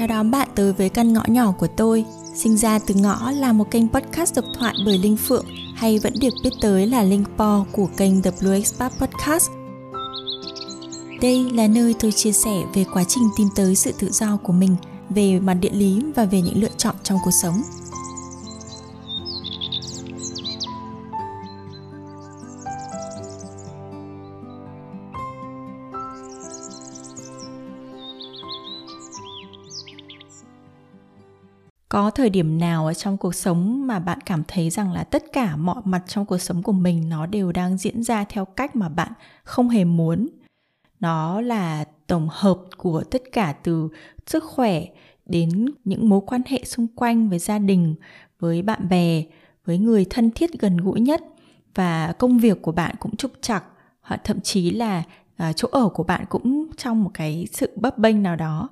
Chào 0.00 0.06
đón 0.06 0.30
bạn 0.30 0.48
tới 0.54 0.72
với 0.72 0.88
căn 0.88 1.12
ngõ 1.12 1.22
nhỏ 1.26 1.52
của 1.52 1.66
tôi. 1.66 2.04
Sinh 2.34 2.56
ra 2.56 2.78
từ 2.78 2.94
ngõ 2.94 3.30
là 3.30 3.52
một 3.52 3.70
kênh 3.70 3.88
podcast 3.88 4.36
độc 4.36 4.44
thoại 4.58 4.74
bởi 4.86 4.98
Linh 4.98 5.16
Phượng 5.16 5.44
hay 5.74 5.98
vẫn 5.98 6.12
được 6.20 6.34
biết 6.42 6.50
tới 6.60 6.86
là 6.86 7.02
Linh 7.02 7.24
Po 7.36 7.64
của 7.72 7.88
kênh 7.96 8.22
The 8.22 8.30
Blue 8.40 8.56
Expat 8.56 8.92
Podcast. 8.98 9.50
Đây 11.22 11.50
là 11.52 11.66
nơi 11.66 11.94
tôi 12.00 12.12
chia 12.12 12.32
sẻ 12.32 12.50
về 12.74 12.84
quá 12.92 13.04
trình 13.08 13.28
tìm 13.36 13.48
tới 13.56 13.76
sự 13.76 13.92
tự 13.98 14.10
do 14.10 14.36
của 14.36 14.52
mình, 14.52 14.76
về 15.10 15.40
mặt 15.40 15.54
địa 15.54 15.72
lý 15.72 16.02
và 16.16 16.24
về 16.24 16.40
những 16.40 16.62
lựa 16.62 16.74
chọn 16.76 16.94
trong 17.02 17.18
cuộc 17.24 17.34
sống. 17.42 17.62
Có 31.90 32.10
thời 32.10 32.30
điểm 32.30 32.58
nào 32.58 32.86
ở 32.86 32.94
trong 32.94 33.16
cuộc 33.16 33.34
sống 33.34 33.86
mà 33.86 33.98
bạn 33.98 34.18
cảm 34.20 34.42
thấy 34.48 34.70
rằng 34.70 34.92
là 34.92 35.04
tất 35.04 35.24
cả 35.32 35.56
mọi 35.56 35.82
mặt 35.84 36.02
trong 36.06 36.26
cuộc 36.26 36.38
sống 36.38 36.62
của 36.62 36.72
mình 36.72 37.08
nó 37.08 37.26
đều 37.26 37.52
đang 37.52 37.76
diễn 37.76 38.02
ra 38.02 38.24
theo 38.24 38.44
cách 38.44 38.76
mà 38.76 38.88
bạn 38.88 39.12
không 39.44 39.68
hề 39.68 39.84
muốn? 39.84 40.28
Nó 41.00 41.40
là 41.40 41.84
tổng 42.06 42.28
hợp 42.30 42.58
của 42.76 43.02
tất 43.10 43.22
cả 43.32 43.52
từ 43.52 43.88
sức 44.26 44.44
khỏe 44.44 44.84
đến 45.26 45.66
những 45.84 46.08
mối 46.08 46.20
quan 46.26 46.42
hệ 46.46 46.64
xung 46.64 46.86
quanh 46.86 47.28
với 47.28 47.38
gia 47.38 47.58
đình, 47.58 47.94
với 48.38 48.62
bạn 48.62 48.88
bè, 48.88 49.22
với 49.64 49.78
người 49.78 50.06
thân 50.10 50.30
thiết 50.30 50.50
gần 50.60 50.76
gũi 50.76 51.00
nhất 51.00 51.22
và 51.74 52.12
công 52.18 52.38
việc 52.38 52.62
của 52.62 52.72
bạn 52.72 52.94
cũng 53.00 53.16
trục 53.16 53.32
trặc, 53.40 53.64
hoặc 54.00 54.20
thậm 54.24 54.40
chí 54.40 54.70
là 54.70 55.02
à, 55.36 55.52
chỗ 55.52 55.68
ở 55.72 55.88
của 55.88 56.04
bạn 56.04 56.24
cũng 56.28 56.66
trong 56.76 57.04
một 57.04 57.10
cái 57.14 57.46
sự 57.52 57.70
bấp 57.76 57.98
bênh 57.98 58.22
nào 58.22 58.36
đó 58.36 58.68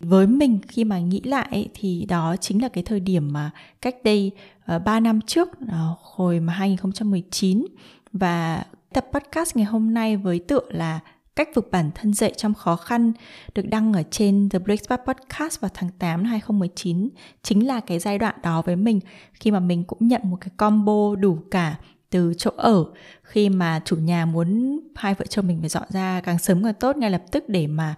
với 0.00 0.26
mình 0.26 0.58
khi 0.68 0.84
mà 0.84 0.98
nghĩ 0.98 1.20
lại 1.20 1.68
thì 1.74 2.06
đó 2.08 2.36
chính 2.40 2.62
là 2.62 2.68
cái 2.68 2.84
thời 2.84 3.00
điểm 3.00 3.32
mà 3.32 3.50
cách 3.80 3.96
đây 4.04 4.30
ờ, 4.64 4.76
uh, 4.76 4.82
3 4.84 5.00
năm 5.00 5.20
trước 5.26 5.48
uh, 5.48 5.70
hồi 6.00 6.40
mà 6.40 6.52
2019 6.52 7.66
và 8.12 8.64
tập 8.92 9.06
podcast 9.12 9.56
ngày 9.56 9.66
hôm 9.66 9.94
nay 9.94 10.16
với 10.16 10.38
tựa 10.38 10.62
là 10.68 11.00
cách 11.36 11.48
vực 11.54 11.68
bản 11.70 11.90
thân 11.94 12.14
dậy 12.14 12.32
trong 12.36 12.54
khó 12.54 12.76
khăn 12.76 13.12
được 13.54 13.62
đăng 13.68 13.92
ở 13.92 14.02
trên 14.10 14.48
The 14.48 14.58
Breakfast 14.58 15.04
Podcast 15.06 15.60
vào 15.60 15.70
tháng 15.74 15.90
8 15.98 16.22
năm 16.22 16.30
2019 16.30 17.08
chính 17.42 17.66
là 17.66 17.80
cái 17.80 17.98
giai 17.98 18.18
đoạn 18.18 18.34
đó 18.42 18.62
với 18.62 18.76
mình 18.76 19.00
khi 19.34 19.50
mà 19.50 19.60
mình 19.60 19.84
cũng 19.84 20.08
nhận 20.08 20.20
một 20.24 20.36
cái 20.40 20.50
combo 20.56 21.14
đủ 21.16 21.38
cả 21.50 21.76
từ 22.10 22.34
chỗ 22.38 22.50
ở. 22.56 22.84
Khi 23.22 23.48
mà 23.48 23.80
chủ 23.84 23.96
nhà 23.96 24.26
muốn 24.26 24.80
hai 24.94 25.14
vợ 25.14 25.24
chồng 25.28 25.46
mình 25.46 25.60
phải 25.60 25.68
dọn 25.68 25.86
ra 25.88 26.20
càng 26.20 26.38
sớm 26.38 26.64
càng 26.64 26.74
tốt 26.74 26.96
ngay 26.96 27.10
lập 27.10 27.22
tức 27.30 27.48
để 27.48 27.66
mà 27.66 27.94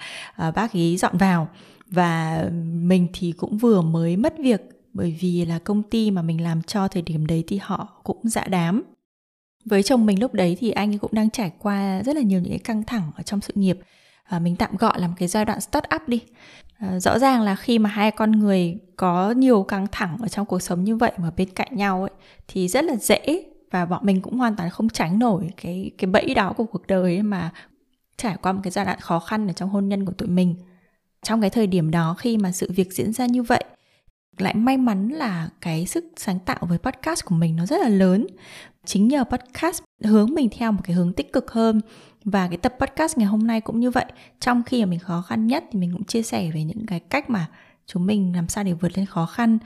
uh, 0.48 0.55
bác 0.55 0.73
ý 0.73 0.97
dọn 0.97 1.17
vào 1.19 1.48
và 1.91 2.44
mình 2.72 3.06
thì 3.12 3.33
cũng 3.33 3.58
vừa 3.58 3.80
mới 3.80 4.16
mất 4.16 4.34
việc 4.38 4.60
bởi 4.92 5.16
vì 5.20 5.44
là 5.44 5.58
công 5.58 5.83
ty 5.83 6.10
mà 6.10 6.22
mình 6.22 6.42
làm 6.42 6.62
cho 6.62 6.88
thời 6.88 7.02
điểm 7.02 7.27
đấy 7.27 7.44
thì 7.47 7.58
họ 7.62 8.00
cũng 8.05 8.20
dạ 8.24 8.44
đám. 8.48 8.82
Với 9.64 9.82
chồng 9.82 10.06
mình 10.06 10.20
lúc 10.20 10.34
đấy 10.34 10.56
thì 10.60 10.70
anh 10.70 10.92
ấy 10.92 10.98
cũng 10.98 11.10
đang 11.14 11.30
trải 11.30 11.52
qua 11.58 12.02
rất 12.02 12.16
là 12.16 12.22
nhiều 12.22 12.41
những 12.41 12.50
cái 12.50 12.58
căng 12.58 12.82
thẳng 12.84 13.10
ở 13.16 13.22
trong 13.22 13.41
sự 13.41 13.52
nghiệp. 13.56 13.78
À, 14.24 14.38
mình 14.38 14.56
tạm 14.56 14.77
gọi 14.77 15.00
là 15.00 15.08
một 15.08 15.14
cái 15.19 15.28
giai 15.28 15.44
đoạn 15.44 15.60
start 15.60 15.84
up 15.94 16.08
đi. 16.08 16.20
À, 16.78 17.00
rõ 17.00 17.19
ràng 17.19 17.42
là 17.42 17.56
khi 17.56 17.78
mà 17.78 17.91
hai 17.91 18.10
con 18.10 18.32
người 18.32 18.78
có 18.97 19.30
nhiều 19.30 19.62
căng 19.62 19.86
thẳng 19.92 20.16
ở 20.20 20.28
trong 20.28 20.47
cuộc 20.47 20.62
sống 20.62 20.84
như 20.84 20.97
vậy 20.97 21.12
mà 21.16 21.30
bên 21.36 21.48
cạnh 21.50 21.77
nhau 21.77 22.02
ấy 22.02 22.10
thì 22.48 22.69
rất 22.69 22.84
là 22.84 22.97
dễ 22.97 23.44
và 23.70 23.86
bọn 23.86 24.06
mình 24.06 24.22
cũng 24.22 24.38
hoàn 24.38 24.56
toàn 24.56 24.70
không 24.70 24.88
tránh 24.88 25.19
nổi 25.19 25.50
cái 25.62 25.91
cái 25.98 26.10
bẫy 26.10 26.34
đó 26.34 26.52
của 26.52 26.64
cuộc 26.64 26.86
đời 26.86 27.14
ấy 27.16 27.22
mà 27.22 27.50
trải 28.16 28.36
qua 28.42 28.52
một 28.52 28.60
cái 28.64 28.70
giai 28.70 28.84
đoạn 28.84 29.00
khó 29.00 29.19
khăn 29.19 29.47
ở 29.47 29.52
trong 29.52 29.70
hôn 29.70 29.88
nhân 29.88 30.04
của 30.04 30.12
tụi 30.12 30.28
mình 30.28 30.54
trong 31.22 31.40
cái 31.40 31.50
thời 31.50 31.66
điểm 31.66 31.91
đó 31.91 32.14
khi 32.19 32.36
mà 32.36 32.53
sự 32.53 32.70
việc 32.72 32.92
diễn 32.92 33.12
ra 33.12 33.26
như 33.26 33.42
vậy, 33.42 33.64
lại 34.38 34.54
may 34.54 34.76
mắn 34.76 35.08
là 35.08 35.48
cái 35.60 35.86
sức 35.86 36.04
sáng 36.16 36.38
tạo 36.38 36.58
với 36.60 36.78
podcast 36.78 37.25
của 37.25 37.34
mình 37.34 37.56
nó 37.56 37.66
rất 37.66 37.81
là 37.81 37.88
lớn. 37.88 38.26
Chính 38.84 39.08
nhờ 39.08 39.25
podcast 39.25 39.82
hướng 40.04 40.34
mình 40.34 40.48
theo 40.59 40.72
một 40.72 40.80
cái 40.84 40.97
hướng 40.97 41.12
tích 41.12 41.32
cực 41.32 41.50
hơn 41.50 41.80
và 42.25 42.48
cái 42.48 42.56
tập 42.56 42.75
podcast 42.80 43.19
ngày 43.19 43.26
hôm 43.26 43.47
nay 43.47 43.60
cũng 43.60 43.80
như 43.80 43.91
vậy. 43.91 44.04
Trong 44.41 44.62
khi 44.62 44.84
mà 44.84 44.91
mình 44.91 44.98
khó 44.98 45.22
khăn 45.22 45.47
nhất 45.47 45.64
thì 45.72 45.78
mình 45.78 45.92
cũng 45.92 46.04
chia 46.04 46.22
sẻ 46.22 46.50
về 46.54 46.64
những 46.64 46.86
cái 46.86 47.00
cách 47.00 47.30
mà 47.30 47.47
chúng 47.86 48.06
mình 48.06 48.32
làm 48.36 48.48
sao 48.48 48.64
để 48.64 48.72
vượt 48.72 48.98
lên 48.98 49.06
khó 49.06 49.26
khăn. 49.26 49.59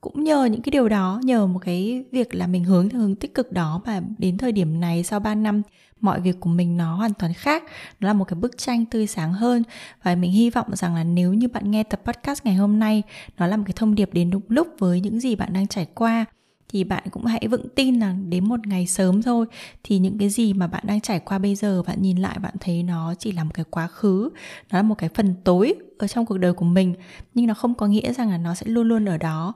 Cũng 0.00 0.24
nhờ 0.24 0.44
những 0.44 0.62
cái 0.62 0.70
điều 0.70 0.88
đó, 0.88 1.20
nhờ 1.24 1.46
một 1.46 1.58
cái 1.58 2.04
việc 2.12 2.34
là 2.34 2.46
mình 2.46 2.64
hướng 2.64 2.88
theo 2.88 3.00
hướng 3.00 3.14
tích 3.14 3.34
cực 3.34 3.52
đó 3.52 3.80
mà 3.86 4.00
đến 4.18 4.38
thời 4.38 4.52
điểm 4.52 4.80
này 4.80 5.04
sau 5.04 5.20
3 5.20 5.34
năm 5.34 5.62
mọi 6.02 6.20
việc 6.20 6.40
của 6.40 6.50
mình 6.50 6.76
nó 6.76 6.94
hoàn 6.94 7.14
toàn 7.14 7.32
khác. 7.32 7.64
Nó 8.00 8.08
là 8.08 8.14
một 8.14 8.24
cái 8.24 8.34
bức 8.34 8.58
tranh 8.58 8.86
tươi 8.86 9.06
sáng 9.06 9.32
hơn. 9.32 9.62
Và 10.02 10.14
mình 10.14 10.30
hy 10.30 10.50
vọng 10.50 10.76
rằng 10.76 10.94
là 10.94 11.04
nếu 11.04 11.34
như 11.34 11.48
bạn 11.48 11.70
nghe 11.70 11.82
tập 11.82 12.00
podcast 12.04 12.44
ngày 12.44 12.54
hôm 12.54 12.78
nay, 12.78 13.02
nó 13.38 13.46
là 13.46 13.56
một 13.56 13.64
cái 13.66 13.74
thông 13.76 13.94
điệp 13.94 14.10
đến 14.12 14.30
đúng 14.30 14.42
lúc 14.48 14.68
với 14.78 15.00
những 15.00 15.20
gì 15.20 15.36
bạn 15.36 15.52
đang 15.52 15.66
trải 15.66 15.86
qua, 15.94 16.24
thì 16.68 16.84
bạn 16.84 17.02
cũng 17.10 17.24
hãy 17.24 17.48
vững 17.50 17.68
tin 17.74 18.00
là 18.00 18.14
đến 18.28 18.48
một 18.48 18.66
ngày 18.66 18.86
sớm 18.86 19.22
thôi. 19.22 19.46
Thì 19.82 19.98
những 19.98 20.18
cái 20.18 20.28
gì 20.28 20.52
mà 20.52 20.66
bạn 20.66 20.82
đang 20.86 21.00
trải 21.00 21.20
qua 21.20 21.38
bây 21.38 21.54
giờ, 21.54 21.82
bạn 21.82 22.02
nhìn 22.02 22.16
lại, 22.16 22.38
bạn 22.38 22.54
thấy 22.60 22.82
nó 22.82 23.14
chỉ 23.18 23.32
là 23.32 23.44
một 23.44 23.50
cái 23.54 23.64
quá 23.70 23.86
khứ, 23.86 24.30
nó 24.70 24.78
là 24.78 24.82
một 24.82 24.94
cái 24.98 25.10
phần 25.14 25.34
tối 25.44 25.74
ở 25.98 26.06
trong 26.06 26.26
cuộc 26.26 26.38
đời 26.38 26.52
của 26.52 26.64
mình, 26.64 26.94
nhưng 27.34 27.46
nó 27.46 27.54
không 27.54 27.74
có 27.74 27.86
nghĩa 27.86 28.12
rằng 28.12 28.30
là 28.30 28.38
nó 28.38 28.54
sẽ 28.54 28.66
luôn 28.66 28.88
luôn 28.88 29.08
ở 29.08 29.18
đó. 29.18 29.54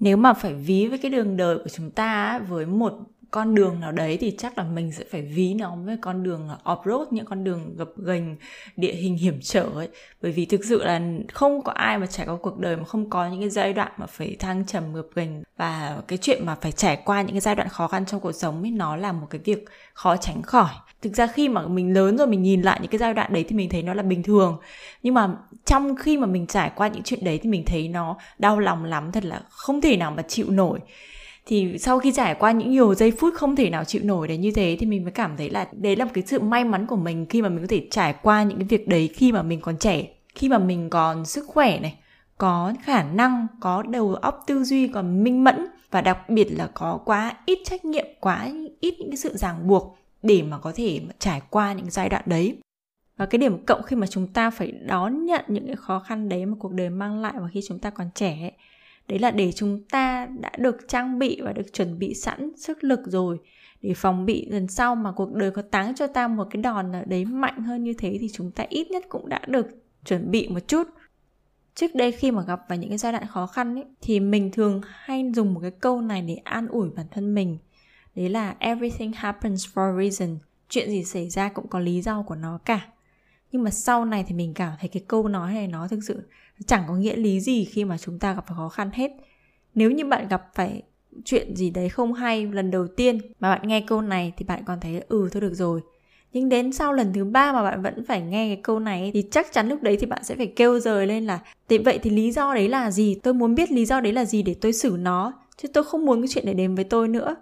Nếu 0.00 0.16
mà 0.16 0.32
phải 0.32 0.54
ví 0.54 0.86
với 0.86 0.98
cái 0.98 1.10
đường 1.10 1.36
đời 1.36 1.58
của 1.58 1.68
chúng 1.68 1.90
ta 1.90 2.38
với 2.38 2.66
một 2.66 2.92
con 3.30 3.54
đường 3.54 3.80
nào 3.80 3.92
đấy 3.92 4.16
thì 4.20 4.34
chắc 4.38 4.58
là 4.58 4.64
mình 4.64 4.92
sẽ 4.92 5.04
phải 5.10 5.22
ví 5.22 5.54
nó 5.54 5.76
với 5.76 5.96
con 6.00 6.22
đường 6.22 6.48
off-road, 6.64 7.04
những 7.10 7.24
con 7.26 7.44
đường 7.44 7.76
gập 7.76 7.88
ghềnh 8.06 8.36
địa 8.76 8.92
hình 8.92 9.16
hiểm 9.16 9.38
trở 9.42 9.62
ấy. 9.74 9.88
Bởi 10.22 10.32
vì 10.32 10.46
thực 10.46 10.64
sự 10.64 10.84
là 10.84 11.00
không 11.32 11.62
có 11.62 11.72
ai 11.72 11.98
mà 11.98 12.06
trải 12.06 12.26
qua 12.26 12.36
cuộc 12.42 12.58
đời 12.58 12.76
mà 12.76 12.84
không 12.84 13.10
có 13.10 13.28
những 13.28 13.40
cái 13.40 13.50
giai 13.50 13.72
đoạn 13.72 13.92
mà 13.96 14.06
phải 14.06 14.36
thăng 14.38 14.66
trầm, 14.66 14.94
gập 14.94 15.06
ghềnh. 15.14 15.42
Và 15.56 15.98
cái 16.08 16.18
chuyện 16.18 16.46
mà 16.46 16.54
phải 16.54 16.72
trải 16.72 16.96
qua 17.04 17.22
những 17.22 17.32
cái 17.32 17.40
giai 17.40 17.54
đoạn 17.54 17.68
khó 17.68 17.88
khăn 17.88 18.06
trong 18.06 18.20
cuộc 18.20 18.32
sống 18.32 18.62
ấy, 18.62 18.70
nó 18.70 18.96
là 18.96 19.12
một 19.12 19.26
cái 19.30 19.40
việc 19.44 19.64
khó 19.94 20.16
tránh 20.16 20.42
khỏi. 20.42 20.70
Thực 21.02 21.16
ra 21.16 21.26
khi 21.26 21.48
mà 21.48 21.66
mình 21.66 21.94
lớn 21.94 22.18
rồi, 22.18 22.26
mình 22.26 22.42
nhìn 22.42 22.62
lại 22.62 22.78
những 22.82 22.90
cái 22.90 22.98
giai 22.98 23.14
đoạn 23.14 23.32
đấy 23.32 23.44
thì 23.48 23.56
mình 23.56 23.68
thấy 23.68 23.82
nó 23.82 23.94
là 23.94 24.02
bình 24.02 24.22
thường. 24.22 24.58
Nhưng 25.02 25.14
mà 25.14 25.28
trong 25.64 25.96
khi 25.96 26.16
mà 26.16 26.26
mình 26.26 26.46
trải 26.46 26.70
qua 26.76 26.88
những 26.88 27.02
chuyện 27.02 27.24
đấy 27.24 27.38
thì 27.42 27.50
mình 27.50 27.64
thấy 27.66 27.88
nó 27.88 28.16
đau 28.38 28.58
lòng 28.58 28.84
lắm, 28.84 29.12
thật 29.12 29.24
là 29.24 29.42
không 29.48 29.80
thể 29.80 29.96
nào 29.96 30.10
mà 30.10 30.22
chịu 30.22 30.50
nổi 30.50 30.80
thì 31.46 31.78
sau 31.78 31.98
khi 31.98 32.12
trải 32.12 32.34
qua 32.34 32.52
những 32.52 32.70
nhiều 32.70 32.94
giây 32.94 33.10
phút 33.10 33.34
không 33.34 33.56
thể 33.56 33.70
nào 33.70 33.84
chịu 33.84 34.02
nổi 34.04 34.28
đến 34.28 34.40
như 34.40 34.50
thế 34.50 34.76
thì 34.80 34.86
mình 34.86 35.02
mới 35.02 35.12
cảm 35.12 35.36
thấy 35.36 35.50
là 35.50 35.68
đấy 35.72 35.96
là 35.96 36.04
một 36.04 36.10
cái 36.14 36.24
sự 36.26 36.40
may 36.40 36.64
mắn 36.64 36.86
của 36.86 36.96
mình 36.96 37.26
khi 37.26 37.42
mà 37.42 37.48
mình 37.48 37.60
có 37.60 37.66
thể 37.68 37.86
trải 37.90 38.14
qua 38.22 38.42
những 38.42 38.58
cái 38.58 38.66
việc 38.68 38.88
đấy 38.88 39.08
khi 39.14 39.32
mà 39.32 39.42
mình 39.42 39.60
còn 39.60 39.76
trẻ 39.78 40.06
khi 40.34 40.48
mà 40.48 40.58
mình 40.58 40.90
còn 40.90 41.26
sức 41.26 41.44
khỏe 41.48 41.80
này 41.80 41.98
có 42.38 42.72
khả 42.82 43.02
năng 43.02 43.46
có 43.60 43.82
đầu 43.82 44.14
óc 44.14 44.44
tư 44.46 44.64
duy 44.64 44.88
còn 44.88 45.24
minh 45.24 45.44
mẫn 45.44 45.66
và 45.90 46.00
đặc 46.00 46.30
biệt 46.30 46.48
là 46.50 46.70
có 46.74 47.00
quá 47.04 47.36
ít 47.46 47.58
trách 47.64 47.84
nhiệm 47.84 48.06
quá 48.20 48.48
ít 48.80 48.94
những 48.98 49.10
cái 49.10 49.16
sự 49.16 49.36
ràng 49.36 49.68
buộc 49.68 49.98
để 50.22 50.42
mà 50.42 50.58
có 50.58 50.72
thể 50.74 51.00
trải 51.18 51.40
qua 51.50 51.72
những 51.72 51.90
giai 51.90 52.08
đoạn 52.08 52.22
đấy. 52.26 52.58
Và 53.16 53.26
cái 53.26 53.38
điểm 53.38 53.64
cộng 53.64 53.82
khi 53.82 53.96
mà 53.96 54.06
chúng 54.06 54.26
ta 54.26 54.50
phải 54.50 54.72
đón 54.72 55.24
nhận 55.24 55.44
những 55.48 55.66
cái 55.66 55.76
khó 55.76 55.98
khăn 55.98 56.28
đấy 56.28 56.46
mà 56.46 56.56
cuộc 56.58 56.72
đời 56.72 56.90
mang 56.90 57.20
lại 57.20 57.32
và 57.36 57.48
khi 57.52 57.60
chúng 57.68 57.78
ta 57.78 57.90
còn 57.90 58.06
trẻ 58.14 58.38
ấy, 58.40 58.52
đấy 59.08 59.18
là 59.18 59.30
để 59.30 59.52
chúng 59.52 59.82
ta 59.90 60.26
đã 60.40 60.50
được 60.58 60.76
trang 60.88 61.18
bị 61.18 61.40
và 61.40 61.52
được 61.52 61.72
chuẩn 61.72 61.98
bị 61.98 62.14
sẵn 62.14 62.50
sức 62.56 62.84
lực 62.84 63.00
rồi. 63.06 63.38
Để 63.82 63.94
phòng 63.94 64.26
bị 64.26 64.48
lần 64.50 64.68
sau 64.68 64.94
mà 64.94 65.12
cuộc 65.12 65.32
đời 65.32 65.50
có 65.50 65.62
táng 65.62 65.94
cho 65.94 66.06
ta 66.06 66.28
một 66.28 66.46
cái 66.50 66.62
đòn 66.62 66.92
ở 66.92 67.04
đấy 67.04 67.24
mạnh 67.24 67.62
hơn 67.62 67.84
như 67.84 67.92
thế 67.98 68.16
thì 68.20 68.28
chúng 68.32 68.50
ta 68.50 68.64
ít 68.68 68.90
nhất 68.90 69.04
cũng 69.08 69.28
đã 69.28 69.40
được 69.46 69.66
chuẩn 70.04 70.30
bị 70.30 70.48
một 70.48 70.68
chút. 70.68 70.88
Trước 71.74 71.94
đây 71.94 72.12
khi 72.12 72.30
mà 72.30 72.42
gặp 72.42 72.60
vào 72.68 72.78
những 72.78 72.88
cái 72.88 72.98
giai 72.98 73.12
đoạn 73.12 73.26
khó 73.26 73.46
khăn 73.46 73.74
ấy, 73.74 73.84
thì 74.00 74.20
mình 74.20 74.50
thường 74.52 74.80
hay 74.84 75.32
dùng 75.34 75.54
một 75.54 75.60
cái 75.60 75.70
câu 75.70 76.00
này 76.00 76.22
để 76.22 76.34
an 76.34 76.68
ủi 76.68 76.90
bản 76.96 77.06
thân 77.10 77.34
mình. 77.34 77.58
Đấy 78.14 78.28
là 78.28 78.56
everything 78.58 79.12
happens 79.12 79.66
for 79.74 79.94
a 79.94 80.02
reason. 80.02 80.38
Chuyện 80.68 80.90
gì 80.90 81.04
xảy 81.04 81.28
ra 81.28 81.48
cũng 81.48 81.68
có 81.68 81.78
lý 81.78 82.02
do 82.02 82.22
của 82.22 82.34
nó 82.34 82.58
cả. 82.64 82.86
Nhưng 83.52 83.62
mà 83.62 83.70
sau 83.70 84.04
này 84.04 84.24
thì 84.28 84.34
mình 84.34 84.54
cảm 84.54 84.72
thấy 84.80 84.88
cái 84.88 85.04
câu 85.08 85.28
nói 85.28 85.54
này 85.54 85.66
nó 85.66 85.88
thực 85.88 86.00
sự 86.06 86.22
chẳng 86.66 86.84
có 86.88 86.94
nghĩa 86.94 87.16
lý 87.16 87.40
gì 87.40 87.64
khi 87.64 87.84
mà 87.84 87.98
chúng 87.98 88.18
ta 88.18 88.34
gặp 88.34 88.44
phải 88.46 88.56
khó 88.56 88.68
khăn 88.68 88.90
hết. 88.92 89.10
Nếu 89.74 89.90
như 89.90 90.04
bạn 90.04 90.28
gặp 90.28 90.42
phải 90.54 90.82
chuyện 91.24 91.56
gì 91.56 91.70
đấy 91.70 91.88
không 91.88 92.12
hay 92.12 92.46
lần 92.46 92.70
đầu 92.70 92.86
tiên 92.86 93.18
mà 93.40 93.54
bạn 93.54 93.68
nghe 93.68 93.80
câu 93.80 94.02
này 94.02 94.32
thì 94.36 94.44
bạn 94.44 94.62
còn 94.66 94.80
thấy 94.80 95.02
ừ 95.08 95.28
thôi 95.32 95.40
được 95.40 95.54
rồi. 95.54 95.80
Nhưng 96.32 96.48
đến 96.48 96.72
sau 96.72 96.92
lần 96.92 97.12
thứ 97.12 97.24
ba 97.24 97.52
mà 97.52 97.62
bạn 97.62 97.82
vẫn 97.82 98.04
phải 98.04 98.20
nghe 98.20 98.48
cái 98.48 98.60
câu 98.62 98.78
này 98.78 99.10
thì 99.14 99.24
chắc 99.30 99.52
chắn 99.52 99.68
lúc 99.68 99.82
đấy 99.82 99.96
thì 100.00 100.06
bạn 100.06 100.24
sẽ 100.24 100.36
phải 100.36 100.46
kêu 100.46 100.80
rời 100.80 101.06
lên 101.06 101.26
là, 101.26 101.40
thì 101.68 101.78
vậy 101.78 101.98
thì 102.02 102.10
lý 102.10 102.32
do 102.32 102.54
đấy 102.54 102.68
là 102.68 102.90
gì? 102.90 103.14
Tôi 103.22 103.34
muốn 103.34 103.54
biết 103.54 103.70
lý 103.70 103.84
do 103.84 104.00
đấy 104.00 104.12
là 104.12 104.24
gì 104.24 104.42
để 104.42 104.54
tôi 104.60 104.72
xử 104.72 104.96
nó, 104.98 105.32
chứ 105.56 105.68
tôi 105.68 105.84
không 105.84 106.06
muốn 106.06 106.20
cái 106.20 106.28
chuyện 106.28 106.44
này 106.44 106.54
đến 106.54 106.74
với 106.74 106.84
tôi 106.84 107.08
nữa 107.08 107.36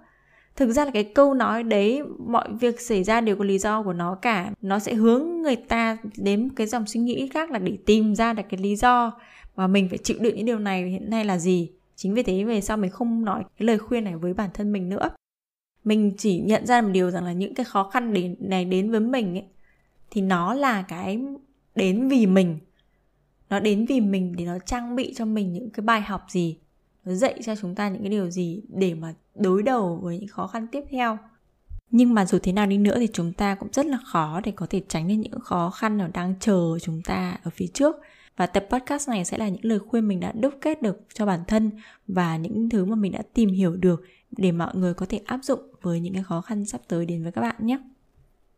thực 0.56 0.72
ra 0.72 0.84
là 0.84 0.90
cái 0.90 1.04
câu 1.04 1.34
nói 1.34 1.62
đấy, 1.62 2.02
mọi 2.18 2.48
việc 2.60 2.80
xảy 2.80 3.04
ra 3.04 3.20
đều 3.20 3.36
có 3.36 3.44
lý 3.44 3.58
do 3.58 3.82
của 3.82 3.92
nó 3.92 4.14
cả. 4.14 4.50
Nó 4.62 4.78
sẽ 4.78 4.94
hướng 4.94 5.42
người 5.42 5.56
ta 5.56 5.98
đến 6.16 6.48
cái 6.56 6.66
dòng 6.66 6.86
suy 6.86 7.00
nghĩ 7.00 7.28
khác 7.28 7.50
là 7.50 7.58
để 7.58 7.78
tìm 7.86 8.14
ra 8.14 8.32
được 8.32 8.42
cái 8.48 8.60
lý 8.60 8.76
do 8.76 9.12
mà 9.56 9.66
mình 9.66 9.88
phải 9.88 9.98
chịu 9.98 10.16
đựng 10.20 10.36
những 10.36 10.46
điều 10.46 10.58
này 10.58 10.88
hiện 10.88 11.10
nay 11.10 11.24
là 11.24 11.38
gì. 11.38 11.70
Chính 11.96 12.14
vì 12.14 12.22
thế 12.22 12.44
về 12.44 12.60
sau 12.60 12.76
mình 12.76 12.90
không 12.90 13.24
nói 13.24 13.42
cái 13.58 13.66
lời 13.66 13.78
khuyên 13.78 14.04
này 14.04 14.16
với 14.16 14.34
bản 14.34 14.50
thân 14.54 14.72
mình 14.72 14.88
nữa. 14.88 15.10
Mình 15.84 16.12
chỉ 16.18 16.40
nhận 16.40 16.66
ra 16.66 16.82
một 16.82 16.88
điều 16.92 17.10
rằng 17.10 17.24
là 17.24 17.32
những 17.32 17.54
cái 17.54 17.64
khó 17.64 17.90
khăn 17.90 18.12
đến, 18.12 18.36
này 18.38 18.64
đến 18.64 18.90
với 18.90 19.00
mình 19.00 19.34
ấy, 19.34 19.44
thì 20.10 20.20
nó 20.20 20.54
là 20.54 20.82
cái 20.82 21.20
đến 21.74 22.08
vì 22.08 22.26
mình. 22.26 22.58
Nó 23.50 23.60
đến 23.60 23.86
vì 23.86 24.00
mình 24.00 24.34
để 24.38 24.44
nó 24.44 24.58
trang 24.66 24.96
bị 24.96 25.14
cho 25.14 25.24
mình 25.24 25.52
những 25.52 25.70
cái 25.70 25.84
bài 25.84 26.00
học 26.00 26.26
gì 26.28 26.58
nó 27.04 27.14
dạy 27.14 27.40
cho 27.44 27.56
chúng 27.56 27.74
ta 27.74 27.88
những 27.88 28.02
cái 28.02 28.10
điều 28.10 28.30
gì 28.30 28.62
để 28.68 28.94
mà 28.94 29.14
đối 29.34 29.62
đầu 29.62 30.00
với 30.02 30.18
những 30.18 30.28
khó 30.28 30.46
khăn 30.46 30.66
tiếp 30.72 30.84
theo. 30.90 31.18
Nhưng 31.90 32.14
mà 32.14 32.26
dù 32.26 32.38
thế 32.38 32.52
nào 32.52 32.66
đi 32.66 32.78
nữa 32.78 32.98
thì 32.98 33.08
chúng 33.12 33.32
ta 33.32 33.54
cũng 33.54 33.68
rất 33.72 33.86
là 33.86 33.98
khó 34.04 34.40
để 34.44 34.52
có 34.56 34.66
thể 34.70 34.82
tránh 34.88 35.08
được 35.08 35.14
những 35.14 35.40
khó 35.40 35.70
khăn 35.70 35.96
nào 35.96 36.08
đang 36.14 36.34
chờ 36.40 36.78
chúng 36.82 37.02
ta 37.02 37.38
ở 37.42 37.50
phía 37.54 37.66
trước. 37.66 37.96
Và 38.36 38.46
tập 38.46 38.66
podcast 38.70 39.08
này 39.08 39.24
sẽ 39.24 39.38
là 39.38 39.48
những 39.48 39.64
lời 39.64 39.78
khuyên 39.78 40.08
mình 40.08 40.20
đã 40.20 40.32
đúc 40.32 40.54
kết 40.60 40.82
được 40.82 41.00
cho 41.14 41.26
bản 41.26 41.40
thân 41.46 41.70
và 42.08 42.36
những 42.36 42.68
thứ 42.68 42.84
mà 42.84 42.96
mình 42.96 43.12
đã 43.12 43.22
tìm 43.34 43.48
hiểu 43.48 43.76
được 43.76 44.02
để 44.30 44.52
mọi 44.52 44.74
người 44.74 44.94
có 44.94 45.06
thể 45.08 45.20
áp 45.24 45.40
dụng 45.42 45.60
với 45.82 46.00
những 46.00 46.14
cái 46.14 46.22
khó 46.22 46.40
khăn 46.40 46.64
sắp 46.64 46.80
tới 46.88 47.06
đến 47.06 47.22
với 47.22 47.32
các 47.32 47.40
bạn 47.40 47.56
nhé 47.58 47.78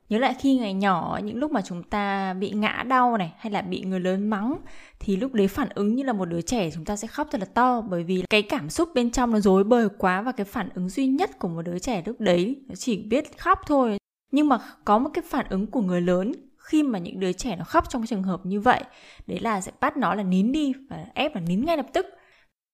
nhớ 0.09 0.19
lại 0.19 0.35
khi 0.39 0.57
ngày 0.57 0.75
nhỏ, 0.75 1.21
những 1.25 1.37
lúc 1.37 1.53
mà 1.53 1.61
chúng 1.63 1.83
ta 1.83 2.35
bị 2.35 2.51
ngã 2.51 2.85
đau 2.89 3.17
này, 3.17 3.33
hay 3.39 3.53
là 3.53 3.63
bị 3.63 3.81
người 3.81 4.01
lớn 4.01 4.31
mắng, 4.31 4.57
thì 5.01 5.17
lúc 5.17 5.33
đấy 5.33 5.49
phản 5.49 5.69
ứng 5.75 5.95
như 5.95 6.03
là 6.03 6.13
một 6.13 6.25
đứa 6.25 6.41
trẻ 6.41 6.71
chúng 6.71 6.85
ta 6.85 6.97
sẽ 6.97 7.09
khóc 7.09 7.29
thật 7.31 7.41
là 7.41 7.47
to. 7.55 7.81
Bởi 7.81 8.05
vì 8.05 8.25
cái 8.31 8.43
cảm 8.43 8.71
xúc 8.71 8.89
bên 8.95 9.11
trong 9.11 9.33
nó 9.33 9.41
rối 9.41 9.65
bời 9.65 9.89
quá 9.99 10.23
và 10.23 10.33
cái 10.33 10.45
phản 10.45 10.69
ứng 10.75 10.89
duy 10.89 11.07
nhất 11.07 11.39
của 11.39 11.49
một 11.49 11.63
đứa 11.63 11.79
trẻ 11.79 12.03
lúc 12.07 12.21
đấy 12.21 12.57
nó 12.69 12.75
chỉ 12.75 12.97
biết 12.97 13.39
khóc 13.39 13.59
thôi. 13.67 13.99
Nhưng 14.33 14.49
mà 14.49 14.59
có 14.85 14.99
một 14.99 15.11
cái 15.15 15.25
phản 15.29 15.47
ứng 15.49 15.67
của 15.67 15.81
người 15.81 16.01
lớn 16.01 16.33
khi 16.59 16.83
mà 16.83 16.99
những 16.99 17.21
đứa 17.21 17.33
trẻ 17.33 17.57
nó 17.57 17.65
khóc 17.65 17.91
trong 17.91 18.07
trường 18.07 18.23
hợp 18.23 18.47
như 18.47 18.61
vậy, 18.61 18.81
đấy 19.27 19.39
là 19.41 19.61
sẽ 19.61 19.73
bắt 19.81 19.97
nó 19.97 20.15
là 20.15 20.23
nín 20.23 20.53
đi 20.53 20.73
và 20.91 21.05
ép 21.15 21.35
là 21.35 21.41
nín 21.41 21.65
ngay 21.65 21.77
lập 21.77 21.87
tức. 21.93 22.07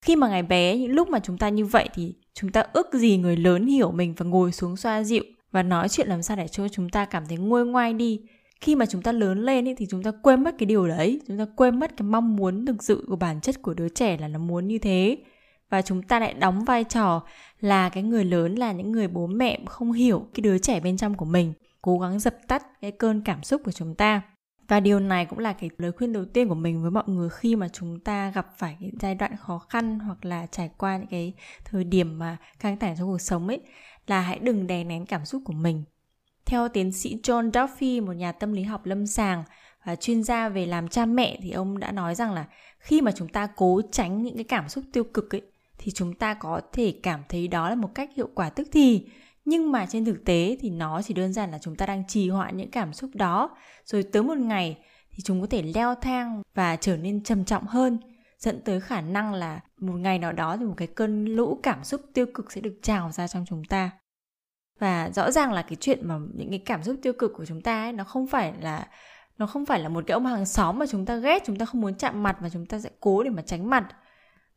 Khi 0.05 0.17
mà 0.17 0.29
ngày 0.29 0.43
bé, 0.43 0.77
những 0.77 0.91
lúc 0.91 1.09
mà 1.09 1.21
chúng 1.21 1.39
ta 1.39 1.49
như 1.49 1.65
vậy 1.65 1.89
thì 1.95 2.15
chúng 2.35 2.53
ta 2.53 2.65
ước 2.73 2.95
gì 2.95 3.17
người 3.17 3.37
lớn 3.37 3.67
hiểu 3.67 3.91
mình 3.91 4.15
và 4.17 4.27
ngồi 4.27 4.53
xuống 4.53 4.77
xoa 4.77 5.03
dịu 5.03 5.25
và 5.53 5.63
nói 5.63 5.89
chuyện 5.89 6.09
làm 6.09 6.23
sao 6.23 6.37
để 6.37 6.49
cho 6.49 6.69
chúng 6.69 6.89
ta 6.89 7.05
cảm 7.05 7.27
thấy 7.29 7.39
nguôi 7.39 7.67
ngoai 7.67 7.93
đi. 7.93 8.21
Khi 8.61 8.75
mà 8.75 8.87
chúng 8.87 9.03
ta 9.03 9.13
lớn 9.13 9.45
lên 9.45 9.69
ấy, 9.69 9.75
thì 9.79 9.87
chúng 9.91 10.03
ta 10.03 10.13
quên 10.23 10.45
mất 10.45 10.55
cái 10.59 10.67
điều 10.67 10.89
đấy. 10.89 11.21
Chúng 11.29 11.39
ta 11.39 11.47
quên 11.57 11.81
mất 11.81 11.97
cái 11.97 12.09
mong 12.09 12.37
muốn 12.37 12.67
thực 12.67 12.83
sự 12.83 13.05
của 13.09 13.17
bản 13.17 13.41
chất 13.41 13.63
của 13.63 13.75
đứa 13.75 13.89
trẻ 13.89 14.17
là 14.21 14.29
nó 14.29 14.39
muốn 14.39 14.67
như 14.69 14.79
thế. 14.79 15.19
Và 15.71 15.83
chúng 15.83 16.03
ta 16.03 16.21
lại 16.21 16.35
đóng 16.35 16.65
vai 16.65 16.85
trò 16.85 17.23
là 17.61 17.89
cái 17.89 18.03
người 18.03 18.25
lớn 18.25 18.55
là 18.55 18.73
những 18.73 18.93
người 18.93 19.09
bố 19.09 19.27
mẹ 19.27 19.59
không 19.67 19.93
hiểu 19.93 20.27
cái 20.35 20.43
đứa 20.43 20.59
trẻ 20.59 20.81
bên 20.81 20.97
trong 20.97 21.15
của 21.15 21.25
mình. 21.25 21.53
Cố 21.83 21.99
gắng 21.99 22.19
dập 22.19 22.35
tắt 22.49 22.63
cái 22.81 22.91
cơn 22.91 23.21
cảm 23.21 23.43
xúc 23.43 23.63
của 23.65 23.73
chúng 23.73 23.95
ta. 23.95 24.23
Và 24.69 24.81
điều 24.81 25.01
này 25.01 25.27
cũng 25.27 25.39
là 25.39 25.53
cái 25.53 25.71
lời 25.79 25.93
khuyên 25.93 26.13
đầu 26.13 26.25
tiên 26.25 26.49
của 26.49 26.55
mình 26.55 26.83
với 26.83 26.91
mọi 26.91 27.05
người 27.07 27.29
khi 27.29 27.57
mà 27.57 27.69
chúng 27.69 28.01
ta 28.01 28.31
gặp 28.31 28.47
phải 28.59 28.77
cái 28.81 28.91
giai 29.01 29.15
đoạn 29.15 29.37
khó 29.37 29.59
khăn 29.59 29.99
hoặc 29.99 30.25
là 30.25 30.47
trải 30.47 30.71
qua 30.79 30.97
những 30.97 31.07
cái 31.07 31.33
thời 31.65 31.85
điểm 31.85 32.19
mà 32.19 32.37
căng 32.61 32.79
thẳng 32.79 32.95
trong 32.99 33.09
cuộc 33.09 33.21
sống 33.21 33.49
ấy 33.49 33.61
là 34.07 34.21
hãy 34.21 34.39
đừng 34.39 34.67
đè 34.67 34.85
nén 34.85 35.07
cảm 35.07 35.25
xúc 35.25 35.43
của 35.45 35.53
mình. 35.53 35.85
Theo 36.45 36.69
tiến 36.69 36.93
sĩ 36.93 37.17
John 37.23 37.51
Duffy, 37.51 38.07
một 38.07 38.13
nhà 38.13 38.33
tâm 38.33 38.53
lý 38.53 38.63
học 38.63 38.87
lâm 38.87 39.07
sàng 39.07 39.45
và 39.85 39.97
chuyên 39.97 40.23
gia 40.23 40.49
về 40.49 40.67
làm 40.67 40.89
cha 40.89 41.07
mẹ 41.07 41.39
thì 41.43 41.51
ông 41.51 41.79
đã 41.79 41.93
nói 41.93 42.15
rằng 42.15 42.33
là 42.33 42.47
khi 42.79 43.01
mà 43.01 43.13
chúng 43.13 43.29
ta 43.29 43.49
cố 43.57 43.81
tránh 43.93 44.23
những 44.23 44.35
cái 44.35 44.45
cảm 44.45 44.69
xúc 44.69 44.85
tiêu 44.93 45.05
cực 45.05 45.35
ấy 45.35 45.43
thì 45.79 45.93
chúng 45.93 46.15
ta 46.15 46.35
có 46.35 46.61
thể 46.73 46.95
cảm 47.03 47.21
thấy 47.29 47.49
đó 47.49 47.69
là 47.69 47.75
một 47.75 47.89
cách 47.95 48.11
hiệu 48.17 48.29
quả 48.35 48.51
tức 48.51 48.69
thì 48.73 49.07
nhưng 49.45 49.73
mà 49.73 49.87
trên 49.87 50.05
thực 50.05 50.25
tế 50.25 50.57
thì 50.61 50.71
nó 50.71 51.03
chỉ 51.03 51.15
đơn 51.15 51.33
giản 51.33 51.51
là 51.51 51.59
chúng 51.59 51.77
ta 51.77 51.87
đang 51.87 52.07
trì 52.09 52.29
hoãn 52.29 52.57
những 52.57 52.71
cảm 52.71 52.93
xúc 52.93 53.11
đó 53.15 53.57
rồi 53.85 54.03
tới 54.03 54.23
một 54.23 54.39
ngày 54.39 54.79
thì 55.11 55.23
chúng 55.25 55.41
có 55.41 55.47
thể 55.47 55.63
leo 55.63 55.95
thang 55.95 56.43
và 56.55 56.77
trở 56.77 56.97
nên 56.97 57.25
trầm 57.25 57.45
trọng 57.45 57.67
hơn 57.67 57.99
dẫn 58.43 58.61
tới 58.65 58.81
khả 58.81 59.01
năng 59.01 59.35
là 59.35 59.61
một 59.81 59.95
ngày 59.95 60.19
nào 60.19 60.33
đó 60.33 60.57
thì 60.57 60.65
một 60.65 60.75
cái 60.77 60.89
cơn 60.89 61.25
lũ 61.25 61.61
cảm 61.63 61.85
xúc 61.85 62.01
tiêu 62.15 62.27
cực 62.35 62.53
sẽ 62.53 62.61
được 62.61 62.79
trào 62.83 63.11
ra 63.13 63.29
trong 63.29 63.45
chúng 63.49 63.65
ta. 63.65 63.91
Và 64.79 65.11
rõ 65.11 65.31
ràng 65.31 65.53
là 65.53 65.63
cái 65.63 65.77
chuyện 65.81 66.09
mà 66.09 66.19
những 66.35 66.51
cái 66.51 66.59
cảm 66.59 66.83
xúc 66.83 66.97
tiêu 67.03 67.13
cực 67.13 67.33
của 67.37 67.45
chúng 67.45 67.61
ta 67.61 67.83
ấy, 67.83 67.93
nó 67.93 68.05
không 68.05 68.27
phải 68.27 68.53
là, 68.61 68.87
nó 69.39 69.47
không 69.47 69.67
phải 69.67 69.81
là 69.81 69.89
một 69.89 70.05
cái 70.07 70.13
ông 70.13 70.27
hàng 70.27 70.47
xóm 70.47 70.79
mà 70.79 70.87
chúng 70.87 71.07
ta 71.07 71.17
ghét, 71.17 71.43
chúng 71.47 71.59
ta 71.59 71.65
không 71.65 71.81
muốn 71.81 71.95
chạm 71.95 72.23
mặt 72.23 72.37
và 72.41 72.49
chúng 72.49 72.67
ta 72.67 72.79
sẽ 72.79 72.91
cố 73.01 73.23
để 73.23 73.31
mà 73.31 73.43
tránh 73.43 73.71
mặt. 73.71 73.89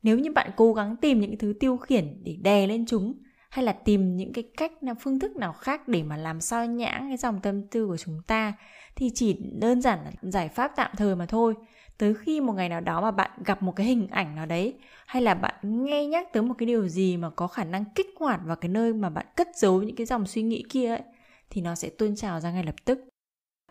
Nếu 0.03 0.19
như 0.19 0.31
bạn 0.31 0.51
cố 0.55 0.73
gắng 0.73 0.95
tìm 0.95 1.19
những 1.19 1.29
cái 1.29 1.37
thứ 1.37 1.53
tiêu 1.59 1.77
khiển 1.77 2.23
để 2.23 2.37
đè 2.41 2.67
lên 2.67 2.85
chúng, 2.85 3.13
hay 3.49 3.65
là 3.65 3.71
tìm 3.71 4.15
những 4.15 4.33
cái 4.33 4.43
cách 4.57 4.83
nào, 4.83 4.95
phương 4.99 5.19
thức 5.19 5.35
nào 5.35 5.53
khác 5.53 5.87
để 5.87 6.03
mà 6.03 6.17
làm 6.17 6.41
sao 6.41 6.65
nhãng 6.65 7.09
cái 7.09 7.17
dòng 7.17 7.39
tâm 7.41 7.67
tư 7.67 7.87
của 7.87 7.97
chúng 7.97 8.21
ta, 8.27 8.53
thì 8.95 9.11
chỉ 9.15 9.39
đơn 9.59 9.81
giản 9.81 9.99
là 10.03 10.11
giải 10.21 10.49
pháp 10.49 10.71
tạm 10.75 10.91
thời 10.97 11.15
mà 11.15 11.25
thôi 11.25 11.53
tới 11.97 12.13
khi 12.13 12.41
một 12.41 12.53
ngày 12.53 12.69
nào 12.69 12.81
đó 12.81 13.01
mà 13.01 13.11
bạn 13.11 13.31
gặp 13.45 13.63
một 13.63 13.71
cái 13.71 13.87
hình 13.87 14.07
ảnh 14.07 14.35
nào 14.35 14.45
đấy, 14.45 14.75
hay 15.05 15.21
là 15.21 15.33
bạn 15.33 15.55
nghe 15.63 16.05
nhắc 16.05 16.33
tới 16.33 16.43
một 16.43 16.53
cái 16.57 16.67
điều 16.67 16.87
gì 16.87 17.17
mà 17.17 17.29
có 17.29 17.47
khả 17.47 17.63
năng 17.63 17.85
kích 17.95 18.07
hoạt 18.19 18.39
vào 18.45 18.55
cái 18.55 18.69
nơi 18.69 18.93
mà 18.93 19.09
bạn 19.09 19.25
cất 19.35 19.47
giấu 19.55 19.83
những 19.83 19.95
cái 19.95 20.05
dòng 20.05 20.25
suy 20.25 20.41
nghĩ 20.41 20.63
kia 20.69 20.89
ấy, 20.89 21.01
thì 21.49 21.61
nó 21.61 21.75
sẽ 21.75 21.89
tuôn 21.89 22.15
trào 22.15 22.39
ra 22.39 22.51
ngay 22.51 22.63
lập 22.63 22.75
tức. 22.85 22.99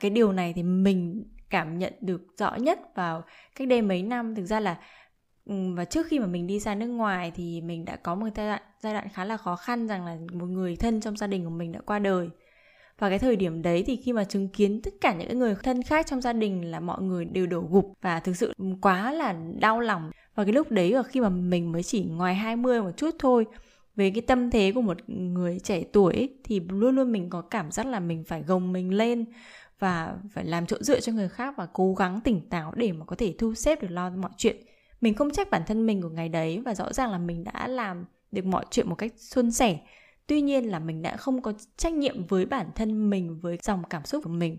Cái 0.00 0.10
điều 0.10 0.32
này 0.32 0.52
thì 0.56 0.62
mình 0.62 1.24
cảm 1.50 1.78
nhận 1.78 1.92
được 2.00 2.22
rõ 2.38 2.54
nhất 2.56 2.78
vào 2.94 3.24
cách 3.56 3.68
đây 3.68 3.82
mấy 3.82 4.02
năm. 4.02 4.34
Thực 4.34 4.46
ra 4.46 4.60
là 4.60 4.80
ừ, 5.44 5.54
và 5.74 5.84
trước 5.84 6.06
khi 6.06 6.18
mà 6.18 6.26
mình 6.26 6.46
đi 6.46 6.58
ra 6.60 6.74
nước 6.74 6.86
ngoài 6.86 7.32
thì 7.34 7.60
mình 7.60 7.84
đã 7.84 7.96
có 7.96 8.14
một 8.14 8.28
giai 8.36 8.46
đoạn 8.46 8.62
giai 8.80 8.92
đoạn 8.92 9.08
khá 9.12 9.24
là 9.24 9.36
khó 9.36 9.56
khăn 9.56 9.88
rằng 9.88 10.06
là 10.06 10.16
một 10.32 10.46
người 10.46 10.76
thân 10.76 11.00
trong 11.00 11.16
gia 11.16 11.26
đình 11.26 11.44
của 11.44 11.50
mình 11.50 11.72
đã 11.72 11.80
qua 11.86 11.98
đời 11.98 12.30
và 12.98 13.08
cái 13.08 13.18
thời 13.18 13.36
điểm 13.36 13.62
đấy 13.62 13.82
thì 13.86 13.96
khi 13.96 14.12
mà 14.12 14.24
chứng 14.24 14.48
kiến 14.48 14.80
tất 14.82 14.94
cả 15.00 15.14
những 15.14 15.38
người 15.38 15.54
thân 15.62 15.82
khác 15.82 16.06
trong 16.06 16.20
gia 16.20 16.32
đình 16.32 16.70
là 16.70 16.80
mọi 16.80 17.02
người 17.02 17.24
đều 17.24 17.46
đổ 17.46 17.64
gục 17.70 17.92
và 18.00 18.20
thực 18.20 18.36
sự 18.36 18.52
quá 18.80 19.12
là 19.12 19.34
đau 19.58 19.80
lòng. 19.80 20.10
Và 20.34 20.44
cái 20.44 20.52
lúc 20.52 20.70
đấy 20.70 20.90
là 20.90 21.02
khi 21.02 21.20
mà 21.20 21.28
mình 21.28 21.72
mới 21.72 21.82
chỉ 21.82 22.04
ngoài 22.04 22.34
20 22.34 22.82
một 22.82 22.90
chút 22.96 23.14
thôi 23.18 23.46
về 23.96 24.10
cái 24.10 24.22
tâm 24.22 24.50
thế 24.50 24.72
của 24.74 24.80
một 24.80 25.08
người 25.08 25.58
trẻ 25.58 25.82
tuổi 25.92 26.14
ấy, 26.14 26.28
thì 26.44 26.60
luôn 26.68 26.96
luôn 26.96 27.12
mình 27.12 27.30
có 27.30 27.40
cảm 27.40 27.70
giác 27.70 27.86
là 27.86 28.00
mình 28.00 28.24
phải 28.24 28.42
gồng 28.42 28.72
mình 28.72 28.94
lên 28.94 29.24
và 29.78 30.16
phải 30.32 30.44
làm 30.44 30.66
chỗ 30.66 30.76
dựa 30.80 31.00
cho 31.00 31.12
người 31.12 31.28
khác 31.28 31.54
và 31.56 31.66
cố 31.72 31.94
gắng 31.94 32.20
tỉnh 32.20 32.48
táo 32.48 32.72
để 32.76 32.92
mà 32.92 33.04
có 33.04 33.16
thể 33.16 33.34
thu 33.38 33.54
xếp 33.54 33.82
được 33.82 33.88
lo 33.90 34.10
mọi 34.10 34.30
chuyện. 34.36 34.56
Mình 35.00 35.14
không 35.14 35.30
trách 35.30 35.50
bản 35.50 35.62
thân 35.66 35.86
mình 35.86 36.02
của 36.02 36.08
ngày 36.08 36.28
đấy 36.28 36.62
và 36.64 36.74
rõ 36.74 36.92
ràng 36.92 37.10
là 37.10 37.18
mình 37.18 37.44
đã 37.44 37.68
làm 37.68 38.04
được 38.32 38.44
mọi 38.44 38.64
chuyện 38.70 38.88
một 38.88 38.94
cách 38.94 39.12
suôn 39.16 39.50
sẻ 39.50 39.78
tuy 40.26 40.40
nhiên 40.40 40.70
là 40.70 40.78
mình 40.78 41.02
đã 41.02 41.16
không 41.16 41.42
có 41.42 41.52
trách 41.76 41.92
nhiệm 41.92 42.26
với 42.26 42.46
bản 42.46 42.66
thân 42.74 43.10
mình, 43.10 43.38
với 43.40 43.58
dòng 43.62 43.82
cảm 43.90 44.04
xúc 44.04 44.24
của 44.24 44.30
mình. 44.30 44.56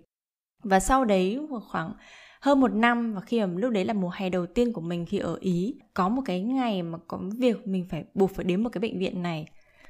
Và 0.63 0.79
sau 0.79 1.05
đấy 1.05 1.39
khoảng, 1.69 1.93
hơn 2.41 2.59
một 2.59 2.73
năm, 2.73 3.13
và 3.13 3.21
khi 3.21 3.41
mà 3.41 3.53
lúc 3.55 3.71
đấy 3.71 3.85
là 3.85 3.93
mùa 3.93 4.11
hè 4.15 4.29
đầu 4.29 4.45
tiên 4.45 4.73
của 4.73 4.81
mình 4.81 5.05
khi 5.05 5.17
ở 5.17 5.37
ý, 5.39 5.79
có 5.93 6.09
một 6.09 6.21
cái 6.25 6.41
ngày 6.41 6.83
mà 6.83 6.97
có 7.07 7.19
việc 7.37 7.67
mình 7.67 7.85
phải 7.89 8.03
buộc 8.13 8.31
phải 8.31 8.45
đến 8.45 8.63
một 8.63 8.69
cái 8.69 8.79
bệnh 8.79 8.99
viện 8.99 9.23
này. 9.23 9.45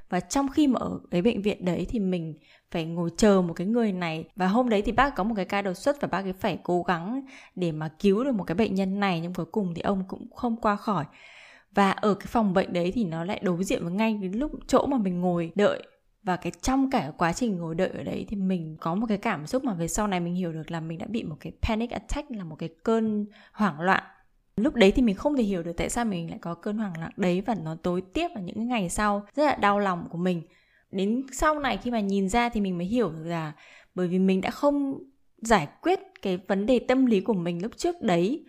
Và 0.09 0.19
trong 0.19 0.49
khi 0.49 0.67
mà 0.67 0.79
ở 0.79 0.99
cái 1.11 1.21
bệnh 1.21 1.41
viện 1.41 1.65
đấy 1.65 1.85
thì 1.89 1.99
mình 1.99 2.33
phải 2.71 2.85
ngồi 2.85 3.09
chờ 3.17 3.41
một 3.41 3.53
cái 3.53 3.67
người 3.67 3.91
này. 3.91 4.25
Và 4.35 4.47
hôm 4.47 4.69
đấy 4.69 4.81
thì 4.81 4.91
bác 4.91 5.15
có 5.15 5.23
một 5.23 5.33
cái 5.35 5.45
ca 5.45 5.61
đột 5.61 5.73
xuất 5.73 6.01
và 6.01 6.07
bác 6.07 6.23
ấy 6.25 6.33
phải 6.33 6.59
cố 6.63 6.83
gắng 6.83 7.25
để 7.55 7.71
mà 7.71 7.89
cứu 7.99 8.23
được 8.23 8.35
một 8.35 8.43
cái 8.43 8.55
bệnh 8.55 8.75
nhân 8.75 8.99
này, 8.99 9.19
nhưng 9.19 9.33
cuối 9.33 9.45
cùng 9.45 9.73
thì 9.75 9.81
ông 9.81 10.03
cũng 10.07 10.31
không 10.31 10.55
qua 10.61 10.75
khỏi 10.75 11.05
và 11.75 11.91
ở 11.91 12.13
cái 12.13 12.27
phòng 12.27 12.53
bệnh 12.53 12.73
đấy 12.73 12.91
thì 12.95 13.03
nó 13.03 13.23
lại 13.23 13.39
đối 13.43 13.63
diện 13.63 13.83
với 13.83 13.93
ngay 13.93 14.13
đến 14.13 14.31
lúc 14.31 14.51
chỗ 14.67 14.85
mà 14.85 14.97
mình 14.97 15.21
ngồi 15.21 15.51
đợi. 15.55 15.83
Và 16.23 16.35
cái 16.35 16.51
trong 16.61 16.89
cả 16.89 17.11
quá 17.17 17.33
trình 17.33 17.57
ngồi 17.57 17.75
đợi 17.75 17.89
ở 17.89 18.03
đấy 18.03 18.25
thì 18.29 18.35
mình 18.35 18.77
có 18.79 18.95
một 18.95 19.05
cái 19.09 19.17
cảm 19.17 19.47
xúc 19.47 19.63
mà 19.63 19.73
về 19.73 19.87
sau 19.87 20.07
này 20.07 20.19
mình 20.19 20.35
hiểu 20.35 20.53
được 20.53 20.71
là 20.71 20.79
mình 20.79 20.97
đã 20.97 21.05
bị 21.09 21.23
một 21.23 21.35
cái 21.39 21.53
panic 21.61 21.89
attack, 21.89 22.31
là 22.31 22.43
một 22.43 22.55
cái 22.55 22.69
cơn 22.83 23.25
hoảng 23.51 23.81
loạn. 23.81 24.03
Lúc 24.55 24.75
đấy 24.75 24.91
thì 24.91 25.01
mình 25.01 25.15
không 25.15 25.37
thể 25.37 25.43
hiểu 25.43 25.63
được 25.63 25.73
tại 25.77 25.89
sao 25.89 26.05
mình 26.05 26.29
lại 26.29 26.39
có 26.41 26.53
cơn 26.53 26.77
hoảng 26.77 26.93
loạn 26.99 27.11
đấy 27.17 27.41
và 27.41 27.55
nó 27.63 27.75
tối 27.83 28.01
tiếp 28.13 28.27
vào 28.35 28.43
những 28.43 28.67
ngày 28.67 28.89
sau 28.89 29.25
rất 29.35 29.45
là 29.45 29.55
đau 29.55 29.79
lòng 29.79 30.07
của 30.09 30.17
mình. 30.17 30.41
Đến 30.91 31.23
sau 31.31 31.59
này 31.59 31.77
khi 31.77 31.91
mà 31.91 31.99
nhìn 31.99 32.29
ra 32.29 32.49
thì 32.49 32.61
mình 32.61 32.77
mới 32.77 32.87
hiểu 32.87 33.11
được 33.11 33.23
là 33.25 33.53
bởi 33.95 34.07
vì 34.07 34.19
mình 34.19 34.41
đã 34.41 34.49
không 34.49 35.03
giải 35.41 35.67
quyết 35.81 35.99
cái 36.21 36.39
vấn 36.47 36.65
đề 36.65 36.79
tâm 36.79 37.05
lý 37.05 37.21
của 37.21 37.33
mình 37.33 37.61
lúc 37.61 37.71
trước 37.77 38.01
đấy 38.01 38.45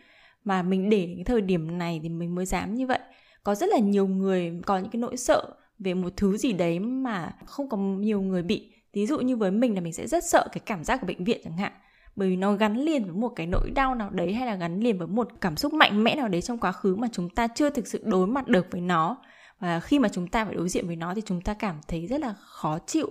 mà 0.47 0.63
mình 0.63 0.91
để 0.91 1.07
đến 1.07 1.17
cái 1.17 1.25
thời 1.25 1.41
điểm 1.41 1.79
này 1.79 2.01
thì 2.03 2.09
mình 2.09 2.35
mới 2.35 2.47
dám 2.47 2.75
như 2.75 2.87
vậy. 2.87 2.99
Có 3.43 3.55
rất 3.55 3.69
là 3.69 3.79
nhiều 3.79 4.07
người 4.07 4.61
có 4.67 4.79
những 4.79 4.91
cái 4.91 5.01
nỗi 5.01 5.17
sợ 5.17 5.55
về 5.79 5.95
một 5.95 6.13
thứ 6.17 6.37
gì 6.37 6.53
đấy 6.53 6.79
mà 6.79 7.33
không 7.47 7.69
có 7.69 7.77
nhiều 7.77 8.21
người 8.21 8.43
bị. 8.43 8.73
Ví 8.93 9.07
dụ 9.07 9.21
như 9.21 9.37
với 9.37 9.51
mình 9.51 9.75
là 9.75 9.81
mình 9.81 9.93
sẽ 9.93 10.07
rất 10.07 10.25
sợ 10.25 10.49
cái 10.53 10.61
cảm 10.67 10.85
giác 10.85 11.01
của 11.01 11.07
bệnh 11.07 11.25
viện 11.25 11.41
chẳng 11.45 11.57
hạn. 11.57 11.73
Bởi 12.17 12.29
vì 12.29 12.37
nó 12.37 12.53
gắn 12.53 12.77
liền 12.77 13.05
với 13.05 13.13
một 13.13 13.29
cái 13.29 13.47
nỗi 13.47 13.71
đau 13.75 13.95
nào 13.95 14.11
đấy 14.11 14.33
hay 14.33 14.47
là 14.47 14.55
gắn 14.55 14.81
liền 14.81 14.99
với 14.99 15.07
một 15.07 15.29
cảm 15.41 15.57
xúc 15.57 15.73
mạnh 15.73 16.05
mẽ 16.05 16.15
nào 16.15 16.29
đấy 16.29 16.43
trong 16.43 16.59
quá 16.59 16.73
khứ 16.73 16.97
mà 16.97 17.09
chúng 17.13 17.31
ta 17.31 17.49
chưa 17.49 17.71
thực 17.71 17.87
sự 17.87 18.03
đối 18.05 18.27
mặt 18.27 18.49
được 18.49 18.67
với 18.71 18.81
nó. 18.81 19.17
Và 19.61 19.81
khi 19.81 19.99
mà 19.99 20.09
chúng 20.09 20.29
ta 20.29 20.45
phải 20.45 20.55
đối 20.55 20.69
diện 20.69 20.87
với 20.87 20.97
nó 20.97 21.15
thì 21.15 21.23
chúng 21.25 21.41
ta 21.41 21.55
cảm 21.55 21.81
thấy 21.89 22.07
rất 22.07 22.21
là 22.21 22.35
khó 22.39 22.79
chịu. 22.87 23.11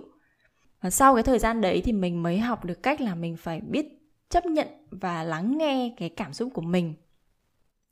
Và 0.80 0.90
sau 0.90 1.14
cái 1.14 1.22
thời 1.22 1.38
gian 1.38 1.60
đấy 1.60 1.82
thì 1.84 1.92
mình 1.92 2.22
mới 2.22 2.38
học 2.38 2.64
được 2.64 2.82
cách 2.82 3.00
là 3.00 3.14
mình 3.14 3.36
phải 3.36 3.60
biết 3.60 3.86
chấp 4.28 4.46
nhận 4.46 4.68
và 4.90 5.22
lắng 5.22 5.58
nghe 5.58 5.94
cái 5.96 6.08
cảm 6.08 6.32
xúc 6.32 6.50
của 6.54 6.62
mình 6.62 6.94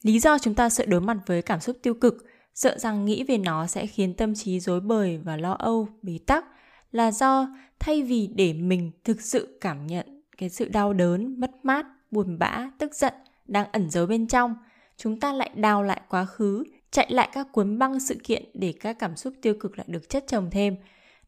lý 0.05 0.19
do 0.19 0.39
chúng 0.39 0.55
ta 0.55 0.69
sợ 0.69 0.85
đối 0.87 1.01
mặt 1.01 1.17
với 1.27 1.43
cảm 1.43 1.61
xúc 1.61 1.77
tiêu 1.83 1.95
cực, 1.95 2.27
sợ 2.55 2.79
rằng 2.79 3.05
nghĩ 3.05 3.25
về 3.25 3.39
nó 3.39 3.67
sẽ 3.67 3.87
khiến 3.87 4.15
tâm 4.15 4.35
trí 4.35 4.61
rối 4.61 4.81
bời 4.81 5.19
và 5.25 5.37
lo 5.37 5.53
âu, 5.53 5.89
bế 6.03 6.19
tắc, 6.27 6.45
là 6.93 7.13
do 7.13 7.49
thay 7.79 8.03
vì 8.03 8.27
để 8.27 8.53
mình 8.53 8.91
thực 9.05 9.21
sự 9.21 9.59
cảm 9.61 9.87
nhận 9.87 10.23
cái 10.39 10.51
sự 10.51 10.69
đau 10.69 10.93
đớn, 10.93 11.41
mất 11.41 11.51
mát, 11.65 11.87
buồn 12.11 12.39
bã, 12.39 12.71
tức 12.79 12.95
giận 12.95 13.15
đang 13.47 13.67
ẩn 13.73 13.91
giấu 13.91 14.07
bên 14.07 14.27
trong, 14.27 14.55
chúng 14.97 15.21
ta 15.21 15.33
lại 15.33 15.51
đào 15.55 15.83
lại 15.83 16.01
quá 16.09 16.25
khứ, 16.25 16.65
chạy 16.91 17.07
lại 17.11 17.29
các 17.33 17.53
cuốn 17.53 17.79
băng 17.79 18.01
sự 18.01 18.17
kiện 18.25 18.45
để 18.55 18.75
các 18.81 18.99
cảm 18.99 19.17
xúc 19.17 19.35
tiêu 19.43 19.55
cực 19.61 19.79
lại 19.79 19.87
được 19.91 20.09
chất 20.09 20.25
chồng 20.29 20.49
thêm. 20.51 20.77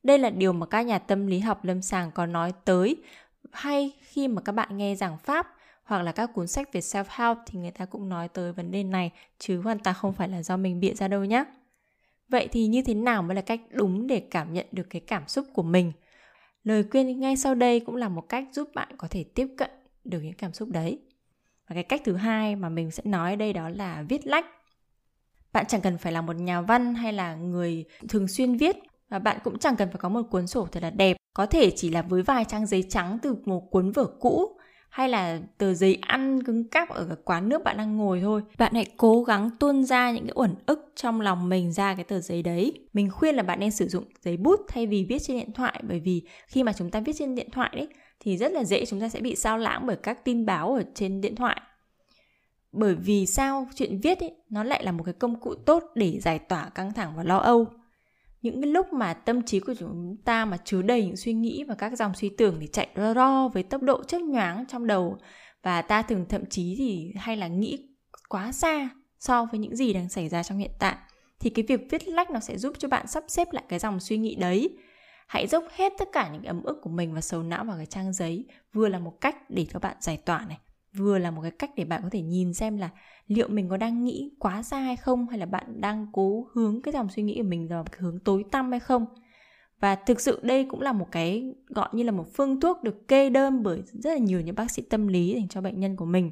Đây 0.02 0.18
là 0.18 0.30
điều 0.30 0.52
mà 0.52 0.66
các 0.66 0.82
nhà 0.82 0.98
tâm 0.98 1.26
lý 1.26 1.38
học 1.38 1.64
lâm 1.64 1.82
sàng 1.82 2.10
có 2.12 2.26
nói 2.26 2.52
tới, 2.64 2.96
hay 3.52 3.92
khi 4.00 4.28
mà 4.28 4.42
các 4.42 4.52
bạn 4.52 4.76
nghe 4.76 4.94
giảng 4.94 5.18
pháp 5.18 5.55
hoặc 5.86 6.02
là 6.02 6.12
các 6.12 6.30
cuốn 6.34 6.46
sách 6.46 6.72
về 6.72 6.80
self-help 6.80 7.36
thì 7.46 7.58
người 7.58 7.70
ta 7.70 7.84
cũng 7.84 8.08
nói 8.08 8.28
tới 8.28 8.52
vấn 8.52 8.70
đề 8.70 8.82
này, 8.82 9.10
chứ 9.38 9.60
hoàn 9.60 9.78
toàn 9.78 9.96
không 9.96 10.12
phải 10.12 10.28
là 10.28 10.42
do 10.42 10.56
mình 10.56 10.80
bịa 10.80 10.94
ra 10.94 11.08
đâu 11.08 11.24
nhé. 11.24 11.44
Vậy 12.28 12.48
thì 12.52 12.66
như 12.66 12.82
thế 12.82 12.94
nào 12.94 13.22
mới 13.22 13.34
là 13.34 13.40
cách 13.40 13.60
đúng 13.70 14.06
để 14.06 14.20
cảm 14.20 14.52
nhận 14.52 14.66
được 14.72 14.86
cái 14.90 15.00
cảm 15.00 15.28
xúc 15.28 15.46
của 15.54 15.62
mình? 15.62 15.92
Lời 16.64 16.84
khuyên 16.90 17.20
ngay 17.20 17.36
sau 17.36 17.54
đây 17.54 17.80
cũng 17.80 17.96
là 17.96 18.08
một 18.08 18.28
cách 18.28 18.44
giúp 18.52 18.70
bạn 18.74 18.88
có 18.98 19.08
thể 19.10 19.24
tiếp 19.24 19.48
cận 19.56 19.70
được 20.04 20.20
những 20.20 20.34
cảm 20.34 20.52
xúc 20.52 20.68
đấy. 20.68 20.98
Và 21.68 21.74
cái 21.74 21.82
cách 21.82 22.02
thứ 22.04 22.16
hai 22.16 22.56
mà 22.56 22.68
mình 22.68 22.90
sẽ 22.90 23.02
nói 23.06 23.36
đây 23.36 23.52
đó 23.52 23.68
là 23.68 24.04
viết 24.08 24.26
lách. 24.26 24.46
Bạn 25.52 25.66
chẳng 25.68 25.80
cần 25.80 25.98
phải 25.98 26.12
là 26.12 26.20
một 26.20 26.36
nhà 26.36 26.60
văn 26.60 26.94
hay 26.94 27.12
là 27.12 27.34
người 27.34 27.84
thường 28.08 28.28
xuyên 28.28 28.56
viết, 28.56 28.76
và 29.08 29.18
bạn 29.18 29.38
cũng 29.44 29.58
chẳng 29.58 29.76
cần 29.76 29.88
phải 29.88 29.98
có 29.98 30.08
một 30.08 30.22
cuốn 30.30 30.46
sổ 30.46 30.66
thật 30.66 30.82
là 30.82 30.90
đẹp. 30.90 31.16
Có 31.34 31.46
thể 31.46 31.70
chỉ 31.70 31.90
là 31.90 32.02
với 32.02 32.22
vài 32.22 32.44
trang 32.44 32.66
giấy 32.66 32.84
trắng 32.88 33.18
từ 33.22 33.36
một 33.44 33.70
cuốn 33.70 33.92
vở 33.92 34.04
cũ 34.20 34.58
hay 34.96 35.08
là 35.08 35.40
tờ 35.58 35.74
giấy 35.74 35.98
ăn 36.00 36.42
cứng 36.42 36.68
cáp 36.68 36.88
ở 36.88 37.04
cái 37.04 37.16
quán 37.24 37.48
nước 37.48 37.64
bạn 37.64 37.76
đang 37.76 37.96
ngồi 37.96 38.20
thôi. 38.20 38.42
Bạn 38.58 38.74
hãy 38.74 38.86
cố 38.96 39.22
gắng 39.22 39.50
tuôn 39.58 39.84
ra 39.84 40.10
những 40.10 40.24
cái 40.24 40.32
uẩn 40.34 40.54
ức 40.66 40.92
trong 40.96 41.20
lòng 41.20 41.48
mình 41.48 41.72
ra 41.72 41.94
cái 41.94 42.04
tờ 42.04 42.20
giấy 42.20 42.42
đấy. 42.42 42.72
Mình 42.92 43.10
khuyên 43.10 43.34
là 43.34 43.42
bạn 43.42 43.60
nên 43.60 43.70
sử 43.70 43.88
dụng 43.88 44.04
giấy 44.22 44.36
bút 44.36 44.60
thay 44.68 44.86
vì 44.86 45.04
viết 45.04 45.18
trên 45.18 45.36
điện 45.36 45.52
thoại, 45.52 45.82
bởi 45.88 46.00
vì 46.00 46.22
khi 46.46 46.62
mà 46.62 46.72
chúng 46.72 46.90
ta 46.90 47.00
viết 47.00 47.12
trên 47.16 47.34
điện 47.34 47.50
thoại 47.50 47.70
đấy, 47.76 47.88
thì 48.20 48.36
rất 48.36 48.52
là 48.52 48.64
dễ 48.64 48.84
chúng 48.84 49.00
ta 49.00 49.08
sẽ 49.08 49.20
bị 49.20 49.36
sao 49.36 49.58
lãng 49.58 49.86
bởi 49.86 49.96
các 49.96 50.24
tin 50.24 50.46
báo 50.46 50.74
ở 50.74 50.82
trên 50.94 51.20
điện 51.20 51.36
thoại. 51.36 51.60
Bởi 52.72 52.94
vì 52.94 53.26
sao 53.26 53.68
chuyện 53.74 54.00
viết 54.00 54.20
ấy, 54.20 54.34
nó 54.50 54.64
lại 54.64 54.84
là 54.84 54.92
một 54.92 55.02
cái 55.04 55.14
công 55.14 55.40
cụ 55.40 55.54
tốt 55.54 55.84
để 55.94 56.20
giải 56.20 56.38
tỏa 56.38 56.68
căng 56.74 56.92
thẳng 56.92 57.12
và 57.16 57.22
lo 57.22 57.38
âu 57.38 57.66
những 58.42 58.62
cái 58.62 58.70
lúc 58.70 58.92
mà 58.92 59.14
tâm 59.14 59.42
trí 59.42 59.60
của 59.60 59.74
chúng 59.78 60.16
ta 60.24 60.44
mà 60.44 60.56
chứa 60.56 60.82
đầy 60.82 61.06
những 61.06 61.16
suy 61.16 61.32
nghĩ 61.32 61.64
và 61.68 61.74
các 61.74 61.98
dòng 61.98 62.14
suy 62.14 62.28
tưởng 62.28 62.56
thì 62.60 62.66
chạy 62.66 62.88
ro 62.96 63.14
ro 63.14 63.48
với 63.48 63.62
tốc 63.62 63.82
độ 63.82 64.02
chớp 64.04 64.18
nhoáng 64.18 64.64
trong 64.68 64.86
đầu. 64.86 65.18
Và 65.62 65.82
ta 65.82 66.02
thường 66.02 66.26
thậm 66.28 66.46
chí 66.50 66.74
thì 66.78 67.12
hay 67.16 67.36
là 67.36 67.48
nghĩ 67.48 67.88
quá 68.28 68.52
xa 68.52 68.88
so 69.18 69.44
với 69.44 69.60
những 69.60 69.76
gì 69.76 69.92
đang 69.92 70.08
xảy 70.08 70.28
ra 70.28 70.42
trong 70.42 70.58
hiện 70.58 70.72
tại. 70.78 70.96
Thì 71.40 71.50
cái 71.50 71.64
việc 71.68 71.80
viết 71.90 72.08
lách 72.08 72.30
nó 72.30 72.40
sẽ 72.40 72.58
giúp 72.58 72.72
cho 72.78 72.88
bạn 72.88 73.06
sắp 73.06 73.24
xếp 73.28 73.48
lại 73.52 73.64
cái 73.68 73.78
dòng 73.78 74.00
suy 74.00 74.18
nghĩ 74.18 74.34
đấy. 74.34 74.78
Hãy 75.26 75.46
dốc 75.46 75.64
hết 75.70 75.92
tất 75.98 76.08
cả 76.12 76.30
những 76.32 76.44
ấm 76.44 76.62
ức 76.62 76.78
của 76.82 76.90
mình 76.90 77.14
và 77.14 77.20
sầu 77.20 77.42
não 77.42 77.64
vào 77.64 77.76
cái 77.76 77.86
trang 77.86 78.12
giấy, 78.12 78.46
vừa 78.72 78.88
là 78.88 78.98
một 78.98 79.20
cách 79.20 79.50
để 79.50 79.66
cho 79.72 79.78
bạn 79.78 79.96
giải 80.00 80.16
tỏa 80.16 80.44
này 80.48 80.58
vừa 80.96 81.18
là 81.18 81.30
một 81.30 81.42
cái 81.42 81.50
cách 81.50 81.70
để 81.76 81.84
bạn 81.84 82.02
có 82.02 82.08
thể 82.12 82.22
nhìn 82.22 82.54
xem 82.54 82.76
là 82.76 82.90
liệu 83.26 83.48
mình 83.48 83.68
có 83.68 83.76
đang 83.76 84.04
nghĩ 84.04 84.30
quá 84.38 84.62
xa 84.62 84.78
hay 84.78 84.96
không, 84.96 85.28
hay 85.28 85.38
là 85.38 85.46
bạn 85.46 85.80
đang 85.80 86.06
cố 86.12 86.46
hướng 86.52 86.82
cái 86.82 86.92
dòng 86.92 87.08
suy 87.08 87.22
nghĩ 87.22 87.36
của 87.36 87.48
mình 87.48 87.68
vào 87.68 87.84
cái 87.84 88.00
hướng 88.00 88.18
tối 88.20 88.44
tăm 88.50 88.70
hay 88.70 88.80
không. 88.80 89.06
Và 89.80 89.94
thực 89.94 90.20
sự 90.20 90.40
đây 90.42 90.64
cũng 90.64 90.80
là 90.80 90.92
một 90.92 91.06
cái 91.12 91.54
gọi 91.66 91.88
như 91.92 92.02
là 92.02 92.12
một 92.12 92.26
phương 92.34 92.60
thuốc 92.60 92.82
được 92.82 93.08
kê 93.08 93.30
đơn 93.30 93.62
bởi 93.62 93.82
rất 93.86 94.10
là 94.10 94.18
nhiều 94.18 94.40
những 94.40 94.54
bác 94.54 94.70
sĩ 94.70 94.82
tâm 94.82 95.08
lý 95.08 95.34
dành 95.34 95.48
cho 95.48 95.60
bệnh 95.60 95.80
nhân 95.80 95.96
của 95.96 96.04
mình. 96.04 96.30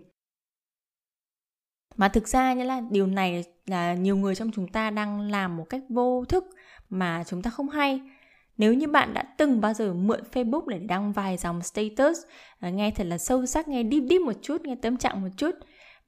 Mà 1.96 2.08
thực 2.08 2.28
ra 2.28 2.54
như 2.54 2.64
là 2.64 2.82
điều 2.90 3.06
này 3.06 3.44
là 3.66 3.94
nhiều 3.94 4.16
người 4.16 4.34
trong 4.34 4.50
chúng 4.50 4.68
ta 4.68 4.90
đang 4.90 5.20
làm 5.20 5.56
một 5.56 5.64
cách 5.70 5.82
vô 5.88 6.24
thức 6.24 6.44
mà 6.88 7.24
chúng 7.26 7.42
ta 7.42 7.50
không 7.50 7.68
hay 7.68 8.00
nếu 8.58 8.74
như 8.74 8.88
bạn 8.88 9.14
đã 9.14 9.22
từng 9.22 9.60
bao 9.60 9.74
giờ 9.74 9.94
mượn 9.94 10.20
Facebook 10.32 10.66
để 10.66 10.78
đăng 10.78 11.12
vài 11.12 11.36
dòng 11.36 11.62
status 11.62 12.18
ờ, 12.60 12.70
nghe 12.70 12.90
thật 12.90 13.06
là 13.06 13.18
sâu 13.18 13.46
sắc, 13.46 13.68
nghe 13.68 13.82
deep 13.90 14.02
deep 14.10 14.22
một 14.22 14.36
chút, 14.42 14.62
nghe 14.64 14.74
tâm 14.82 14.96
trạng 14.96 15.22
một 15.22 15.28
chút 15.36 15.54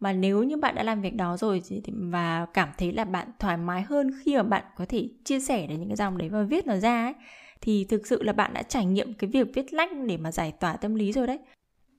mà 0.01 0.13
nếu 0.13 0.43
như 0.43 0.57
bạn 0.57 0.75
đã 0.75 0.83
làm 0.83 1.03
việc 1.03 1.15
đó 1.15 1.37
rồi 1.37 1.63
và 1.87 2.47
cảm 2.55 2.69
thấy 2.79 2.93
là 2.93 3.05
bạn 3.05 3.29
thoải 3.39 3.57
mái 3.57 3.83
hơn 3.83 4.11
khi 4.25 4.37
mà 4.37 4.43
bạn 4.43 4.65
có 4.77 4.87
thể 4.89 5.09
chia 5.25 5.41
sẻ 5.41 5.67
được 5.67 5.75
những 5.79 5.89
cái 5.89 5.97
dòng 5.97 6.19
đấy 6.19 6.29
và 6.29 6.43
viết 6.43 6.67
nó 6.67 6.77
ra 6.77 7.05
ấy 7.05 7.15
thì 7.61 7.85
thực 7.85 8.07
sự 8.07 8.23
là 8.23 8.33
bạn 8.33 8.55
đã 8.55 8.63
trải 8.63 8.85
nghiệm 8.85 9.15
cái 9.15 9.31
việc 9.31 9.47
viết 9.55 9.73
lách 9.73 9.91
để 10.07 10.17
mà 10.17 10.33
giải 10.33 10.53
tỏa 10.61 10.77
tâm 10.77 10.95
lý 10.95 11.13
rồi 11.13 11.27
đấy. 11.27 11.39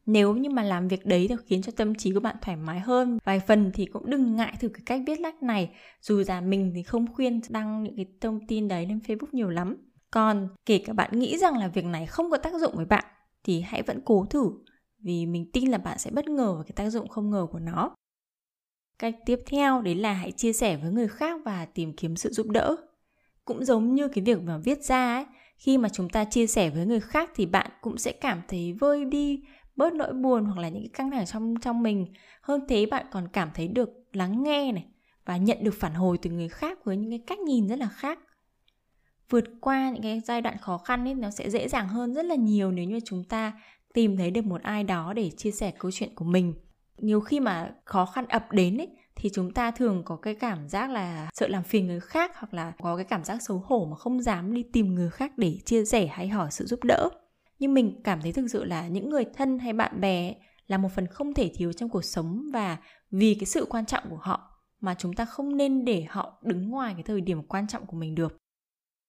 Nếu 0.05 0.35
như 0.35 0.49
mà 0.49 0.63
làm 0.63 0.87
việc 0.87 1.05
đấy 1.05 1.25
thì 1.29 1.35
khiến 1.45 1.61
cho 1.61 1.71
tâm 1.71 1.95
trí 1.95 2.13
của 2.13 2.19
bạn 2.19 2.35
thoải 2.41 2.57
mái 2.57 2.79
hơn 2.79 3.17
vài 3.23 3.39
phần 3.39 3.71
thì 3.73 3.85
cũng 3.85 4.09
đừng 4.09 4.35
ngại 4.35 4.53
thử 4.59 4.69
cái 4.69 4.81
cách 4.85 5.01
viết 5.07 5.19
lách 5.19 5.43
này 5.43 5.69
dù 6.01 6.23
là 6.27 6.41
mình 6.41 6.71
thì 6.75 6.83
không 6.83 7.13
khuyên 7.13 7.41
đăng 7.49 7.83
những 7.83 7.95
cái 7.95 8.05
thông 8.21 8.47
tin 8.47 8.67
đấy 8.67 8.85
lên 8.85 8.99
facebook 9.07 9.27
nhiều 9.31 9.49
lắm 9.49 9.86
còn 10.11 10.47
kể 10.65 10.77
cả 10.85 10.93
bạn 10.93 11.19
nghĩ 11.19 11.37
rằng 11.37 11.57
là 11.57 11.67
việc 11.67 11.85
này 11.85 12.05
không 12.05 12.31
có 12.31 12.37
tác 12.37 12.53
dụng 12.53 12.75
với 12.75 12.85
bạn 12.85 13.05
thì 13.43 13.61
hãy 13.61 13.81
vẫn 13.81 14.01
cố 14.05 14.25
thử 14.29 14.51
vì 14.99 15.25
mình 15.25 15.51
tin 15.53 15.71
là 15.71 15.77
bạn 15.77 15.97
sẽ 15.97 16.11
bất 16.11 16.27
ngờ 16.27 16.55
về 16.55 16.63
cái 16.63 16.73
tác 16.75 16.89
dụng 16.89 17.07
không 17.07 17.29
ngờ 17.29 17.47
của 17.51 17.59
nó. 17.59 17.95
Cách 18.99 19.15
tiếp 19.25 19.39
theo 19.45 19.81
đấy 19.81 19.95
là 19.95 20.13
hãy 20.13 20.31
chia 20.31 20.53
sẻ 20.53 20.77
với 20.77 20.91
người 20.91 21.07
khác 21.07 21.41
và 21.45 21.65
tìm 21.65 21.93
kiếm 21.93 22.15
sự 22.15 22.29
giúp 22.29 22.47
đỡ. 22.47 22.75
Cũng 23.45 23.65
giống 23.65 23.95
như 23.95 24.07
cái 24.07 24.23
việc 24.23 24.41
mà 24.41 24.57
viết 24.57 24.83
ra 24.83 25.15
ấy, 25.15 25.25
khi 25.57 25.77
mà 25.77 25.89
chúng 25.89 26.09
ta 26.09 26.25
chia 26.25 26.47
sẻ 26.47 26.69
với 26.69 26.85
người 26.85 26.99
khác 26.99 27.31
thì 27.35 27.45
bạn 27.45 27.71
cũng 27.81 27.97
sẽ 27.97 28.11
cảm 28.11 28.41
thấy 28.47 28.73
vơi 28.73 29.05
đi 29.05 29.43
bớt 29.75 29.93
nỗi 29.93 30.13
buồn 30.13 30.45
hoặc 30.45 30.61
là 30.61 30.69
những 30.69 30.81
cái 30.81 30.89
căng 30.93 31.11
thẳng 31.11 31.25
trong 31.25 31.55
trong 31.61 31.83
mình. 31.83 32.07
Hơn 32.41 32.61
thế 32.69 32.85
bạn 32.85 33.05
còn 33.11 33.27
cảm 33.33 33.49
thấy 33.53 33.67
được 33.67 33.89
lắng 34.13 34.43
nghe 34.43 34.71
này 34.71 34.85
và 35.25 35.37
nhận 35.37 35.57
được 35.61 35.73
phản 35.73 35.93
hồi 35.93 36.17
từ 36.21 36.29
người 36.29 36.49
khác 36.49 36.85
với 36.85 36.97
những 36.97 37.09
cái 37.09 37.23
cách 37.27 37.39
nhìn 37.39 37.67
rất 37.67 37.79
là 37.79 37.87
khác 37.87 38.19
vượt 39.29 39.43
qua 39.61 39.89
những 39.89 40.03
cái 40.03 40.21
giai 40.25 40.41
đoạn 40.41 40.57
khó 40.57 40.77
khăn 40.77 41.07
ấy, 41.07 41.13
nó 41.13 41.29
sẽ 41.29 41.49
dễ 41.49 41.67
dàng 41.67 41.87
hơn 41.87 42.13
rất 42.13 42.25
là 42.25 42.35
nhiều 42.35 42.71
nếu 42.71 42.85
như 42.85 42.99
chúng 43.05 43.23
ta 43.23 43.53
tìm 43.93 44.17
thấy 44.17 44.31
được 44.31 44.45
một 44.45 44.61
ai 44.61 44.83
đó 44.83 45.13
để 45.13 45.29
chia 45.37 45.51
sẻ 45.51 45.71
câu 45.79 45.91
chuyện 45.91 46.15
của 46.15 46.25
mình. 46.25 46.53
Nhiều 46.97 47.21
khi 47.21 47.39
mà 47.39 47.71
khó 47.85 48.05
khăn 48.05 48.25
ập 48.27 48.51
đến 48.51 48.77
ấy, 48.77 48.89
thì 49.15 49.29
chúng 49.33 49.53
ta 49.53 49.71
thường 49.71 50.01
có 50.05 50.15
cái 50.15 50.35
cảm 50.35 50.69
giác 50.69 50.89
là 50.89 51.29
sợ 51.33 51.47
làm 51.47 51.63
phiền 51.63 51.87
người 51.87 51.99
khác 51.99 52.31
hoặc 52.35 52.53
là 52.53 52.73
có 52.81 52.95
cái 52.95 53.05
cảm 53.05 53.23
giác 53.23 53.37
xấu 53.41 53.63
hổ 53.65 53.87
mà 53.91 53.95
không 53.95 54.21
dám 54.21 54.53
đi 54.53 54.63
tìm 54.73 54.95
người 54.95 55.09
khác 55.09 55.37
để 55.37 55.57
chia 55.65 55.85
sẻ 55.85 56.07
hay 56.07 56.27
hỏi 56.27 56.51
sự 56.51 56.65
giúp 56.65 56.83
đỡ. 56.83 57.09
Nhưng 57.59 57.73
mình 57.73 58.01
cảm 58.03 58.21
thấy 58.21 58.33
thực 58.33 58.47
sự 58.47 58.63
là 58.63 58.87
những 58.87 59.09
người 59.09 59.25
thân 59.33 59.59
hay 59.59 59.73
bạn 59.73 60.01
bè 60.01 60.33
là 60.67 60.77
một 60.77 60.89
phần 60.95 61.07
không 61.07 61.33
thể 61.33 61.51
thiếu 61.55 61.73
trong 61.73 61.89
cuộc 61.89 62.05
sống 62.05 62.41
và 62.53 62.77
vì 63.11 63.35
cái 63.39 63.45
sự 63.45 63.65
quan 63.69 63.85
trọng 63.85 64.03
của 64.09 64.19
họ 64.21 64.51
mà 64.81 64.95
chúng 64.97 65.13
ta 65.13 65.25
không 65.25 65.57
nên 65.57 65.85
để 65.85 66.05
họ 66.09 66.39
đứng 66.43 66.69
ngoài 66.69 66.93
cái 66.93 67.03
thời 67.03 67.21
điểm 67.21 67.43
quan 67.43 67.67
trọng 67.67 67.85
của 67.85 67.97
mình 67.97 68.15
được 68.15 68.37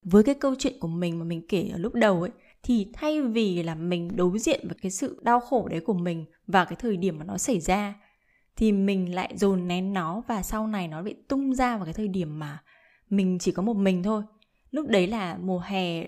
với 0.03 0.23
cái 0.23 0.35
câu 0.35 0.55
chuyện 0.59 0.81
của 0.81 0.89
mình 0.89 1.19
mà 1.19 1.25
mình 1.25 1.43
kể 1.49 1.69
ở 1.73 1.79
lúc 1.79 1.95
đầu 1.95 2.23
ấy, 2.23 2.31
thì 2.63 2.87
thay 2.93 3.23
vì 3.23 3.63
là 3.63 3.75
mình 3.75 4.17
đối 4.17 4.39
diện 4.39 4.61
với 4.69 4.77
cái 4.83 4.91
sự 4.91 5.21
đau 5.23 5.41
khổ 5.41 5.69
đấy 5.69 5.81
của 5.81 5.95
mình 5.95 6.25
vào 6.47 6.65
cái 6.65 6.77
thời 6.77 6.97
điểm 6.97 7.19
mà 7.19 7.25
nó 7.25 7.39
xảy 7.39 7.61
ra, 7.61 7.95
thì 8.57 8.73
mình 8.73 9.15
lại 9.15 9.33
dồn 9.37 9.69
nén 9.69 9.93
nó 9.93 10.23
và 10.29 10.43
sau 10.43 10.67
này 10.67 10.89
nó 10.89 11.03
bị 11.03 11.15
tung 11.29 11.55
ra 11.55 11.77
vào 11.77 11.85
cái 11.85 11.95
thời 11.95 12.09
điểm 12.09 12.39
mà 12.39 12.63
mình 13.11 13.39
chỉ 13.39 13.53
có 13.53 13.63
một 13.63 13.75
mình 13.75 14.03
thôi. 14.03 14.23
Lúc 14.71 14.89
đấy 14.89 15.07
là 15.07 15.39
mùa 15.43 15.59
hè, 15.59 16.07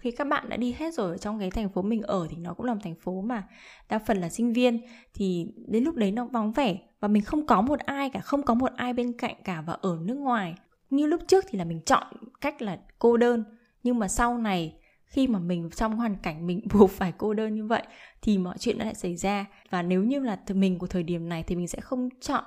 khi 0.00 0.10
các 0.10 0.26
bạn 0.26 0.48
đã 0.48 0.56
đi 0.56 0.74
hết 0.78 0.94
rồi 0.94 1.10
ở 1.10 1.18
trong 1.18 1.38
cái 1.38 1.50
thành 1.50 1.68
phố 1.68 1.82
mình 1.82 2.02
ở 2.02 2.26
thì 2.30 2.36
nó 2.36 2.54
cũng 2.54 2.66
là 2.66 2.74
một 2.74 2.80
thành 2.84 2.94
phố 2.94 3.20
mà 3.20 3.48
đa 3.88 3.98
phần 3.98 4.20
là 4.20 4.28
sinh 4.28 4.52
viên, 4.52 4.80
thì 5.14 5.46
đến 5.68 5.84
lúc 5.84 5.94
đấy 5.94 6.12
nó 6.12 6.26
vắng 6.26 6.52
vẻ 6.52 6.78
và 7.00 7.08
mình 7.08 7.22
không 7.22 7.46
có 7.46 7.62
một 7.62 7.80
ai 7.80 8.10
cả, 8.10 8.20
không 8.20 8.42
có 8.42 8.54
một 8.54 8.70
ai 8.76 8.92
bên 8.92 9.12
cạnh 9.12 9.34
cả 9.44 9.62
và 9.66 9.72
ở 9.72 9.98
nước 10.02 10.16
ngoài 10.16 10.54
như 10.96 11.06
lúc 11.06 11.20
trước 11.26 11.44
thì 11.48 11.58
là 11.58 11.64
mình 11.64 11.80
chọn 11.86 12.06
cách 12.40 12.62
là 12.62 12.78
cô 12.98 13.16
đơn 13.16 13.44
nhưng 13.82 13.98
mà 13.98 14.08
sau 14.08 14.38
này 14.38 14.76
khi 15.04 15.26
mà 15.26 15.38
mình 15.38 15.70
trong 15.70 15.96
hoàn 15.96 16.16
cảnh 16.16 16.46
mình 16.46 16.60
buộc 16.72 16.90
phải 16.90 17.12
cô 17.18 17.34
đơn 17.34 17.54
như 17.54 17.66
vậy 17.66 17.82
thì 18.22 18.38
mọi 18.38 18.58
chuyện 18.58 18.78
đã 18.78 18.84
lại 18.84 18.94
xảy 18.94 19.16
ra. 19.16 19.46
Và 19.70 19.82
nếu 19.82 20.04
như 20.04 20.20
là 20.20 20.38
mình 20.48 20.78
của 20.78 20.86
thời 20.86 21.02
điểm 21.02 21.28
này 21.28 21.42
thì 21.42 21.56
mình 21.56 21.68
sẽ 21.68 21.80
không 21.80 22.08
chọn 22.20 22.44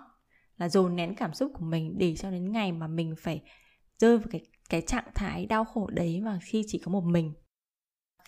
là 0.57 0.69
dồn 0.69 0.95
nén 0.95 1.15
cảm 1.15 1.33
xúc 1.33 1.51
của 1.53 1.65
mình 1.65 1.95
để 1.97 2.15
cho 2.15 2.31
đến 2.31 2.51
ngày 2.51 2.71
mà 2.71 2.87
mình 2.87 3.15
phải 3.19 3.41
rơi 3.97 4.17
vào 4.17 4.27
cái 4.31 4.41
cái 4.69 4.81
trạng 4.81 5.07
thái 5.15 5.45
đau 5.45 5.65
khổ 5.65 5.87
đấy 5.87 6.21
mà 6.21 6.39
khi 6.43 6.63
chỉ 6.67 6.79
có 6.79 6.91
một 6.91 7.03
mình. 7.03 7.33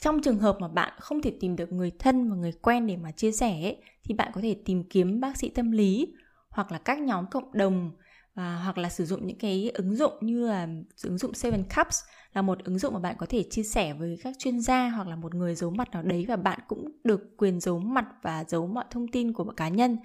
Trong 0.01 0.21
trường 0.21 0.39
hợp 0.39 0.57
mà 0.59 0.67
bạn 0.67 0.93
không 0.99 1.21
thể 1.21 1.33
tìm 1.39 1.55
được 1.55 1.71
người 1.71 1.91
thân 1.99 2.29
và 2.29 2.35
người 2.35 2.51
quen 2.51 2.87
để 2.87 2.97
mà 2.97 3.11
chia 3.11 3.31
sẻ 3.31 3.61
ấy, 3.63 3.77
thì 4.03 4.13
bạn 4.13 4.31
có 4.33 4.41
thể 4.41 4.55
tìm 4.65 4.83
kiếm 4.89 5.19
bác 5.19 5.37
sĩ 5.37 5.49
tâm 5.49 5.71
lý 5.71 6.13
hoặc 6.49 6.71
là 6.71 6.77
các 6.77 6.99
nhóm 6.99 7.25
cộng 7.31 7.53
đồng 7.53 7.91
và 8.39 8.55
hoặc 8.55 8.77
là 8.77 8.89
sử 8.89 9.05
dụng 9.05 9.27
những 9.27 9.37
cái 9.37 9.71
ứng 9.73 9.95
dụng 9.95 10.13
như 10.21 10.47
là 10.47 10.67
ứng 11.03 11.17
dụng 11.17 11.33
Seven 11.33 11.63
Cups 11.63 11.99
là 12.33 12.41
một 12.41 12.63
ứng 12.63 12.79
dụng 12.79 12.93
mà 12.93 12.99
bạn 12.99 13.15
có 13.17 13.25
thể 13.25 13.43
chia 13.43 13.63
sẻ 13.63 13.93
với 13.93 14.17
các 14.23 14.35
chuyên 14.39 14.59
gia 14.61 14.89
hoặc 14.89 15.07
là 15.07 15.15
một 15.15 15.35
người 15.35 15.55
giấu 15.55 15.69
mặt 15.69 15.91
nào 15.91 16.03
đấy 16.03 16.25
và 16.27 16.35
bạn 16.35 16.59
cũng 16.67 16.85
được 17.03 17.37
quyền 17.37 17.59
giấu 17.59 17.79
mặt 17.79 18.05
và 18.21 18.43
giấu 18.47 18.67
mọi 18.67 18.85
thông 18.91 19.07
tin 19.07 19.33
của 19.33 19.43
một 19.43 19.57
cá 19.57 19.69
nhân. 19.69 19.97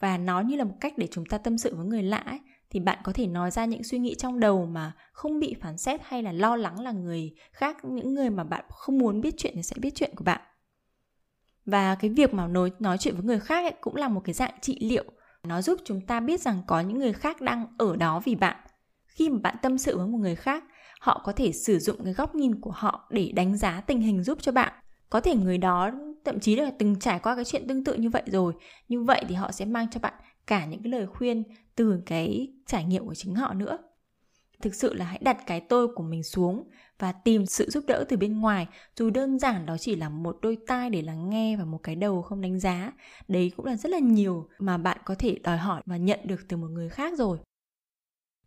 Và 0.00 0.18
nó 0.18 0.40
như 0.40 0.56
là 0.56 0.64
một 0.64 0.74
cách 0.80 0.92
để 0.96 1.08
chúng 1.10 1.26
ta 1.26 1.38
tâm 1.38 1.58
sự 1.58 1.74
với 1.76 1.86
người 1.86 2.02
lạ 2.02 2.16
ấy, 2.16 2.38
thì 2.70 2.80
bạn 2.80 2.98
có 3.04 3.12
thể 3.12 3.26
nói 3.26 3.50
ra 3.50 3.64
những 3.64 3.84
suy 3.84 3.98
nghĩ 3.98 4.14
trong 4.14 4.40
đầu 4.40 4.66
mà 4.66 4.92
không 5.12 5.40
bị 5.40 5.54
phán 5.60 5.78
xét 5.78 6.00
hay 6.04 6.22
là 6.22 6.32
lo 6.32 6.56
lắng 6.56 6.80
là 6.80 6.92
người 6.92 7.34
khác 7.52 7.76
những 7.84 8.14
người 8.14 8.30
mà 8.30 8.44
bạn 8.44 8.64
không 8.68 8.98
muốn 8.98 9.20
biết 9.20 9.34
chuyện 9.36 9.52
thì 9.56 9.62
sẽ 9.62 9.76
biết 9.80 9.94
chuyện 9.94 10.10
của 10.16 10.24
bạn. 10.24 10.40
Và 11.64 11.94
cái 11.94 12.10
việc 12.10 12.34
mà 12.34 12.46
nói 12.46 12.72
nói 12.78 12.98
chuyện 12.98 13.14
với 13.14 13.24
người 13.24 13.40
khác 13.40 13.64
ấy 13.64 13.74
cũng 13.80 13.96
là 13.96 14.08
một 14.08 14.20
cái 14.24 14.34
dạng 14.34 14.54
trị 14.60 14.78
liệu 14.80 15.04
nó 15.48 15.62
giúp 15.62 15.78
chúng 15.84 16.00
ta 16.00 16.20
biết 16.20 16.40
rằng 16.40 16.62
có 16.66 16.80
những 16.80 16.98
người 16.98 17.12
khác 17.12 17.40
đang 17.40 17.66
ở 17.78 17.96
đó 17.96 18.20
vì 18.24 18.34
bạn. 18.34 18.56
Khi 19.06 19.28
mà 19.28 19.38
bạn 19.42 19.56
tâm 19.62 19.78
sự 19.78 19.96
với 19.96 20.06
một 20.06 20.18
người 20.18 20.34
khác, 20.34 20.64
họ 21.00 21.22
có 21.24 21.32
thể 21.32 21.52
sử 21.52 21.78
dụng 21.78 22.04
cái 22.04 22.12
góc 22.12 22.34
nhìn 22.34 22.60
của 22.60 22.70
họ 22.70 23.08
để 23.10 23.32
đánh 23.34 23.56
giá 23.56 23.80
tình 23.80 24.00
hình 24.00 24.22
giúp 24.22 24.38
cho 24.40 24.52
bạn. 24.52 24.72
Có 25.10 25.20
thể 25.20 25.34
người 25.34 25.58
đó, 25.58 25.90
thậm 26.24 26.40
chí 26.40 26.56
là 26.56 26.70
từng 26.78 26.98
trải 26.98 27.18
qua 27.18 27.34
cái 27.34 27.44
chuyện 27.44 27.68
tương 27.68 27.84
tự 27.84 27.94
như 27.94 28.10
vậy 28.10 28.22
rồi. 28.26 28.52
Như 28.88 29.02
vậy 29.02 29.24
thì 29.28 29.34
họ 29.34 29.52
sẽ 29.52 29.64
mang 29.64 29.86
cho 29.90 30.00
bạn 30.00 30.14
cả 30.46 30.66
những 30.66 30.82
cái 30.82 30.92
lời 30.92 31.06
khuyên 31.06 31.42
từ 31.76 32.02
cái 32.06 32.48
trải 32.66 32.84
nghiệm 32.84 33.06
của 33.06 33.14
chính 33.14 33.34
họ 33.34 33.54
nữa 33.54 33.78
thực 34.60 34.74
sự 34.74 34.94
là 34.94 35.04
hãy 35.04 35.18
đặt 35.22 35.46
cái 35.46 35.60
tôi 35.60 35.88
của 35.94 36.02
mình 36.02 36.22
xuống 36.22 36.68
và 36.98 37.12
tìm 37.12 37.46
sự 37.46 37.70
giúp 37.70 37.84
đỡ 37.86 38.04
từ 38.08 38.16
bên 38.16 38.40
ngoài. 38.40 38.66
Dù 38.96 39.10
đơn 39.10 39.38
giản 39.38 39.66
đó 39.66 39.76
chỉ 39.78 39.96
là 39.96 40.08
một 40.08 40.38
đôi 40.42 40.58
tai 40.66 40.90
để 40.90 41.02
lắng 41.02 41.30
nghe 41.30 41.56
và 41.56 41.64
một 41.64 41.78
cái 41.82 41.94
đầu 41.94 42.22
không 42.22 42.40
đánh 42.40 42.60
giá. 42.60 42.92
Đấy 43.28 43.52
cũng 43.56 43.66
là 43.66 43.76
rất 43.76 43.88
là 43.88 43.98
nhiều 43.98 44.48
mà 44.58 44.78
bạn 44.78 44.98
có 45.04 45.14
thể 45.14 45.38
đòi 45.42 45.56
hỏi 45.56 45.82
và 45.86 45.96
nhận 45.96 46.20
được 46.24 46.40
từ 46.48 46.56
một 46.56 46.68
người 46.70 46.88
khác 46.88 47.18
rồi. 47.18 47.38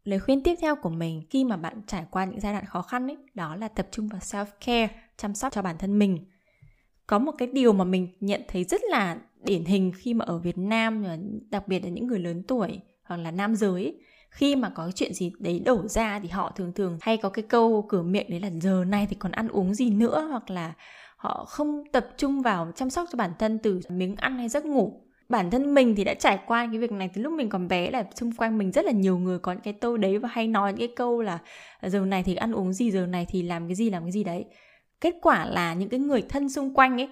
Lời 0.03 0.20
khuyên 0.20 0.43
tiếp 0.43 0.55
theo 0.62 0.75
của 0.75 0.89
mình 0.89 1.24
khi 1.29 1.43
mà 1.43 1.58
bạn 1.58 1.82
trải 1.88 2.05
qua 2.12 2.25
những 2.25 2.39
giai 2.39 2.53
đoạn 2.53 2.65
khó 2.65 2.82
khăn 2.82 3.08
ấy, 3.08 3.17
đó 3.34 3.55
là 3.55 3.67
tập 3.67 3.88
trung 3.91 4.08
vào 4.08 4.22
self 4.22 4.46
care 4.65 4.89
chăm 5.17 5.36
sóc 5.36 5.53
cho 5.53 5.62
bản 5.62 5.77
thân 5.77 6.00
mình. 6.00 6.25
Có 7.08 7.20
một 7.20 7.32
cái 7.38 7.48
điều 7.48 7.74
mà 7.74 7.84
mình 7.84 8.08
nhận 8.20 8.41
thấy 8.48 8.63
rất 8.63 8.82
là 8.89 9.17
điển 9.43 9.65
hình 9.65 9.91
khi 9.96 10.13
mà 10.13 10.25
ở 10.25 10.38
Việt 10.38 10.58
Nam 10.58 11.05
đặc 11.50 11.67
biệt 11.67 11.84
là 11.84 11.89
những 11.89 12.08
người 12.08 12.20
lớn 12.20 12.43
tuổi 12.48 12.79
hoặc 13.03 13.17
là 13.17 13.32
nam 13.32 13.55
giới 13.55 14.00
khi 14.34 14.56
mà 14.56 14.70
có 14.70 14.92
chuyện 14.96 15.13
gì 15.13 15.32
đấy 15.40 15.60
đổ 15.66 15.88
ra 15.88 16.20
thì 16.20 16.30
họ 16.30 16.52
thường 16.56 16.74
thường 16.74 16.98
hay 17.02 17.18
có 17.18 17.30
cái 17.30 17.46
câu 17.50 17.86
cửa 17.90 18.02
miệng 18.02 18.30
đấy 18.30 18.40
là 18.40 18.50
giờ 18.62 18.84
này 18.88 19.08
thì 19.10 19.16
còn 19.16 19.32
ăn 19.32 19.48
uống 19.48 19.74
gì 19.74 19.90
nữa? 19.90 20.28
hoặc 20.30 20.50
là 20.50 20.74
họ 21.18 21.46
không 21.46 21.84
tập 21.92 22.08
trung 22.18 22.42
vào 22.42 22.72
chăm 22.75 22.90
sóc 22.90 23.08
cho 23.12 23.18
bản 23.18 23.32
thân 23.40 23.60
từ 23.60 23.80
miếng 23.90 24.16
ăn 24.16 24.38
hay 24.38 24.50
giấc 24.50 24.66
ngủ. 24.66 25.02
Bản 25.30 25.52
thân 25.52 25.74
mình 25.74 25.96
thì 25.96 26.04
đã 26.04 26.13
trải 26.13 26.40
qua 26.48 26.68
cái 26.72 26.80
việc 26.80 26.92
này 26.92 27.10
từ 27.13 27.22
lúc 27.22 27.34
mình 27.34 27.50
còn 27.50 27.68
bé 27.68 27.92
là 27.92 28.04
xung 28.16 28.32
quanh 28.32 28.58
mình 28.58 28.72
rất 28.72 28.86
là 28.86 28.92
nhiều 28.92 29.18
người 29.18 29.40
có 29.40 29.52
những 29.52 29.62
cái 29.62 29.74
câu 29.74 29.98
đấy 29.98 30.18
và 30.18 30.30
hay 30.32 30.48
nói 30.48 30.72
những 30.72 30.80
cái 30.88 30.96
câu 30.96 31.22
là 31.22 31.40
giờ 31.82 32.00
này 32.06 32.24
thì 32.24 32.36
ăn 32.36 32.52
uống 32.52 32.74
gì, 32.74 32.92
giờ 32.92 33.06
này 33.06 33.25
thì 33.30 33.42
làm 33.44 33.68
cái 33.68 33.75
gì, 33.75 33.90
làm 33.90 34.04
cái 34.04 34.12
gì? 34.12 34.24
Đấy. 34.24 34.46
Kết 35.02 35.16
quả 35.22 35.46
là 35.46 35.74
những 35.74 35.90
cái 35.90 36.00
người 36.00 36.22
thân 36.30 36.50
xung 36.50 36.74
quanh 36.74 37.02
ấy 37.02 37.10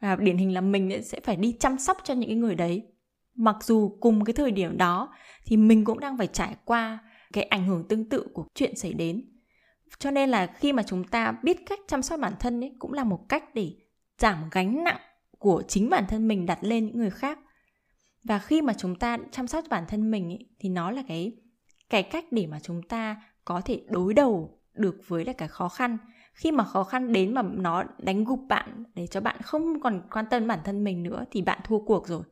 là 0.00 0.16
điển 0.16 0.36
hình 0.36 0.54
là 0.54 0.60
mình 0.60 1.02
sẽ 1.02 1.20
phải 1.20 1.36
đi 1.36 1.56
chăm 1.60 1.78
sóc 1.78 1.98
cho 2.04 2.14
những 2.14 2.28
cái 2.28 2.36
người 2.36 2.54
đấy 2.54 2.91
mặc 3.34 3.56
dù 3.62 3.96
cùng 4.00 4.24
cái 4.24 4.32
thời 4.32 4.50
điểm 4.50 4.78
đó 4.78 5.14
thì 5.44 5.56
mình 5.56 5.84
cũng 5.84 6.00
đang 6.00 6.18
phải 6.18 6.26
trải 6.26 6.56
qua 6.64 6.98
cái 7.32 7.44
ảnh 7.44 7.66
hưởng 7.66 7.88
tương 7.88 8.08
tự 8.08 8.26
của 8.32 8.46
chuyện 8.54 8.76
xảy 8.76 8.92
đến. 8.92 9.28
Cho 9.98 10.10
nên 10.10 10.28
là 10.28 10.46
khi 10.46 10.72
mà 10.72 10.82
chúng 10.82 11.04
ta 11.04 11.34
biết 11.42 11.66
cách 11.66 11.80
chăm 11.88 12.02
sóc 12.02 12.20
bản 12.20 12.32
thân 12.40 12.64
ấy 12.64 12.76
cũng 12.78 12.92
là 12.92 13.04
một 13.04 13.28
cách 13.28 13.54
để 13.54 13.72
giảm 14.18 14.38
gánh 14.50 14.84
nặng 14.84 15.00
của 15.38 15.62
chính 15.68 15.90
bản 15.90 16.04
thân 16.08 16.28
mình 16.28 16.46
đặt 16.46 16.58
lên 16.62 16.86
những 16.86 16.98
người 16.98 17.10
khác. 17.10 17.38
Và 18.24 18.38
khi 18.38 18.62
mà 18.62 18.72
chúng 18.74 18.96
ta 18.96 19.18
chăm 19.30 19.46
sóc 19.46 19.64
bản 19.70 19.84
thân 19.88 20.10
mình 20.10 20.28
ấy, 20.28 20.46
thì 20.58 20.68
nó 20.68 20.90
là 20.90 21.02
cái 21.08 21.32
cái 21.90 22.02
cách 22.02 22.24
để 22.30 22.46
mà 22.46 22.60
chúng 22.60 22.82
ta 22.82 23.22
có 23.44 23.60
thể 23.64 23.82
đối 23.88 24.14
đầu 24.14 24.60
được 24.74 24.96
với 25.08 25.24
lại 25.24 25.34
cái 25.34 25.48
khó 25.48 25.68
khăn. 25.68 25.98
Khi 26.32 26.52
mà 26.52 26.64
khó 26.64 26.84
khăn 26.84 27.12
đến 27.12 27.34
mà 27.34 27.42
nó 27.42 27.84
đánh 27.98 28.24
gục 28.24 28.40
bạn 28.48 28.84
để 28.94 29.06
cho 29.06 29.20
bạn 29.20 29.36
không 29.42 29.80
còn 29.80 30.02
quan 30.10 30.24
tâm 30.30 30.48
bản 30.48 30.58
thân 30.64 30.84
mình 30.84 31.02
nữa 31.02 31.24
thì 31.30 31.42
bạn 31.42 31.58
thua 31.64 31.78
cuộc 31.78 32.08
rồi 32.08 32.22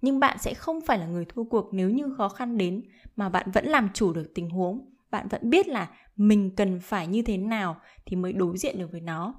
nhưng 0.00 0.20
bạn 0.20 0.38
sẽ 0.38 0.54
không 0.54 0.80
phải 0.80 0.98
là 0.98 1.06
người 1.06 1.24
thua 1.24 1.44
cuộc 1.44 1.68
nếu 1.72 1.90
như 1.90 2.14
khó 2.16 2.28
khăn 2.28 2.58
đến 2.58 2.82
mà 3.16 3.28
bạn 3.28 3.50
vẫn 3.50 3.66
làm 3.66 3.88
chủ 3.94 4.12
được 4.12 4.32
tình 4.34 4.50
huống. 4.50 4.92
Bạn 5.10 5.28
vẫn 5.28 5.50
biết 5.50 5.68
là 5.68 5.90
mình 6.16 6.56
cần 6.56 6.80
phải 6.80 7.06
như 7.06 7.22
thế 7.22 7.36
nào 7.36 7.76
thì 8.06 8.16
mới 8.16 8.32
đối 8.32 8.58
diện 8.58 8.78
được 8.78 8.92
với 8.92 9.00
nó. 9.00 9.34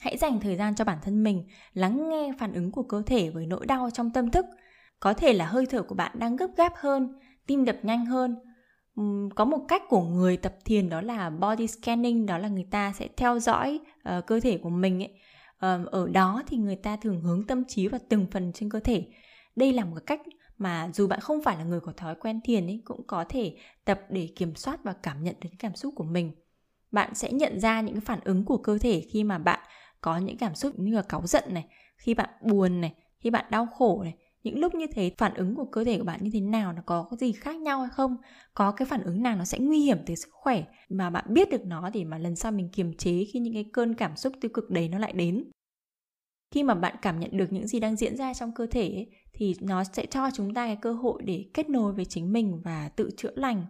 Hãy 0.00 0.16
dành 0.16 0.40
thời 0.40 0.56
gian 0.56 0.74
cho 0.74 0.84
bản 0.84 0.98
thân 1.02 1.22
mình 1.22 1.48
lắng 1.74 2.08
nghe 2.08 2.32
phản 2.38 2.52
ứng 2.52 2.70
của 2.72 2.82
cơ 2.82 3.02
thể 3.06 3.30
với 3.30 3.46
nỗi 3.46 3.66
đau 3.66 3.90
trong 3.90 4.10
tâm 4.10 4.30
thức. 4.30 4.46
Có 5.00 5.12
thể 5.12 5.32
là 5.32 5.46
hơi 5.46 5.66
thở 5.66 5.82
của 5.82 5.94
bạn 5.94 6.12
đang 6.18 6.36
gấp 6.36 6.48
gáp 6.56 6.72
hơn 6.76 7.18
tim 7.46 7.64
đập 7.64 7.76
nhanh 7.82 8.06
hơn. 8.06 8.36
Có 9.34 9.44
một 9.44 9.58
cách 9.68 9.82
của 9.88 10.02
người 10.02 10.36
tập 10.36 10.54
thiền 10.64 10.88
đó 10.88 11.00
là 11.00 11.30
body 11.30 11.66
scanning 11.66 12.26
đó 12.26 12.38
là 12.38 12.48
người 12.48 12.66
ta 12.70 12.92
sẽ 12.92 13.08
theo 13.16 13.38
dõi 13.38 13.80
uh, 14.18 14.26
cơ 14.26 14.40
thể 14.40 14.58
của 14.58 14.70
mình 14.70 15.02
ấy 15.02 15.14
ở 15.58 16.08
đó 16.12 16.42
thì 16.46 16.56
người 16.56 16.76
ta 16.76 16.96
thường 16.96 17.20
hướng 17.20 17.46
tâm 17.46 17.64
trí 17.64 17.88
vào 17.88 18.00
từng 18.08 18.26
phần 18.30 18.52
trên 18.52 18.70
cơ 18.70 18.80
thể. 18.80 19.06
Đây 19.56 19.72
là 19.72 19.84
một 19.84 19.98
cách 20.06 20.20
mà 20.58 20.90
dù 20.94 21.06
bạn 21.06 21.20
không 21.20 21.42
phải 21.42 21.56
là 21.56 21.64
người 21.64 21.80
có 21.80 21.92
thói 21.92 22.14
quen 22.14 22.40
thiền 22.44 22.66
ấy, 22.66 22.82
cũng 22.84 23.06
có 23.06 23.24
thể 23.28 23.56
tập 23.84 24.00
để 24.10 24.28
kiểm 24.36 24.54
soát 24.54 24.84
và 24.84 24.92
cảm 24.92 25.24
nhận 25.24 25.34
được 25.40 25.50
cảm 25.58 25.74
xúc 25.74 25.94
của 25.96 26.04
mình. 26.04 26.32
Bạn 26.92 27.14
sẽ 27.14 27.32
nhận 27.32 27.60
ra 27.60 27.80
những 27.80 28.00
phản 28.00 28.20
ứng 28.24 28.44
của 28.44 28.56
cơ 28.56 28.78
thể 28.78 29.00
khi 29.00 29.24
mà 29.24 29.38
bạn 29.38 29.60
có 30.00 30.18
những 30.18 30.38
cảm 30.38 30.54
xúc 30.54 30.78
như 30.78 30.94
là 30.94 31.02
cáu 31.02 31.26
giận 31.26 31.44
này, 31.50 31.66
khi 31.96 32.14
bạn 32.14 32.28
buồn 32.42 32.80
này, 32.80 32.94
khi 33.18 33.30
bạn 33.30 33.44
đau 33.50 33.66
khổ 33.66 34.02
này 34.02 34.14
những 34.46 34.58
lúc 34.58 34.74
như 34.74 34.86
thế 34.86 35.10
phản 35.18 35.34
ứng 35.34 35.54
của 35.54 35.64
cơ 35.64 35.84
thể 35.84 35.98
của 35.98 36.04
bạn 36.04 36.20
như 36.22 36.30
thế 36.32 36.40
nào 36.40 36.72
nó 36.72 36.82
có 36.86 37.08
gì 37.20 37.32
khác 37.32 37.56
nhau 37.56 37.80
hay 37.80 37.90
không? 37.92 38.16
Có 38.54 38.72
cái 38.72 38.86
phản 38.86 39.02
ứng 39.02 39.22
nào 39.22 39.36
nó 39.36 39.44
sẽ 39.44 39.58
nguy 39.58 39.80
hiểm 39.80 39.98
tới 40.06 40.16
sức 40.16 40.28
khỏe 40.32 40.64
mà 40.88 41.10
bạn 41.10 41.24
biết 41.28 41.50
được 41.50 41.64
nó 41.66 41.90
để 41.90 42.04
mà 42.04 42.18
lần 42.18 42.36
sau 42.36 42.52
mình 42.52 42.68
kiềm 42.72 42.92
chế 42.96 43.24
khi 43.32 43.38
những 43.38 43.54
cái 43.54 43.70
cơn 43.72 43.94
cảm 43.94 44.16
xúc 44.16 44.32
tiêu 44.40 44.50
cực 44.54 44.70
đấy 44.70 44.88
nó 44.88 44.98
lại 44.98 45.12
đến? 45.12 45.44
Khi 46.54 46.62
mà 46.62 46.74
bạn 46.74 46.96
cảm 47.02 47.20
nhận 47.20 47.36
được 47.36 47.52
những 47.52 47.66
gì 47.66 47.80
đang 47.80 47.96
diễn 47.96 48.16
ra 48.16 48.34
trong 48.34 48.52
cơ 48.54 48.66
thể 48.66 48.82
ấy, 48.82 49.10
thì 49.32 49.54
nó 49.60 49.84
sẽ 49.84 50.06
cho 50.06 50.30
chúng 50.34 50.54
ta 50.54 50.66
cái 50.66 50.76
cơ 50.76 50.92
hội 50.92 51.22
để 51.24 51.44
kết 51.54 51.68
nối 51.68 51.92
với 51.92 52.04
chính 52.04 52.32
mình 52.32 52.60
và 52.64 52.88
tự 52.96 53.10
chữa 53.16 53.32
lành. 53.34 53.66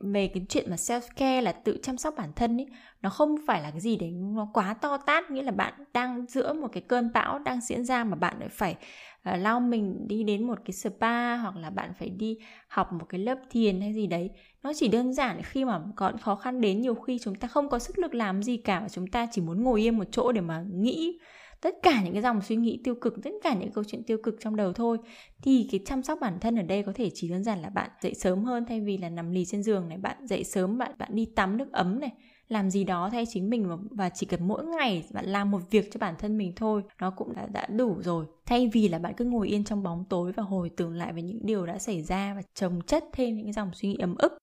Về 0.00 0.28
cái 0.28 0.46
chuyện 0.48 0.70
mà 0.70 0.76
self 0.76 1.00
care 1.16 1.40
là 1.40 1.52
tự 1.52 1.78
chăm 1.82 1.98
sóc 1.98 2.14
bản 2.16 2.32
thân 2.36 2.60
ấy 2.60 2.66
nó 3.02 3.10
không 3.10 3.36
phải 3.46 3.62
là 3.62 3.70
cái 3.70 3.80
gì 3.80 3.96
đấy 3.96 4.10
nó 4.10 4.48
quá 4.52 4.74
to 4.74 4.96
tát 4.96 5.30
nghĩa 5.30 5.42
là 5.42 5.52
bạn 5.52 5.74
đang 5.92 6.26
giữa 6.26 6.52
một 6.52 6.68
cái 6.72 6.82
cơn 6.88 7.12
bão 7.14 7.38
đang 7.38 7.60
diễn 7.60 7.84
ra 7.84 8.04
mà 8.04 8.16
bạn 8.16 8.36
lại 8.40 8.48
phải 8.48 8.76
Ờ, 9.26 9.32
uh, 9.34 9.40
lao 9.40 9.60
mình 9.60 10.08
đi 10.08 10.22
đến 10.24 10.46
một 10.46 10.58
cái 10.64 10.72
spa 10.72 11.36
hoặc 11.36 11.56
là 11.56 11.70
bạn 11.70 11.92
phải 11.98 12.10
đi 12.10 12.38
học 12.68 12.92
một 12.92 13.06
cái 13.08 13.20
lớp 13.20 13.38
thiền 13.50 13.80
hay 13.80 13.94
gì 13.94 14.06
đấy. 14.06 14.30
Nó 14.62 14.72
chỉ 14.76 14.88
đơn 14.88 15.12
giản 15.12 15.42
khi 15.42 15.64
mà 15.64 15.80
có 15.96 16.12
khó 16.20 16.34
khăn 16.34 16.60
đến 16.60 16.80
nhiều 16.80 16.94
khi 16.94 17.18
chúng 17.22 17.34
ta 17.34 17.48
không 17.48 17.68
có 17.68 17.78
sức 17.78 17.98
lực 17.98 18.14
làm 18.14 18.42
gì 18.42 18.56
cả 18.56 18.80
và 18.80 18.88
chúng 18.88 19.06
ta 19.06 19.26
chỉ 19.32 19.42
muốn 19.42 19.62
ngồi 19.64 19.80
yên 19.82 19.98
một 19.98 20.04
chỗ 20.10 20.32
để 20.32 20.40
mà 20.40 20.64
nghĩ 20.72 21.18
tất 21.60 21.74
cả 21.82 22.02
những 22.02 22.12
cái 22.12 22.22
dòng 22.22 22.40
suy 22.42 22.56
nghĩ 22.56 22.80
tiêu 22.84 22.94
cực 23.00 23.14
tất 23.22 23.30
cả 23.42 23.54
những 23.54 23.72
câu 23.72 23.84
chuyện 23.84 24.02
tiêu 24.04 24.18
cực 24.22 24.36
trong 24.40 24.56
đầu 24.56 24.72
thôi. 24.72 24.98
Thì 25.42 25.68
cái 25.70 25.80
chăm 25.86 26.02
sóc 26.02 26.18
bản 26.20 26.40
thân 26.40 26.56
ở 26.56 26.62
đây 26.62 26.82
có 26.82 26.92
thể 26.94 27.10
chỉ 27.14 27.28
đơn 27.28 27.44
giản 27.44 27.62
là 27.62 27.68
bạn 27.70 27.90
dậy 28.02 28.14
sớm 28.14 28.44
hơn 28.44 28.64
thay 28.68 28.80
vì 28.80 28.98
là 28.98 29.08
nằm 29.08 29.30
lì 29.30 29.44
trên 29.44 29.62
giường 29.62 29.88
này 29.88 29.98
bạn 29.98 30.26
dậy 30.26 30.44
sớm 30.44 30.78
bạn 30.78 30.92
bạn 30.98 31.10
đi 31.14 31.26
tắm 31.36 31.56
nước 31.56 31.72
ấm 31.72 32.00
này 32.00 32.12
làm 32.48 32.70
gì 32.70 32.84
đó 32.84 33.10
thay 33.12 33.24
chính 33.28 33.50
mình 33.50 33.86
và 33.90 34.08
chỉ 34.08 34.26
cần 34.26 34.48
mỗi 34.48 34.64
ngày 34.64 35.04
bạn 35.12 35.24
làm 35.26 35.50
một 35.50 35.62
việc 35.70 35.92
cho 35.92 35.98
bản 35.98 36.14
thân 36.18 36.38
mình 36.38 36.52
thôi 36.56 36.82
nó 37.00 37.10
cũng 37.10 37.34
đã, 37.34 37.46
đã 37.46 37.66
đủ 37.66 38.02
rồi. 38.02 38.26
Thay 38.46 38.68
vì 38.72 38.88
là 38.88 38.98
bạn 38.98 39.14
cứ 39.16 39.24
ngồi 39.24 39.48
yên 39.48 39.64
trong 39.64 39.82
bóng 39.82 40.04
tối 40.08 40.32
và 40.32 40.42
hồi 40.42 40.70
tưởng 40.76 40.94
lại 40.94 41.12
về 41.12 41.22
những 41.22 41.46
điều 41.46 41.66
đã 41.66 41.78
xảy 41.78 42.02
ra 42.02 42.34
và 42.34 42.42
trồng 42.54 42.80
chất 42.86 43.04
thêm 43.12 43.36
những 43.36 43.52
dòng 43.52 43.70
suy 43.74 43.88
nghĩ 43.88 43.96
ấm 43.98 44.14
ức. 44.18 44.38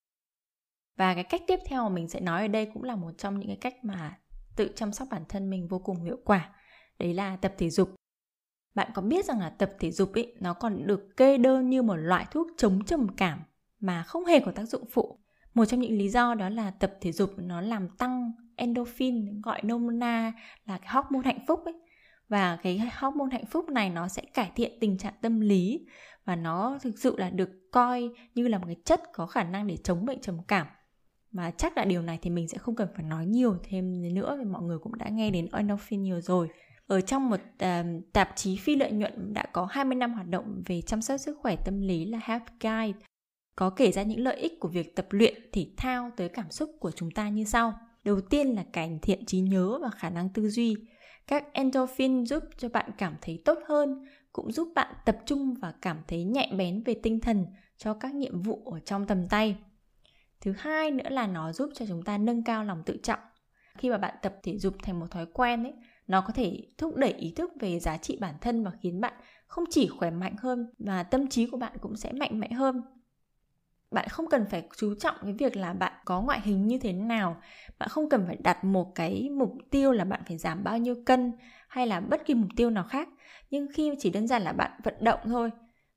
Và 0.98 1.14
cái 1.14 1.24
cách 1.24 1.42
tiếp 1.48 1.60
theo 1.66 1.84
mà 1.84 1.90
mình 1.90 2.08
sẽ 2.08 2.20
nói 2.20 2.42
ở 2.42 2.48
đây 2.48 2.72
cũng 2.74 2.84
là 2.84 2.96
một 2.96 3.12
trong 3.18 3.40
những 3.40 3.48
cái 3.48 3.58
cách 3.58 3.76
mà 3.84 4.18
tự 4.56 4.70
chăm 4.76 4.94
sóc 4.94 5.08
bản 5.12 5.24
thân 5.30 5.50
mình 5.50 5.68
vô 5.68 5.80
cùng 5.80 6.04
hiệu 6.04 6.18
quả. 6.26 6.50
Đấy 7.00 7.14
là 7.14 7.36
tập 7.36 7.54
thể 7.58 7.70
dục. 7.70 7.96
Bạn 8.76 8.92
có 8.94 9.02
biết 9.02 9.26
rằng 9.26 9.40
là 9.40 9.50
tập 9.50 9.72
thể 9.80 9.92
dục 9.92 10.14
ấy 10.14 10.36
nó 10.40 10.54
còn 10.54 10.88
được 10.88 11.18
kê 11.18 11.38
đơn 11.38 11.70
như 11.70 11.82
một 11.82 11.96
loại 11.96 12.26
thuốc 12.32 12.48
chống 12.58 12.86
trầm 12.86 13.08
cảm 13.18 13.40
mà 13.80 14.04
không 14.04 14.26
hề 14.26 14.40
có 14.40 14.52
tác 14.52 14.66
dụng 14.66 14.86
phụ 14.92 15.23
một 15.54 15.66
trong 15.66 15.80
những 15.80 15.98
lý 15.98 16.10
do 16.10 16.36
đó 16.36 16.50
là 16.50 16.72
tập 16.72 16.94
thể 17.02 17.12
dục 17.12 17.34
nó 17.38 17.62
làm 17.62 17.88
tăng 17.98 18.32
endorphin 18.56 19.42
gọi 19.42 19.62
nôm 19.64 20.00
na 20.00 20.32
là 20.66 20.78
cái 20.78 20.90
hormone 20.92 21.26
hạnh 21.26 21.46
phúc 21.48 21.60
ấy. 21.66 21.74
Và 22.30 22.58
cái 22.64 22.82
hormone 23.00 23.32
hạnh 23.32 23.46
phúc 23.46 23.70
này 23.70 23.90
nó 23.90 24.08
sẽ 24.08 24.22
cải 24.34 24.52
thiện 24.56 24.72
tình 24.80 24.98
trạng 24.98 25.14
tâm 25.22 25.40
lý 25.40 25.86
và 26.26 26.36
nó 26.36 26.78
thực 26.82 27.00
sự 27.00 27.16
là 27.18 27.30
được 27.30 27.50
coi 27.72 28.10
như 28.36 28.48
là 28.48 28.58
một 28.58 28.66
cái 28.66 28.78
chất 28.86 29.02
có 29.14 29.26
khả 29.26 29.44
năng 29.44 29.68
để 29.68 29.78
chống 29.78 30.06
bệnh 30.06 30.22
trầm 30.22 30.38
cảm. 30.48 30.68
Mà 31.32 31.52
chắc 31.52 31.78
là 31.78 31.86
điều 31.86 32.02
này 32.02 32.20
thì 32.22 32.30
mình 32.30 32.48
sẽ 32.48 32.58
không 32.58 32.76
cần 32.76 32.88
phải 32.96 33.04
nói 33.04 33.26
nhiều 33.26 33.58
thêm 33.64 34.14
nữa 34.14 34.36
vì 34.40 34.46
mọi 34.46 34.62
người 34.62 34.78
cũng 34.80 34.98
đã 34.98 35.10
nghe 35.10 35.32
đến 35.32 35.48
endorphin 35.54 36.04
nhiều 36.04 36.22
rồi. 36.22 36.48
Ở 36.88 37.02
trong 37.02 37.30
một 37.30 37.40
uh, 37.64 38.14
tạp 38.14 38.30
chí 38.36 38.58
phi 38.58 38.76
lợi 38.76 38.92
nhuận 38.92 39.34
đã 39.34 39.46
có 39.54 39.66
20 39.66 39.96
năm 39.96 40.14
hoạt 40.14 40.28
động 40.28 40.64
về 40.66 40.82
chăm 40.82 41.02
sóc 41.02 41.20
sức 41.20 41.38
khỏe 41.42 41.56
tâm 41.56 41.82
lý 41.82 42.06
là 42.06 42.20
Health 42.24 42.46
Guide 42.60 43.00
có 43.56 43.70
kể 43.70 43.92
ra 43.92 44.04
những 44.04 44.20
lợi 44.20 44.36
ích 44.36 44.60
của 44.60 44.68
việc 44.68 44.96
tập 44.96 45.08
luyện 45.10 45.34
thể 45.52 45.68
thao 45.78 46.12
tới 46.18 46.30
cảm 46.30 46.52
xúc 46.52 46.72
của 46.80 46.92
chúng 46.92 47.12
ta 47.12 47.30
như 47.30 47.44
sau. 47.44 47.74
Đầu 48.04 48.22
tiên 48.22 48.48
là 48.48 48.64
cải 48.74 49.00
thiện 49.02 49.26
trí 49.26 49.40
nhớ 49.40 49.80
và 49.82 49.90
khả 49.90 50.10
năng 50.10 50.30
tư 50.30 50.50
duy. 50.50 50.76
Các 51.28 51.54
endorphin 51.54 52.26
giúp 52.26 52.44
cho 52.58 52.70
bạn 52.70 52.90
cảm 52.98 53.16
thấy 53.22 53.42
tốt 53.46 53.60
hơn, 53.68 54.06
cũng 54.32 54.52
giúp 54.52 54.72
bạn 54.76 54.96
tập 55.06 55.18
trung 55.26 55.54
và 55.54 55.74
cảm 55.82 55.98
thấy 56.08 56.24
nhẹ 56.24 56.52
bén 56.58 56.84
về 56.84 56.94
tinh 57.04 57.20
thần 57.20 57.46
cho 57.78 57.94
các 57.94 58.16
nhiệm 58.16 58.42
vụ 58.42 58.64
ở 58.66 58.80
trong 58.80 59.08
tầm 59.08 59.28
tay. 59.28 59.58
Thứ 60.42 60.54
hai 60.58 60.92
nữa 60.92 61.10
là 61.10 61.28
nó 61.28 61.54
giúp 61.54 61.70
cho 61.76 61.86
chúng 61.86 62.04
ta 62.04 62.18
nâng 62.18 62.44
cao 62.44 62.64
lòng 62.64 62.84
tự 62.86 62.98
trọng. 63.04 63.20
Khi 63.78 63.90
mà 63.90 63.98
bạn 63.98 64.16
tập 64.22 64.36
thể 64.44 64.58
dục 64.58 64.74
thành 64.84 65.00
một 65.00 65.12
thói 65.12 65.26
quen 65.34 65.64
ấy, 65.64 65.74
nó 66.08 66.22
có 66.22 66.34
thể 66.34 66.68
thúc 66.78 66.96
đẩy 66.96 67.14
ý 67.14 67.32
thức 67.32 67.52
về 67.60 67.80
giá 67.80 67.98
trị 67.98 68.18
bản 68.22 68.36
thân 68.42 68.64
và 68.64 68.72
khiến 68.82 69.02
bạn 69.02 69.14
không 69.48 69.64
chỉ 69.70 69.88
khỏe 69.88 70.12
mạnh 70.12 70.36
hơn 70.38 70.70
mà 70.80 71.04
tâm 71.04 71.28
trí 71.28 71.48
của 71.48 71.58
bạn 71.58 71.74
cũng 71.82 71.96
sẽ 71.96 72.12
mạnh 72.12 72.40
mẽ 72.40 72.52
hơn 72.52 72.82
bạn 73.94 74.10
không 74.10 74.30
cần 74.30 74.46
phải 74.46 74.64
chú 74.78 74.96
trọng 74.96 75.16
cái 75.22 75.34
việc 75.34 75.56
là 75.58 75.74
bạn 75.74 75.94
có 76.06 76.22
ngoại 76.22 76.42
hình 76.44 76.68
như 76.68 76.78
thế 76.80 76.94
nào. 76.94 77.38
Bạn 77.80 77.90
không 77.90 78.10
cần 78.10 78.24
phải 78.28 78.38
đặt 78.44 78.64
một 78.64 78.96
cái 78.96 79.30
mục 79.30 79.54
tiêu 79.72 79.92
là 79.92 80.06
bạn 80.06 80.22
phải 80.28 80.38
giảm 80.38 80.64
bao 80.64 80.78
nhiêu 80.78 80.96
cân 81.06 81.32
hay 81.68 81.88
là 81.88 82.00
bất 82.00 82.26
kỳ 82.26 82.34
mục 82.34 82.50
tiêu 82.56 82.70
nào 82.70 82.84
khác. 82.84 83.10
Nhưng 83.50 83.68
khi 83.74 83.92
chỉ 84.00 84.10
đơn 84.10 84.28
giản 84.28 84.42
là 84.42 84.54
bạn 84.54 84.72
vận 84.84 84.96
động 85.00 85.20
thôi 85.24 85.52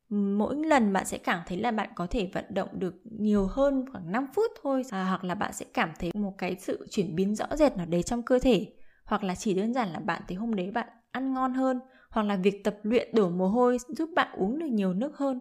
mỗi 0.09 0.57
lần 0.57 0.93
bạn 0.93 1.07
sẽ 1.07 1.19
cảm 1.19 1.41
thấy 1.47 1.59
là 1.59 1.71
bạn 1.71 1.89
có 1.95 2.07
thể 2.11 2.31
vận 2.33 2.45
động 2.49 2.69
được 2.73 2.95
nhiều 3.05 3.47
hơn 3.47 3.85
khoảng 3.93 4.13
5 4.13 4.27
phút 4.35 4.51
thôi. 4.63 4.83
À, 4.91 5.05
hoặc 5.05 5.25
là 5.25 5.35
bạn 5.35 5.53
sẽ 5.53 5.67
cảm 5.75 5.91
thấy 5.99 6.11
một 6.15 6.35
cái 6.39 6.57
sự 6.59 6.87
chuyển 6.91 7.17
biến 7.17 7.35
rõ 7.35 7.47
rệt 7.53 7.77
nào 7.77 7.87
đấy 7.87 8.03
trong 8.03 8.23
cơ 8.23 8.39
thể. 8.39 8.73
Hoặc 9.05 9.25
là 9.25 9.35
chỉ 9.35 9.55
đơn 9.55 9.75
giản 9.75 9.89
là 9.89 9.99
bạn 9.99 10.23
thấy 10.29 10.37
hôm 10.37 10.55
đấy 10.55 10.71
bạn 10.71 10.89
ăn 11.11 11.35
ngon 11.35 11.55
hơn. 11.55 11.81
Hoặc 12.11 12.23
là 12.23 12.37
việc 12.37 12.65
tập 12.65 12.77
luyện 12.83 13.09
đổ 13.15 13.29
mồ 13.29 13.49
hôi 13.49 13.79
giúp 13.89 14.11
bạn 14.17 14.29
uống 14.39 14.59
được 14.59 14.67
nhiều 14.67 14.95
nước 14.95 15.17
hơn. 15.17 15.41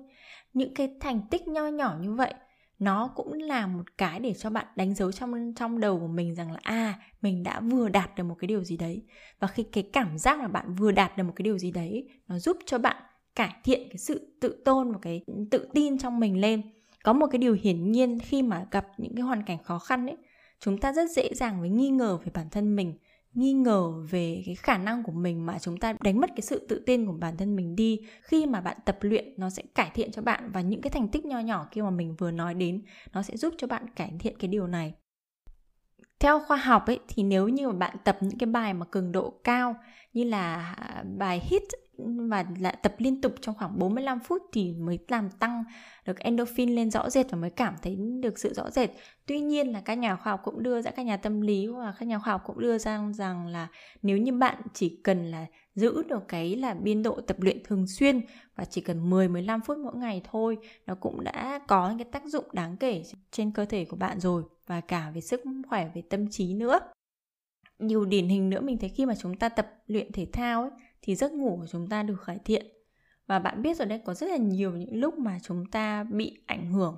Những 0.53 0.73
cái 0.73 0.95
thành 0.99 1.21
tích 1.31 1.47
nho 1.47 1.67
nhỏ 1.67 1.97
như 2.01 2.13
vậy 2.13 2.33
nó 2.79 3.11
cũng 3.15 3.33
là 3.33 3.67
một 3.67 3.97
cái 3.97 4.19
để 4.19 4.33
cho 4.33 4.49
bạn 4.49 4.65
đánh 4.75 4.95
dấu 4.95 5.11
trong 5.11 5.53
trong 5.55 5.79
đầu 5.79 5.99
của 5.99 6.07
mình 6.07 6.35
rằng 6.35 6.51
là 6.51 6.59
à 6.63 6.99
mình 7.21 7.43
đã 7.43 7.59
vừa 7.59 7.89
đạt 7.89 8.15
được 8.15 8.23
một 8.23 8.35
cái 8.39 8.47
điều 8.47 8.63
gì 8.63 8.77
đấy. 8.77 9.03
Và 9.39 9.47
khi 9.47 9.63
cái 9.63 9.89
cảm 9.93 10.17
giác 10.17 10.39
là 10.39 10.47
bạn 10.47 10.75
vừa 10.75 10.91
đạt 10.91 11.17
được 11.17 11.23
một 11.23 11.33
cái 11.35 11.43
điều 11.43 11.57
gì 11.57 11.71
đấy, 11.71 12.09
nó 12.27 12.39
giúp 12.39 12.57
cho 12.65 12.77
bạn 12.77 12.95
cải 13.35 13.55
thiện 13.63 13.89
cái 13.89 13.97
sự 13.97 14.37
tự 14.41 14.61
tôn 14.65 14.91
và 14.91 14.99
cái 15.01 15.25
tự 15.51 15.67
tin 15.73 15.97
trong 15.97 16.19
mình 16.19 16.41
lên. 16.41 16.61
Có 17.03 17.13
một 17.13 17.27
cái 17.31 17.39
điều 17.39 17.57
hiển 17.61 17.91
nhiên 17.91 18.19
khi 18.19 18.41
mà 18.41 18.65
gặp 18.71 18.87
những 18.97 19.15
cái 19.15 19.21
hoàn 19.21 19.43
cảnh 19.43 19.63
khó 19.63 19.79
khăn 19.79 20.07
ấy, 20.07 20.17
chúng 20.59 20.77
ta 20.77 20.93
rất 20.93 21.11
dễ 21.11 21.33
dàng 21.33 21.61
với 21.61 21.69
nghi 21.69 21.89
ngờ 21.89 22.17
về 22.17 22.31
bản 22.33 22.47
thân 22.51 22.75
mình 22.75 22.93
nghi 23.35 23.53
ngờ 23.53 23.91
về 24.09 24.43
cái 24.45 24.55
khả 24.55 24.77
năng 24.77 25.03
của 25.03 25.11
mình 25.11 25.45
mà 25.45 25.59
chúng 25.59 25.77
ta 25.77 25.93
đánh 25.99 26.21
mất 26.21 26.29
cái 26.29 26.41
sự 26.41 26.67
tự 26.69 26.83
tin 26.85 27.05
của 27.05 27.13
bản 27.13 27.37
thân 27.37 27.55
mình 27.55 27.75
đi. 27.75 27.99
Khi 28.21 28.45
mà 28.45 28.61
bạn 28.61 28.77
tập 28.85 28.97
luyện, 29.01 29.33
nó 29.37 29.49
sẽ 29.49 29.63
cải 29.75 29.91
thiện 29.93 30.11
cho 30.11 30.21
bạn 30.21 30.51
và 30.51 30.61
những 30.61 30.81
cái 30.81 30.91
thành 30.91 31.07
tích 31.07 31.25
nho 31.25 31.39
nhỏ 31.39 31.67
kia 31.71 31.81
mà 31.81 31.89
mình 31.89 32.15
vừa 32.15 32.31
nói 32.31 32.53
đến, 32.53 32.81
nó 33.13 33.21
sẽ 33.21 33.37
giúp 33.37 33.53
cho 33.57 33.67
bạn 33.67 33.85
cải 33.95 34.11
thiện 34.19 34.35
cái 34.39 34.47
điều 34.47 34.67
này 34.67 34.93
theo 36.19 36.39
khoa 36.39 36.57
học 36.57 36.87
ấy 36.87 36.99
thì 37.07 37.23
nếu 37.23 37.47
như 37.47 37.67
mà 37.67 37.73
bạn 37.73 37.97
tập 38.03 38.17
những 38.21 38.37
cái 38.37 38.47
bài 38.47 38.73
mà 38.73 38.85
cường 38.85 39.11
độ 39.11 39.33
cao 39.43 39.75
như 40.13 40.23
là 40.23 40.75
à, 40.77 41.03
bài 41.17 41.41
hit 41.49 41.63
và 42.29 42.45
lại 42.59 42.77
tập 42.83 42.95
liên 42.97 43.21
tục 43.21 43.33
trong 43.41 43.55
khoảng 43.55 43.79
45 43.79 44.19
phút 44.19 44.41
thì 44.53 44.71
mới 44.71 44.99
làm 45.07 45.29
tăng 45.29 45.63
được 46.05 46.19
endorphin 46.19 46.75
lên 46.75 46.91
rõ 46.91 47.09
rệt 47.09 47.31
và 47.31 47.37
mới 47.37 47.49
cảm 47.49 47.75
thấy 47.81 47.97
được 48.19 48.39
sự 48.39 48.53
rõ 48.53 48.69
rệt. 48.71 48.89
Tuy 49.25 49.39
nhiên 49.39 49.71
là 49.71 49.81
các 49.81 49.93
nhà 49.93 50.15
khoa 50.15 50.31
học 50.31 50.41
cũng 50.43 50.63
đưa 50.63 50.81
ra 50.81 50.91
các 50.91 51.05
nhà 51.05 51.17
tâm 51.17 51.41
lý 51.41 51.67
và 51.67 51.93
các 51.99 52.05
nhà 52.05 52.19
khoa 52.19 52.33
học 52.33 52.41
cũng 52.45 52.59
đưa 52.59 52.77
ra 52.77 53.01
rằng 53.13 53.47
là 53.47 53.67
nếu 54.01 54.17
như 54.17 54.33
bạn 54.33 54.61
chỉ 54.73 54.99
cần 55.03 55.31
là 55.31 55.45
giữ 55.75 56.03
được 56.03 56.27
cái 56.27 56.55
là 56.55 56.73
biên 56.73 57.03
độ 57.03 57.21
tập 57.21 57.37
luyện 57.39 57.63
thường 57.63 57.87
xuyên 57.87 58.21
và 58.55 58.65
chỉ 58.65 58.81
cần 58.81 59.09
10 59.09 59.27
15 59.29 59.61
phút 59.61 59.77
mỗi 59.77 59.95
ngày 59.95 60.21
thôi, 60.31 60.57
nó 60.85 60.95
cũng 60.95 61.23
đã 61.23 61.59
có 61.67 61.89
những 61.89 61.97
cái 61.97 62.11
tác 62.11 62.25
dụng 62.25 62.45
đáng 62.53 62.77
kể 62.77 63.03
trên 63.31 63.51
cơ 63.51 63.65
thể 63.65 63.85
của 63.85 63.97
bạn 63.97 64.19
rồi 64.19 64.43
và 64.67 64.81
cả 64.81 65.11
về 65.15 65.21
sức 65.21 65.41
khỏe 65.69 65.89
về 65.95 66.01
tâm 66.09 66.29
trí 66.29 66.53
nữa. 66.53 66.79
Nhiều 67.79 68.05
điển 68.05 68.27
hình 68.27 68.49
nữa 68.49 68.61
mình 68.61 68.77
thấy 68.77 68.89
khi 68.89 69.05
mà 69.05 69.15
chúng 69.15 69.37
ta 69.37 69.49
tập 69.49 69.73
luyện 69.87 70.11
thể 70.11 70.27
thao 70.33 70.61
ấy 70.61 70.71
thì 71.01 71.15
giấc 71.15 71.33
ngủ 71.33 71.57
của 71.61 71.67
chúng 71.67 71.87
ta 71.89 72.03
được 72.03 72.23
cải 72.25 72.39
thiện. 72.45 72.65
Và 73.27 73.39
bạn 73.39 73.61
biết 73.61 73.77
rồi 73.77 73.87
đấy 73.87 74.01
có 74.05 74.13
rất 74.13 74.29
là 74.29 74.37
nhiều 74.37 74.71
những 74.71 74.95
lúc 74.95 75.17
mà 75.17 75.39
chúng 75.43 75.65
ta 75.71 76.03
bị 76.03 76.37
ảnh 76.45 76.71
hưởng. 76.71 76.97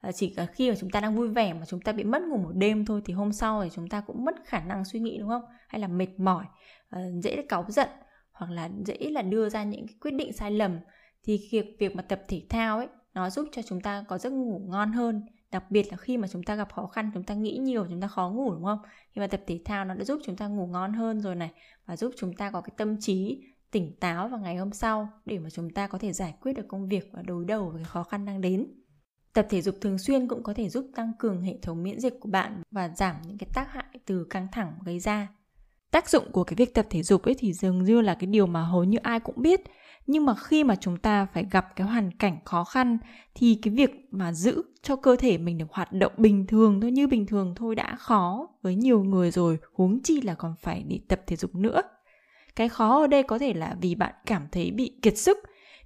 À, 0.00 0.12
chỉ 0.12 0.34
cả 0.36 0.46
khi 0.46 0.70
mà 0.70 0.76
chúng 0.80 0.90
ta 0.90 1.00
đang 1.00 1.16
vui 1.16 1.28
vẻ 1.28 1.52
mà 1.52 1.66
chúng 1.66 1.80
ta 1.80 1.92
bị 1.92 2.04
mất 2.04 2.22
ngủ 2.22 2.36
một 2.36 2.52
đêm 2.54 2.84
thôi 2.84 3.02
thì 3.04 3.14
hôm 3.14 3.32
sau 3.32 3.62
thì 3.62 3.70
chúng 3.72 3.88
ta 3.88 4.00
cũng 4.00 4.24
mất 4.24 4.34
khả 4.44 4.60
năng 4.60 4.84
suy 4.84 5.00
nghĩ 5.00 5.18
đúng 5.18 5.28
không? 5.28 5.42
Hay 5.68 5.80
là 5.80 5.88
mệt 5.88 6.08
mỏi 6.18 6.44
à, 6.88 7.00
dễ 7.22 7.42
cáu 7.48 7.64
giận 7.68 7.88
hoặc 8.32 8.50
là 8.50 8.70
dễ 8.86 8.96
là 9.10 9.22
đưa 9.22 9.48
ra 9.48 9.64
những 9.64 9.86
cái 9.86 9.96
quyết 10.00 10.10
định 10.10 10.32
sai 10.32 10.50
lầm. 10.50 10.78
Thì 11.24 11.48
việc 11.52 11.76
việc 11.78 11.96
mà 11.96 12.02
tập 12.02 12.22
thể 12.28 12.42
thao 12.48 12.78
ấy 12.78 12.88
nó 13.14 13.30
giúp 13.30 13.48
cho 13.52 13.62
chúng 13.62 13.80
ta 13.80 14.04
có 14.08 14.18
giấc 14.18 14.30
ngủ 14.30 14.62
ngon 14.68 14.92
hơn 14.92 15.22
đặc 15.52 15.70
biệt 15.70 15.90
là 15.90 15.96
khi 15.96 16.16
mà 16.16 16.28
chúng 16.28 16.42
ta 16.42 16.54
gặp 16.54 16.72
khó 16.72 16.86
khăn, 16.86 17.10
chúng 17.14 17.22
ta 17.22 17.34
nghĩ 17.34 17.56
nhiều, 17.56 17.86
chúng 17.90 18.00
ta 18.00 18.08
khó 18.08 18.30
ngủ, 18.30 18.50
đúng 18.54 18.64
không? 18.64 18.78
Khi 19.14 19.20
mà 19.20 19.26
tập 19.26 19.40
thể 19.46 19.60
thao 19.64 19.84
nó 19.84 19.94
đã 19.94 20.04
giúp 20.04 20.20
chúng 20.24 20.36
ta 20.36 20.46
ngủ 20.46 20.66
ngon 20.66 20.92
hơn 20.92 21.20
rồi 21.20 21.34
này, 21.34 21.50
và 21.86 21.96
giúp 21.96 22.14
chúng 22.16 22.32
ta 22.32 22.50
có 22.50 22.60
cái 22.60 22.74
tâm 22.76 23.00
trí 23.00 23.42
tỉnh 23.70 23.96
táo 24.00 24.28
vào 24.28 24.40
ngày 24.40 24.56
hôm 24.56 24.72
sau 24.72 25.08
để 25.24 25.38
mà 25.38 25.50
chúng 25.50 25.70
ta 25.70 25.86
có 25.86 25.98
thể 25.98 26.12
giải 26.12 26.34
quyết 26.40 26.52
được 26.52 26.68
công 26.68 26.88
việc 26.88 27.08
và 27.12 27.22
đối 27.22 27.44
đầu 27.44 27.70
với 27.70 27.84
khó 27.84 28.02
khăn 28.02 28.24
đang 28.24 28.40
đến. 28.40 28.66
Tập 29.32 29.46
thể 29.50 29.62
dục 29.62 29.74
thường 29.80 29.98
xuyên 29.98 30.28
cũng 30.28 30.42
có 30.42 30.54
thể 30.54 30.68
giúp 30.68 30.90
tăng 30.94 31.12
cường 31.18 31.42
hệ 31.42 31.58
thống 31.62 31.82
miễn 31.82 32.00
dịch 32.00 32.20
của 32.20 32.28
bạn 32.28 32.62
và 32.70 32.88
giảm 32.88 33.16
những 33.26 33.38
cái 33.38 33.48
tác 33.54 33.72
hại 33.72 33.84
từ 34.04 34.26
căng 34.30 34.48
thẳng 34.52 34.72
gây 34.84 35.00
ra. 35.00 35.28
Tác 35.90 36.08
dụng 36.08 36.32
của 36.32 36.44
cái 36.44 36.54
việc 36.54 36.74
tập 36.74 36.86
thể 36.90 37.02
dục 37.02 37.22
ấy 37.22 37.34
thì 37.38 37.52
dường 37.52 37.84
như 37.84 38.00
là 38.00 38.14
cái 38.14 38.26
điều 38.26 38.46
mà 38.46 38.62
hầu 38.62 38.84
như 38.84 38.98
ai 38.98 39.20
cũng 39.20 39.42
biết 39.42 39.60
nhưng 40.06 40.26
mà 40.26 40.34
khi 40.34 40.64
mà 40.64 40.76
chúng 40.76 40.96
ta 40.96 41.26
phải 41.26 41.46
gặp 41.50 41.76
cái 41.76 41.86
hoàn 41.86 42.10
cảnh 42.10 42.38
khó 42.44 42.64
khăn 42.64 42.98
thì 43.34 43.58
cái 43.62 43.74
việc 43.74 44.08
mà 44.10 44.32
giữ 44.32 44.62
cho 44.82 44.96
cơ 44.96 45.16
thể 45.16 45.38
mình 45.38 45.58
được 45.58 45.70
hoạt 45.70 45.92
động 45.92 46.12
bình 46.16 46.46
thường 46.46 46.80
thôi, 46.80 46.90
như 46.90 47.06
bình 47.06 47.26
thường 47.26 47.54
thôi 47.56 47.74
đã 47.74 47.96
khó 47.96 48.48
với 48.62 48.74
nhiều 48.74 49.04
người 49.04 49.30
rồi, 49.30 49.58
huống 49.74 50.02
chi 50.02 50.20
là 50.20 50.34
còn 50.34 50.54
phải 50.60 50.82
đi 50.82 51.00
tập 51.08 51.20
thể 51.26 51.36
dục 51.36 51.54
nữa. 51.54 51.82
Cái 52.56 52.68
khó 52.68 53.00
ở 53.00 53.06
đây 53.06 53.22
có 53.22 53.38
thể 53.38 53.54
là 53.54 53.76
vì 53.80 53.94
bạn 53.94 54.14
cảm 54.26 54.46
thấy 54.52 54.70
bị 54.70 54.98
kiệt 55.02 55.18
sức. 55.18 55.38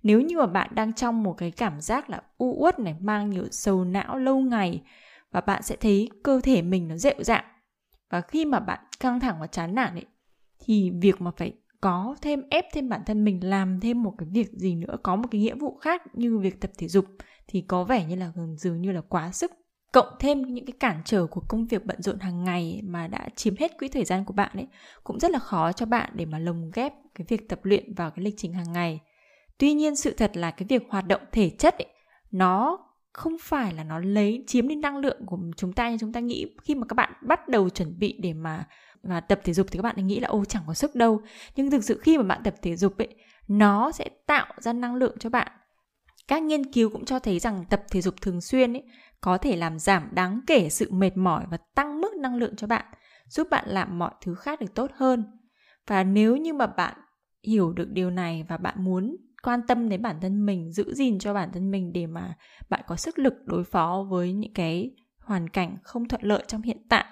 Nếu 0.02 0.20
như 0.20 0.38
mà 0.38 0.46
bạn 0.46 0.70
đang 0.74 0.92
trong 0.92 1.22
một 1.22 1.32
cái 1.32 1.50
cảm 1.50 1.80
giác 1.80 2.10
là 2.10 2.22
u 2.38 2.56
uất 2.58 2.78
này, 2.78 2.94
mang 3.00 3.30
nhiều 3.30 3.44
sầu 3.50 3.84
não 3.84 4.18
lâu 4.18 4.38
ngày, 4.38 4.82
và 5.32 5.40
bạn 5.40 5.62
sẽ 5.62 5.76
thấy 5.76 6.10
cơ 6.22 6.40
thể 6.42 6.62
mình 6.62 6.88
nó 6.88 6.96
dịu 6.96 7.14
dạng 7.18 7.44
và 8.10 8.20
khi 8.20 8.44
mà 8.44 8.60
bạn 8.60 8.78
căng 9.00 9.20
thẳng 9.20 9.36
và 9.40 9.46
chán 9.46 9.74
nản 9.74 9.94
ấy, 9.94 10.06
thì 10.58 10.90
việc 10.90 11.20
mà 11.20 11.30
phải 11.36 11.52
có 11.80 12.16
thêm 12.22 12.42
ép 12.50 12.64
thêm 12.72 12.88
bản 12.88 13.00
thân 13.06 13.24
mình 13.24 13.40
làm 13.44 13.80
thêm 13.80 14.02
một 14.02 14.14
cái 14.18 14.28
việc 14.32 14.52
gì 14.52 14.74
nữa 14.74 14.96
có 15.02 15.16
một 15.16 15.28
cái 15.30 15.40
nghĩa 15.40 15.54
vụ 15.54 15.76
khác 15.76 16.02
như 16.12 16.38
việc 16.38 16.60
tập 16.60 16.70
thể 16.78 16.88
dục 16.88 17.04
thì 17.48 17.60
có 17.60 17.84
vẻ 17.84 18.04
như 18.04 18.16
là 18.16 18.32
dường 18.56 18.80
như 18.80 18.92
là 18.92 19.00
quá 19.00 19.32
sức. 19.32 19.52
Cộng 19.92 20.14
thêm 20.18 20.54
những 20.54 20.66
cái 20.66 20.74
cản 20.80 21.02
trở 21.04 21.26
của 21.26 21.40
công 21.48 21.66
việc 21.66 21.84
bận 21.84 22.02
rộn 22.02 22.18
hàng 22.18 22.44
ngày 22.44 22.80
mà 22.84 23.06
đã 23.06 23.28
chiếm 23.36 23.56
hết 23.56 23.78
quỹ 23.78 23.88
thời 23.88 24.04
gian 24.04 24.24
của 24.24 24.32
bạn 24.32 24.50
ấy 24.54 24.66
cũng 25.04 25.20
rất 25.20 25.30
là 25.30 25.38
khó 25.38 25.72
cho 25.72 25.86
bạn 25.86 26.12
để 26.14 26.24
mà 26.24 26.38
lồng 26.38 26.70
ghép 26.74 26.92
cái 27.14 27.24
việc 27.28 27.48
tập 27.48 27.60
luyện 27.62 27.94
vào 27.94 28.10
cái 28.10 28.24
lịch 28.24 28.34
trình 28.36 28.52
hàng 28.52 28.72
ngày. 28.72 29.00
Tuy 29.58 29.74
nhiên 29.74 29.96
sự 29.96 30.14
thật 30.16 30.36
là 30.36 30.50
cái 30.50 30.66
việc 30.68 30.82
hoạt 30.88 31.06
động 31.06 31.20
thể 31.32 31.50
chất 31.50 31.74
ấy, 31.78 31.88
nó 32.30 32.78
không 33.12 33.36
phải 33.40 33.74
là 33.74 33.84
nó 33.84 33.98
lấy 33.98 34.44
chiếm 34.46 34.68
đi 34.68 34.74
năng 34.74 34.96
lượng 34.96 35.26
của 35.26 35.38
chúng 35.56 35.72
ta 35.72 35.90
như 35.90 35.96
chúng 36.00 36.12
ta 36.12 36.20
nghĩ. 36.20 36.46
Khi 36.62 36.74
mà 36.74 36.86
các 36.88 36.94
bạn 36.94 37.12
bắt 37.22 37.48
đầu 37.48 37.68
chuẩn 37.68 37.98
bị 37.98 38.18
để 38.22 38.32
mà 38.32 38.64
và 39.08 39.20
tập 39.20 39.40
thể 39.44 39.52
dục 39.52 39.66
thì 39.70 39.78
các 39.78 39.82
bạn 39.82 40.06
nghĩ 40.06 40.20
là, 40.20 40.28
ô, 40.28 40.44
chẳng 40.44 40.62
có 40.66 40.74
sức 40.74 40.94
đâu. 40.94 41.20
Nhưng 41.56 41.70
thực 41.70 41.84
sự 41.84 42.00
khi 42.02 42.18
mà 42.18 42.24
bạn 42.24 42.42
tập 42.44 42.54
thể 42.62 42.76
dục 42.76 42.98
ấy, 42.98 43.14
nó 43.48 43.92
sẽ 43.92 44.08
tạo 44.26 44.46
ra 44.58 44.72
năng 44.72 44.94
lượng 44.94 45.16
cho 45.18 45.30
bạn. 45.30 45.52
Các 46.28 46.42
nghiên 46.42 46.72
cứu 46.72 46.90
cũng 46.90 47.04
cho 47.04 47.18
thấy 47.18 47.38
rằng 47.38 47.64
tập 47.70 47.82
thể 47.90 48.00
dục 48.00 48.14
thường 48.20 48.40
xuyên 48.40 48.72
ấy, 48.72 48.82
có 49.20 49.38
thể 49.38 49.56
làm 49.56 49.78
giảm 49.78 50.08
đáng 50.12 50.40
kể 50.46 50.68
sự 50.68 50.92
mệt 50.92 51.16
mỏi 51.16 51.44
và 51.50 51.58
tăng 51.74 52.00
mức 52.00 52.16
năng 52.16 52.36
lượng 52.36 52.56
cho 52.56 52.66
bạn, 52.66 52.84
giúp 53.28 53.48
bạn 53.50 53.64
làm 53.68 53.98
mọi 53.98 54.12
thứ 54.20 54.34
khác 54.34 54.60
được 54.60 54.74
tốt 54.74 54.90
hơn. 54.94 55.24
Và 55.86 56.04
nếu 56.04 56.36
như 56.36 56.52
mà 56.52 56.66
bạn 56.66 56.94
hiểu 57.46 57.72
được 57.72 57.88
điều 57.90 58.10
này 58.10 58.44
và 58.48 58.56
bạn 58.56 58.84
muốn 58.84 59.16
quan 59.42 59.60
tâm 59.68 59.88
đến 59.88 60.02
bản 60.02 60.20
thân 60.20 60.46
mình, 60.46 60.72
giữ 60.72 60.94
gìn 60.94 61.18
cho 61.18 61.34
bản 61.34 61.50
thân 61.52 61.70
mình 61.70 61.92
để 61.92 62.06
mà 62.06 62.34
bạn 62.70 62.80
có 62.86 62.96
sức 62.96 63.18
lực 63.18 63.34
đối 63.44 63.64
phó 63.64 64.06
với 64.10 64.32
những 64.32 64.54
cái 64.54 64.90
hoàn 65.20 65.48
cảnh 65.48 65.76
không 65.82 66.08
thuận 66.08 66.22
lợi 66.22 66.44
trong 66.46 66.62
hiện 66.62 66.86
tại 66.88 67.04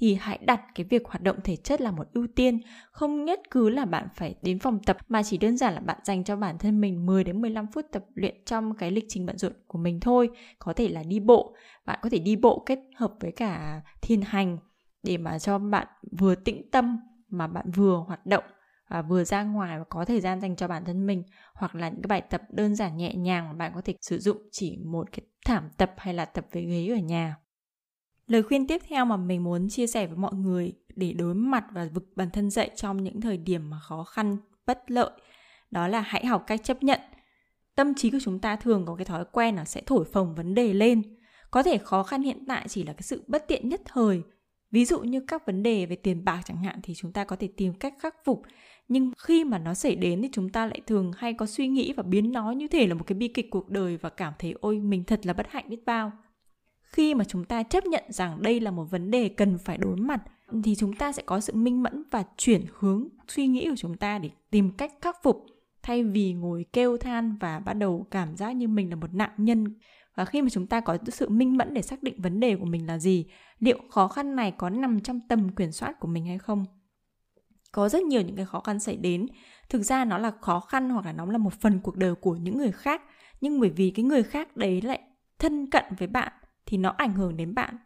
thì 0.00 0.14
hãy 0.14 0.38
đặt 0.42 0.60
cái 0.74 0.86
việc 0.90 1.06
hoạt 1.06 1.22
động 1.22 1.36
thể 1.44 1.56
chất 1.56 1.80
là 1.80 1.90
một 1.90 2.06
ưu 2.12 2.26
tiên, 2.36 2.60
không 2.90 3.24
nhất 3.24 3.40
cứ 3.50 3.68
là 3.68 3.84
bạn 3.84 4.08
phải 4.14 4.34
đến 4.42 4.58
phòng 4.58 4.78
tập 4.86 4.96
mà 5.08 5.22
chỉ 5.22 5.38
đơn 5.38 5.56
giản 5.56 5.74
là 5.74 5.80
bạn 5.80 5.98
dành 6.04 6.24
cho 6.24 6.36
bản 6.36 6.58
thân 6.58 6.80
mình 6.80 7.06
10 7.06 7.24
đến 7.24 7.40
15 7.40 7.66
phút 7.66 7.86
tập 7.92 8.04
luyện 8.14 8.34
trong 8.44 8.74
cái 8.76 8.90
lịch 8.90 9.04
trình 9.08 9.26
bận 9.26 9.38
rộn 9.38 9.52
của 9.66 9.78
mình 9.78 10.00
thôi. 10.00 10.30
Có 10.58 10.72
thể 10.72 10.88
là 10.88 11.02
đi 11.02 11.20
bộ, 11.20 11.54
bạn 11.86 11.98
có 12.02 12.08
thể 12.10 12.18
đi 12.18 12.36
bộ 12.36 12.62
kết 12.66 12.78
hợp 12.96 13.12
với 13.20 13.32
cả 13.32 13.82
thiền 14.02 14.22
hành 14.22 14.58
để 15.02 15.16
mà 15.16 15.38
cho 15.38 15.58
bạn 15.58 15.86
vừa 16.18 16.34
tĩnh 16.34 16.70
tâm 16.70 16.98
mà 17.28 17.46
bạn 17.46 17.70
vừa 17.70 17.96
hoạt 18.06 18.26
động 18.26 18.44
và 18.88 19.02
vừa 19.02 19.24
ra 19.24 19.42
ngoài 19.42 19.78
và 19.78 19.84
có 19.84 20.04
thời 20.04 20.20
gian 20.20 20.40
dành 20.40 20.56
cho 20.56 20.68
bản 20.68 20.84
thân 20.84 21.06
mình 21.06 21.22
hoặc 21.54 21.74
là 21.74 21.88
những 21.88 22.02
cái 22.02 22.08
bài 22.08 22.20
tập 22.20 22.42
đơn 22.50 22.74
giản 22.74 22.96
nhẹ 22.96 23.14
nhàng 23.14 23.48
mà 23.48 23.52
bạn 23.52 23.72
có 23.74 23.80
thể 23.84 23.94
sử 24.00 24.18
dụng 24.18 24.36
chỉ 24.52 24.78
một 24.84 25.12
cái 25.12 25.20
thảm 25.44 25.68
tập 25.76 25.94
hay 25.96 26.14
là 26.14 26.24
tập 26.24 26.46
với 26.52 26.64
ghế 26.64 26.94
ở 26.94 26.98
nhà 26.98 27.36
Lời 28.28 28.42
khuyên 28.42 28.66
tiếp 28.66 28.82
theo 28.88 29.04
mà 29.04 29.16
mình 29.16 29.44
muốn 29.44 29.68
chia 29.68 29.86
sẻ 29.86 30.06
với 30.06 30.16
mọi 30.16 30.34
người 30.34 30.72
để 30.96 31.12
đối 31.12 31.34
mặt 31.34 31.64
và 31.72 31.88
vực 31.94 32.12
bản 32.16 32.30
thân 32.30 32.50
dậy 32.50 32.70
trong 32.76 33.02
những 33.02 33.20
thời 33.20 33.36
điểm 33.36 33.70
mà 33.70 33.78
khó 33.80 34.04
khăn, 34.04 34.36
bất 34.66 34.90
lợi 34.90 35.10
đó 35.70 35.88
là 35.88 36.00
hãy 36.00 36.26
học 36.26 36.44
cách 36.46 36.60
chấp 36.64 36.82
nhận. 36.82 37.00
Tâm 37.74 37.94
trí 37.94 38.10
của 38.10 38.18
chúng 38.22 38.38
ta 38.38 38.56
thường 38.56 38.86
có 38.86 38.94
cái 38.94 39.04
thói 39.04 39.24
quen 39.32 39.56
là 39.56 39.64
sẽ 39.64 39.82
thổi 39.86 40.04
phồng 40.04 40.34
vấn 40.34 40.54
đề 40.54 40.72
lên. 40.72 41.02
Có 41.50 41.62
thể 41.62 41.78
khó 41.78 42.02
khăn 42.02 42.22
hiện 42.22 42.44
tại 42.48 42.68
chỉ 42.68 42.84
là 42.84 42.92
cái 42.92 43.02
sự 43.02 43.24
bất 43.26 43.48
tiện 43.48 43.68
nhất 43.68 43.80
thời. 43.84 44.22
Ví 44.70 44.84
dụ 44.84 45.00
như 45.00 45.20
các 45.20 45.46
vấn 45.46 45.62
đề 45.62 45.86
về 45.86 45.96
tiền 45.96 46.24
bạc 46.24 46.42
chẳng 46.44 46.62
hạn 46.62 46.80
thì 46.82 46.94
chúng 46.94 47.12
ta 47.12 47.24
có 47.24 47.36
thể 47.36 47.48
tìm 47.56 47.74
cách 47.74 47.94
khắc 48.00 48.24
phục. 48.24 48.42
Nhưng 48.88 49.12
khi 49.18 49.44
mà 49.44 49.58
nó 49.58 49.74
xảy 49.74 49.96
đến 49.96 50.22
thì 50.22 50.28
chúng 50.32 50.48
ta 50.48 50.66
lại 50.66 50.80
thường 50.86 51.12
hay 51.16 51.32
có 51.32 51.46
suy 51.46 51.68
nghĩ 51.68 51.92
và 51.92 52.02
biến 52.02 52.32
nó 52.32 52.50
như 52.50 52.68
thể 52.68 52.86
là 52.86 52.94
một 52.94 53.04
cái 53.06 53.18
bi 53.18 53.28
kịch 53.28 53.50
cuộc 53.50 53.68
đời 53.68 53.96
và 53.96 54.10
cảm 54.10 54.32
thấy 54.38 54.54
ôi 54.60 54.78
mình 54.78 55.04
thật 55.04 55.26
là 55.26 55.32
bất 55.32 55.46
hạnh 55.50 55.64
biết 55.68 55.86
bao 55.86 56.12
khi 56.88 57.14
mà 57.14 57.24
chúng 57.24 57.44
ta 57.44 57.62
chấp 57.62 57.84
nhận 57.84 58.04
rằng 58.08 58.42
đây 58.42 58.60
là 58.60 58.70
một 58.70 58.84
vấn 58.84 59.10
đề 59.10 59.28
cần 59.28 59.58
phải 59.58 59.78
đối 59.78 59.96
mặt, 59.96 60.22
thì 60.64 60.74
chúng 60.74 60.92
ta 60.92 61.12
sẽ 61.12 61.22
có 61.26 61.40
sự 61.40 61.52
minh 61.54 61.82
mẫn 61.82 62.02
và 62.10 62.24
chuyển 62.36 62.64
hướng 62.78 63.08
suy 63.28 63.46
nghĩ 63.46 63.68
của 63.70 63.76
chúng 63.76 63.96
ta 63.96 64.18
để 64.18 64.30
tìm 64.50 64.70
cách 64.70 64.92
khắc 65.00 65.22
phục. 65.22 65.46
Thay 65.82 66.04
vì 66.04 66.32
ngồi 66.32 66.66
kêu 66.72 66.96
than 66.96 67.36
và 67.40 67.58
bắt 67.58 67.72
đầu 67.74 68.06
cảm 68.10 68.36
giác 68.36 68.52
như 68.52 68.68
mình 68.68 68.90
là 68.90 68.96
một 68.96 69.14
nạn 69.14 69.30
nhân, 69.36 69.74
và 70.14 70.24
khi 70.24 70.42
mà 70.42 70.48
chúng 70.50 70.66
ta 70.66 70.80
có 70.80 70.98
sự 71.08 71.28
minh 71.28 71.56
mẫn 71.56 71.74
để 71.74 71.82
xác 71.82 72.02
định 72.02 72.22
vấn 72.22 72.40
đề 72.40 72.56
của 72.56 72.64
mình 72.64 72.86
là 72.86 72.98
gì, 72.98 73.26
liệu 73.58 73.78
khó 73.90 74.08
khăn 74.08 74.36
này 74.36 74.50
có 74.58 74.70
nằm 74.70 75.00
trong 75.00 75.20
tầm 75.28 75.48
kiểm 75.48 75.72
soát 75.72 76.00
của 76.00 76.08
mình 76.08 76.26
hay 76.26 76.38
không? 76.38 76.64
Có 77.72 77.88
rất 77.88 78.02
nhiều 78.02 78.22
những 78.22 78.36
cái 78.36 78.46
khó 78.46 78.60
khăn 78.60 78.80
xảy 78.80 78.96
đến. 78.96 79.26
Thực 79.68 79.82
ra 79.82 80.04
nó 80.04 80.18
là 80.18 80.32
khó 80.40 80.60
khăn 80.60 80.90
hoặc 80.90 81.06
là 81.06 81.12
nó 81.12 81.26
là 81.26 81.38
một 81.38 81.52
phần 81.54 81.80
cuộc 81.82 81.96
đời 81.96 82.14
của 82.14 82.36
những 82.36 82.58
người 82.58 82.72
khác, 82.72 83.02
nhưng 83.40 83.60
bởi 83.60 83.70
vì 83.70 83.90
cái 83.90 84.04
người 84.04 84.22
khác 84.22 84.56
đấy 84.56 84.82
lại 84.82 85.00
thân 85.38 85.70
cận 85.70 85.84
với 85.98 86.08
bạn 86.08 86.32
thì 86.68 86.78
nó 86.78 86.90
ảnh 86.90 87.12
hưởng 87.12 87.36
đến 87.36 87.54
bạn. 87.54 87.78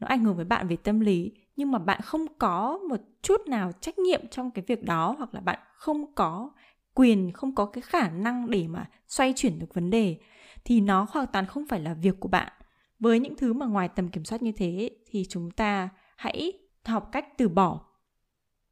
Nó 0.00 0.06
ảnh 0.06 0.24
hưởng 0.24 0.36
với 0.36 0.44
bạn 0.44 0.68
về 0.68 0.76
tâm 0.76 1.00
lý, 1.00 1.32
nhưng 1.56 1.70
mà 1.70 1.78
bạn 1.78 2.00
không 2.00 2.26
có 2.38 2.78
một 2.88 3.00
chút 3.22 3.40
nào 3.46 3.72
trách 3.80 3.98
nhiệm 3.98 4.28
trong 4.28 4.50
cái 4.50 4.64
việc 4.68 4.84
đó, 4.84 5.14
hoặc 5.18 5.34
là 5.34 5.40
bạn 5.40 5.58
không 5.74 6.14
có 6.14 6.50
quyền, 6.94 7.32
không 7.32 7.54
có 7.54 7.66
cái 7.66 7.82
khả 7.82 8.10
năng 8.10 8.50
để 8.50 8.68
mà 8.68 8.90
xoay 9.08 9.32
chuyển 9.36 9.58
được 9.58 9.74
vấn 9.74 9.90
đề, 9.90 10.16
thì 10.64 10.80
nó 10.80 11.06
hoàn 11.10 11.26
toàn 11.32 11.46
không 11.46 11.66
phải 11.66 11.80
là 11.80 11.94
việc 11.94 12.20
của 12.20 12.28
bạn. 12.28 12.52
Với 12.98 13.20
những 13.20 13.36
thứ 13.36 13.52
mà 13.52 13.66
ngoài 13.66 13.88
tầm 13.88 14.08
kiểm 14.08 14.24
soát 14.24 14.42
như 14.42 14.52
thế, 14.52 14.90
thì 15.10 15.24
chúng 15.28 15.50
ta 15.50 15.88
hãy 16.16 16.52
học 16.84 17.08
cách 17.12 17.38
từ 17.38 17.48
bỏ. 17.48 17.80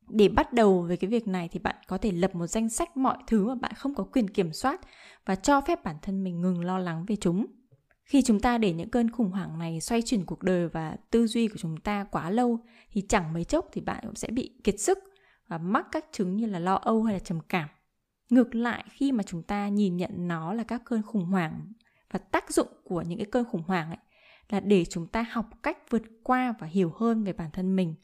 Để 0.09 0.29
bắt 0.29 0.53
đầu 0.53 0.83
với 0.83 0.97
cái 0.97 1.11
việc 1.11 1.29
này 1.29 1.49
thì 1.49 1.59
bạn 1.59 1.77
có 1.87 1.99
thể 1.99 2.13
lập 2.13 2.35
một 2.35 2.47
danh 2.47 2.69
sách 2.69 2.97
mọi 2.97 3.19
thứ 3.27 3.47
mà 3.47 3.55
bạn 3.55 3.73
không 3.77 3.95
có 3.95 4.05
quyền 4.05 4.31
kiểm 4.31 4.53
soát 4.53 4.81
và 5.25 5.35
cho 5.35 5.61
phép 5.61 5.85
bản 5.85 5.97
thân 6.03 6.25
mình 6.25 6.41
ngừng 6.41 6.65
lo 6.65 6.79
lắng 6.79 7.05
về 7.09 7.17
chúng 7.17 7.47
khi 8.09 8.23
chúng 8.23 8.41
ta 8.41 8.59
để 8.59 8.73
những 8.73 8.91
cơn 8.91 9.11
khủng 9.11 9.31
hoảng 9.31 9.59
này 9.59 9.81
xoay 9.81 10.03
chuyển 10.03 10.25
cuộc 10.25 10.43
đời 10.43 10.69
và 10.69 10.97
tư 11.11 11.27
duy 11.27 11.49
của 11.49 11.57
chúng 11.59 11.77
ta 11.77 12.05
quá 12.11 12.31
lâu 12.31 12.59
thì 12.93 13.01
chẳng 13.09 13.33
mấy 13.33 13.45
chốc 13.45 13.69
thì 13.73 13.81
bạn 13.81 14.05
cũng 14.07 14.15
sẽ 14.15 14.29
bị 14.29 14.51
kiệt 14.65 14.81
sức 14.81 14.99
và 15.49 15.59
mắc 15.59 15.87
các 15.93 16.05
chứng 16.13 16.37
như 16.37 16.47
là 16.47 16.59
lo 16.59 16.75
âu 16.75 17.03
hay 17.03 17.15
là 17.15 17.19
trầm 17.19 17.41
cảm. 17.49 17.69
Ngược 18.31 18.55
lại 18.55 18.85
khi 18.91 19.13
mà 19.13 19.23
chúng 19.23 19.43
ta 19.43 19.69
nhìn 19.69 19.97
nhận 19.97 20.11
nó 20.29 20.55
là 20.55 20.63
các 20.63 20.83
cơn 20.85 21.03
khủng 21.03 21.25
hoảng 21.25 21.73
và 22.11 22.19
tác 22.19 22.51
dụng 22.51 22.69
của 22.85 23.03
những 23.03 23.19
cái 23.19 23.27
cơn 23.27 23.45
khủng 23.45 23.63
hoảng 23.67 23.89
ấy 23.89 23.99
là 24.49 24.61
để 24.61 24.85
chúng 24.85 25.07
ta 25.07 25.25
học 25.31 25.47
cách 25.63 25.79
vượt 25.91 26.03
qua 26.23 26.55
và 26.59 26.67
hiểu 26.67 26.93
hơn 26.97 27.25
về 27.25 27.33
bản 27.33 27.51
thân 27.53 27.77
mình. 27.77 27.95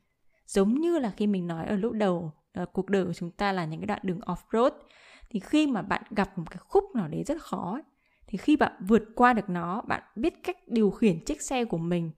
Giống 0.47 0.81
như 0.81 0.99
là 0.99 1.11
khi 1.11 1.27
mình 1.27 1.47
nói 1.47 1.67
ở 1.67 1.77
lúc 1.77 1.93
đầu 1.93 2.33
uh, 2.62 2.73
cuộc 2.73 2.90
đời 2.90 3.05
của 3.05 3.12
chúng 3.12 3.31
ta 3.31 3.53
là 3.53 3.64
những 3.64 3.81
cái 3.81 3.87
đoạn 3.87 4.01
đường 4.03 4.21
off 4.21 4.37
road 4.53 4.73
thì 5.31 5.40
khi 5.40 5.67
mà 5.67 5.83
bạn 5.83 6.03
gặp 6.11 6.38
một 6.38 6.51
cái 6.51 6.59
khúc 6.59 6.85
nào 6.95 7.09
đấy 7.09 7.25
rất 7.25 7.43
khó 7.43 7.73
ấy, 7.73 7.83
thì 8.35 8.38
khi 8.38 8.57
bạn 8.57 8.73
vượt 8.81 9.03
qua 9.14 9.33
được 9.33 9.49
nó, 9.49 9.83
bạn 9.83 10.03
biết 10.16 10.42
cách 10.42 10.57
điều 10.66 10.90
khiển 10.90 11.25
chiếc 11.25 11.42
xe 11.42 11.64
của 11.64 11.79
mình. 11.79 12.11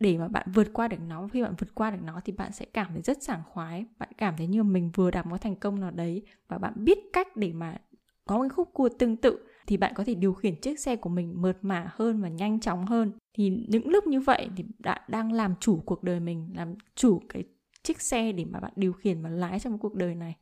Để 0.00 0.18
mà 0.18 0.28
bạn 0.28 0.46
vượt 0.54 0.72
qua 0.72 0.88
được 0.88 0.96
nó, 1.08 1.28
khi 1.32 1.42
bạn 1.42 1.54
vượt 1.58 1.74
qua 1.74 1.90
được 1.90 2.02
nó 2.04 2.20
thì 2.24 2.32
bạn 2.32 2.52
sẽ 2.52 2.64
cảm 2.64 2.86
thấy 2.92 3.02
rất 3.02 3.22
sảng 3.22 3.42
khoái. 3.48 3.84
Bạn 3.98 4.08
cảm 4.18 4.34
thấy 4.36 4.46
như 4.46 4.62
mình 4.62 4.90
vừa 4.94 5.10
đạt 5.10 5.26
một 5.26 5.36
thành 5.40 5.56
công 5.56 5.80
nào 5.80 5.90
đấy 5.90 6.22
và 6.48 6.58
bạn 6.58 6.72
biết 6.76 6.98
cách 7.12 7.36
để 7.36 7.52
mà 7.52 7.76
có 8.24 8.38
một 8.38 8.48
khúc 8.56 8.68
cua 8.72 8.88
tương 8.98 9.16
tự 9.16 9.38
thì 9.66 9.76
bạn 9.76 9.92
có 9.94 10.04
thể 10.04 10.14
điều 10.14 10.32
khiển 10.34 10.60
chiếc 10.60 10.80
xe 10.80 10.96
của 10.96 11.10
mình 11.10 11.34
mượt 11.42 11.58
mà 11.62 11.90
hơn 11.94 12.22
và 12.22 12.28
nhanh 12.28 12.60
chóng 12.60 12.86
hơn. 12.86 13.12
Thì 13.34 13.66
những 13.68 13.88
lúc 13.88 14.06
như 14.06 14.20
vậy 14.20 14.48
thì 14.56 14.64
bạn 14.78 15.00
đang 15.08 15.32
làm 15.32 15.54
chủ 15.60 15.82
cuộc 15.86 16.02
đời 16.02 16.20
mình, 16.20 16.52
làm 16.56 16.74
chủ 16.94 17.22
cái 17.28 17.44
chiếc 17.82 18.00
xe 18.00 18.32
để 18.32 18.44
mà 18.44 18.60
bạn 18.60 18.72
điều 18.76 18.92
khiển 18.92 19.22
và 19.22 19.28
lái 19.28 19.60
trong 19.60 19.78
cuộc 19.78 19.94
đời 19.94 20.14
này. 20.14 20.36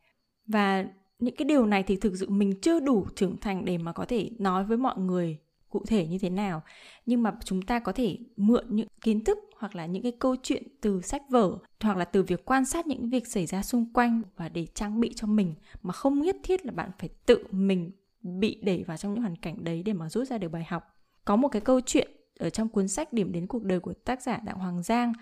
Và 0.47 0.85
những 1.21 1.35
cái 1.35 1.45
điều 1.45 1.65
này 1.65 1.83
thì 1.83 1.95
thực 1.95 2.17
sự 2.17 2.29
mình 2.29 2.53
chưa 2.61 2.79
đủ 2.79 3.05
trưởng 3.15 3.37
thành 3.37 3.65
để 3.65 3.77
mà 3.77 3.93
có 3.93 4.05
thể 4.05 4.29
nói 4.39 4.63
với 4.63 4.77
mọi 4.77 4.97
người 4.97 5.37
cụ 5.69 5.83
thể 5.87 6.07
như 6.07 6.17
thế 6.17 6.29
nào. 6.29 6.61
Nhưng 7.05 7.23
mà 7.23 7.33
chúng 7.45 7.61
ta 7.61 7.79
có 7.79 7.91
thể 7.91 8.17
mượn 8.37 8.65
những 8.69 8.87
kiến 9.01 9.23
thức 9.23 9.37
hoặc 9.57 9.75
là 9.75 9.85
những 9.85 10.03
cái 10.03 10.11
câu 10.19 10.35
chuyện 10.43 10.63
từ 10.81 11.01
sách 11.01 11.21
vở 11.29 11.57
hoặc 11.81 11.97
là 11.97 12.05
từ 12.05 12.23
việc 12.23 12.45
quan 12.45 12.65
sát 12.65 12.87
những 12.87 13.09
việc 13.09 13.27
xảy 13.27 13.45
ra 13.45 13.63
xung 13.63 13.93
quanh 13.93 14.21
và 14.37 14.49
để 14.49 14.65
trang 14.65 14.99
bị 14.99 15.13
cho 15.15 15.27
mình. 15.27 15.53
Mà 15.81 15.93
không 15.93 16.21
nhất 16.21 16.35
thiết 16.43 16.65
là 16.65 16.71
bạn 16.71 16.89
phải 16.99 17.09
tự 17.25 17.43
mình 17.51 17.91
bị 18.21 18.61
đẩy 18.63 18.83
vào 18.83 18.97
trong 18.97 19.13
những 19.13 19.21
hoàn 19.21 19.35
cảnh 19.35 19.63
đấy 19.63 19.83
để 19.83 19.93
mà 19.93 20.09
rút 20.09 20.27
ra 20.27 20.37
được 20.37 20.49
bài 20.49 20.63
học. 20.67 20.83
Có 21.25 21.35
một 21.35 21.47
cái 21.47 21.61
câu 21.61 21.81
chuyện 21.81 22.11
ở 22.39 22.49
trong 22.49 22.69
cuốn 22.69 22.87
sách 22.87 23.13
điểm 23.13 23.31
đến 23.31 23.47
cuộc 23.47 23.63
đời 23.63 23.79
của 23.79 23.93
tác 23.93 24.21
giả 24.21 24.39
đặng 24.45 24.57
hoàng 24.57 24.83
giang 24.83 25.13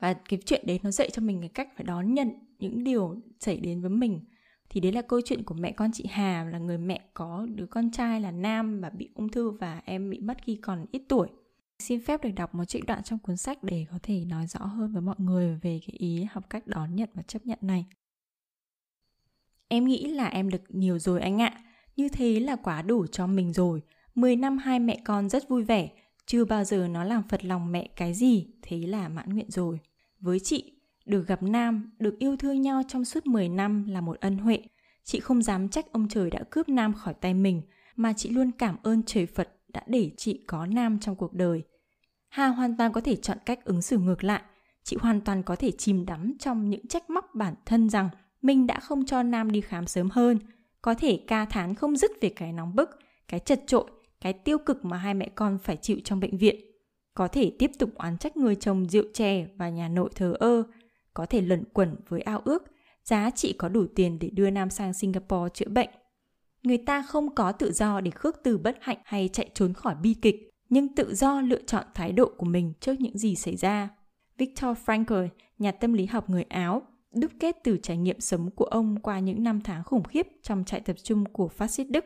và 0.00 0.14
cái 0.14 0.38
chuyện 0.46 0.66
đấy 0.66 0.80
nó 0.82 0.90
dạy 0.90 1.10
cho 1.10 1.22
mình 1.22 1.40
cái 1.40 1.48
cách 1.48 1.68
phải 1.76 1.84
đón 1.84 2.14
nhận 2.14 2.30
những 2.58 2.84
điều 2.84 3.16
xảy 3.40 3.56
đến 3.56 3.80
với 3.80 3.90
mình 3.90 4.20
thì 4.74 4.80
đấy 4.80 4.92
là 4.92 5.02
câu 5.02 5.20
chuyện 5.24 5.42
của 5.42 5.54
mẹ 5.54 5.72
con 5.72 5.90
chị 5.92 6.06
Hà 6.10 6.44
là 6.44 6.58
người 6.58 6.78
mẹ 6.78 7.00
có 7.14 7.46
đứa 7.54 7.66
con 7.66 7.90
trai 7.90 8.20
là 8.20 8.30
nam 8.30 8.80
và 8.80 8.90
bị 8.90 9.08
ung 9.14 9.28
thư 9.28 9.50
và 9.50 9.82
em 9.84 10.10
bị 10.10 10.20
mất 10.20 10.36
khi 10.42 10.56
còn 10.56 10.86
ít 10.92 11.02
tuổi. 11.08 11.28
Xin 11.78 12.00
phép 12.00 12.22
được 12.22 12.30
đọc 12.36 12.54
một 12.54 12.64
trích 12.64 12.86
đoạn 12.86 13.02
trong 13.02 13.18
cuốn 13.18 13.36
sách 13.36 13.62
để 13.62 13.86
có 13.90 13.98
thể 14.02 14.24
nói 14.24 14.46
rõ 14.46 14.60
hơn 14.60 14.92
với 14.92 15.02
mọi 15.02 15.14
người 15.18 15.58
về 15.62 15.80
cái 15.86 15.96
ý 15.98 16.26
học 16.30 16.50
cách 16.50 16.66
đón 16.66 16.94
nhận 16.94 17.08
và 17.14 17.22
chấp 17.22 17.46
nhận 17.46 17.58
này. 17.60 17.86
Em 19.68 19.84
nghĩ 19.84 20.06
là 20.06 20.26
em 20.26 20.50
được 20.50 20.62
nhiều 20.68 20.98
rồi 20.98 21.20
anh 21.20 21.42
ạ. 21.42 21.62
Như 21.96 22.08
thế 22.08 22.40
là 22.40 22.56
quá 22.56 22.82
đủ 22.82 23.06
cho 23.06 23.26
mình 23.26 23.52
rồi. 23.52 23.82
10 24.14 24.36
năm 24.36 24.58
hai 24.58 24.80
mẹ 24.80 24.98
con 25.04 25.28
rất 25.28 25.48
vui 25.48 25.64
vẻ, 25.64 25.90
chưa 26.26 26.44
bao 26.44 26.64
giờ 26.64 26.88
nó 26.88 27.04
làm 27.04 27.22
phật 27.28 27.44
lòng 27.44 27.72
mẹ 27.72 27.88
cái 27.96 28.14
gì, 28.14 28.46
thế 28.62 28.78
là 28.78 29.08
mãn 29.08 29.34
nguyện 29.34 29.50
rồi. 29.50 29.80
Với 30.20 30.40
chị, 30.40 30.73
được 31.04 31.26
gặp 31.26 31.42
Nam, 31.42 31.90
được 31.98 32.18
yêu 32.18 32.36
thương 32.36 32.62
nhau 32.62 32.82
trong 32.88 33.04
suốt 33.04 33.26
10 33.26 33.48
năm 33.48 33.86
là 33.88 34.00
một 34.00 34.20
ân 34.20 34.38
huệ. 34.38 34.62
Chị 35.04 35.20
không 35.20 35.42
dám 35.42 35.68
trách 35.68 35.92
ông 35.92 36.08
trời 36.08 36.30
đã 36.30 36.40
cướp 36.50 36.68
Nam 36.68 36.94
khỏi 36.94 37.14
tay 37.14 37.34
mình, 37.34 37.62
mà 37.96 38.12
chị 38.12 38.28
luôn 38.28 38.50
cảm 38.58 38.76
ơn 38.82 39.02
trời 39.02 39.26
Phật 39.26 39.48
đã 39.68 39.82
để 39.86 40.10
chị 40.16 40.44
có 40.46 40.66
Nam 40.66 40.98
trong 41.00 41.16
cuộc 41.16 41.32
đời. 41.32 41.62
Hà 42.28 42.46
hoàn 42.46 42.76
toàn 42.76 42.92
có 42.92 43.00
thể 43.00 43.16
chọn 43.16 43.38
cách 43.46 43.64
ứng 43.64 43.82
xử 43.82 43.98
ngược 43.98 44.24
lại. 44.24 44.42
Chị 44.82 44.96
hoàn 45.00 45.20
toàn 45.20 45.42
có 45.42 45.56
thể 45.56 45.70
chìm 45.70 46.06
đắm 46.06 46.32
trong 46.38 46.70
những 46.70 46.88
trách 46.88 47.10
móc 47.10 47.34
bản 47.34 47.54
thân 47.66 47.90
rằng 47.90 48.08
mình 48.42 48.66
đã 48.66 48.80
không 48.80 49.06
cho 49.06 49.22
Nam 49.22 49.50
đi 49.50 49.60
khám 49.60 49.86
sớm 49.86 50.08
hơn. 50.10 50.38
Có 50.82 50.94
thể 50.94 51.20
ca 51.26 51.44
thán 51.44 51.74
không 51.74 51.96
dứt 51.96 52.10
về 52.20 52.28
cái 52.28 52.52
nóng 52.52 52.74
bức, 52.74 52.90
cái 53.28 53.40
chật 53.40 53.60
trội, 53.66 53.90
cái 54.20 54.32
tiêu 54.32 54.58
cực 54.58 54.84
mà 54.84 54.96
hai 54.96 55.14
mẹ 55.14 55.28
con 55.34 55.58
phải 55.58 55.76
chịu 55.76 55.98
trong 56.04 56.20
bệnh 56.20 56.38
viện. 56.38 56.56
Có 57.14 57.28
thể 57.28 57.52
tiếp 57.58 57.70
tục 57.78 57.90
oán 57.94 58.18
trách 58.18 58.36
người 58.36 58.54
chồng 58.54 58.88
rượu 58.88 59.04
chè 59.14 59.46
và 59.56 59.68
nhà 59.68 59.88
nội 59.88 60.10
thờ 60.14 60.34
ơ, 60.38 60.62
có 61.14 61.26
thể 61.26 61.40
lẩn 61.40 61.64
quẩn 61.64 61.96
với 62.08 62.20
ao 62.20 62.42
ước 62.44 62.62
giá 63.04 63.30
trị 63.30 63.52
có 63.58 63.68
đủ 63.68 63.86
tiền 63.94 64.18
để 64.18 64.30
đưa 64.32 64.50
Nam 64.50 64.70
sang 64.70 64.92
Singapore 64.92 65.48
chữa 65.54 65.68
bệnh. 65.68 65.88
Người 66.62 66.78
ta 66.78 67.02
không 67.02 67.34
có 67.34 67.52
tự 67.52 67.72
do 67.72 68.00
để 68.00 68.10
khước 68.10 68.36
từ 68.42 68.58
bất 68.58 68.76
hạnh 68.80 68.98
hay 69.04 69.28
chạy 69.28 69.50
trốn 69.54 69.74
khỏi 69.74 69.94
bi 69.94 70.14
kịch, 70.14 70.50
nhưng 70.68 70.94
tự 70.94 71.14
do 71.14 71.40
lựa 71.40 71.62
chọn 71.66 71.84
thái 71.94 72.12
độ 72.12 72.30
của 72.36 72.46
mình 72.46 72.72
trước 72.80 73.00
những 73.00 73.18
gì 73.18 73.36
xảy 73.36 73.56
ra. 73.56 73.88
Viktor 74.38 74.78
Frankl, 74.84 75.28
nhà 75.58 75.72
tâm 75.72 75.92
lý 75.92 76.06
học 76.06 76.30
người 76.30 76.42
Áo, 76.42 76.82
đúc 77.14 77.30
kết 77.40 77.56
từ 77.64 77.78
trải 77.82 77.96
nghiệm 77.96 78.20
sống 78.20 78.50
của 78.50 78.64
ông 78.64 79.00
qua 79.00 79.18
những 79.18 79.42
năm 79.44 79.60
tháng 79.60 79.84
khủng 79.84 80.04
khiếp 80.04 80.26
trong 80.42 80.64
trại 80.64 80.80
tập 80.80 80.96
trung 81.02 81.24
của 81.24 81.48
phát 81.48 81.68
xít 81.68 81.84
Đức. 81.84 82.04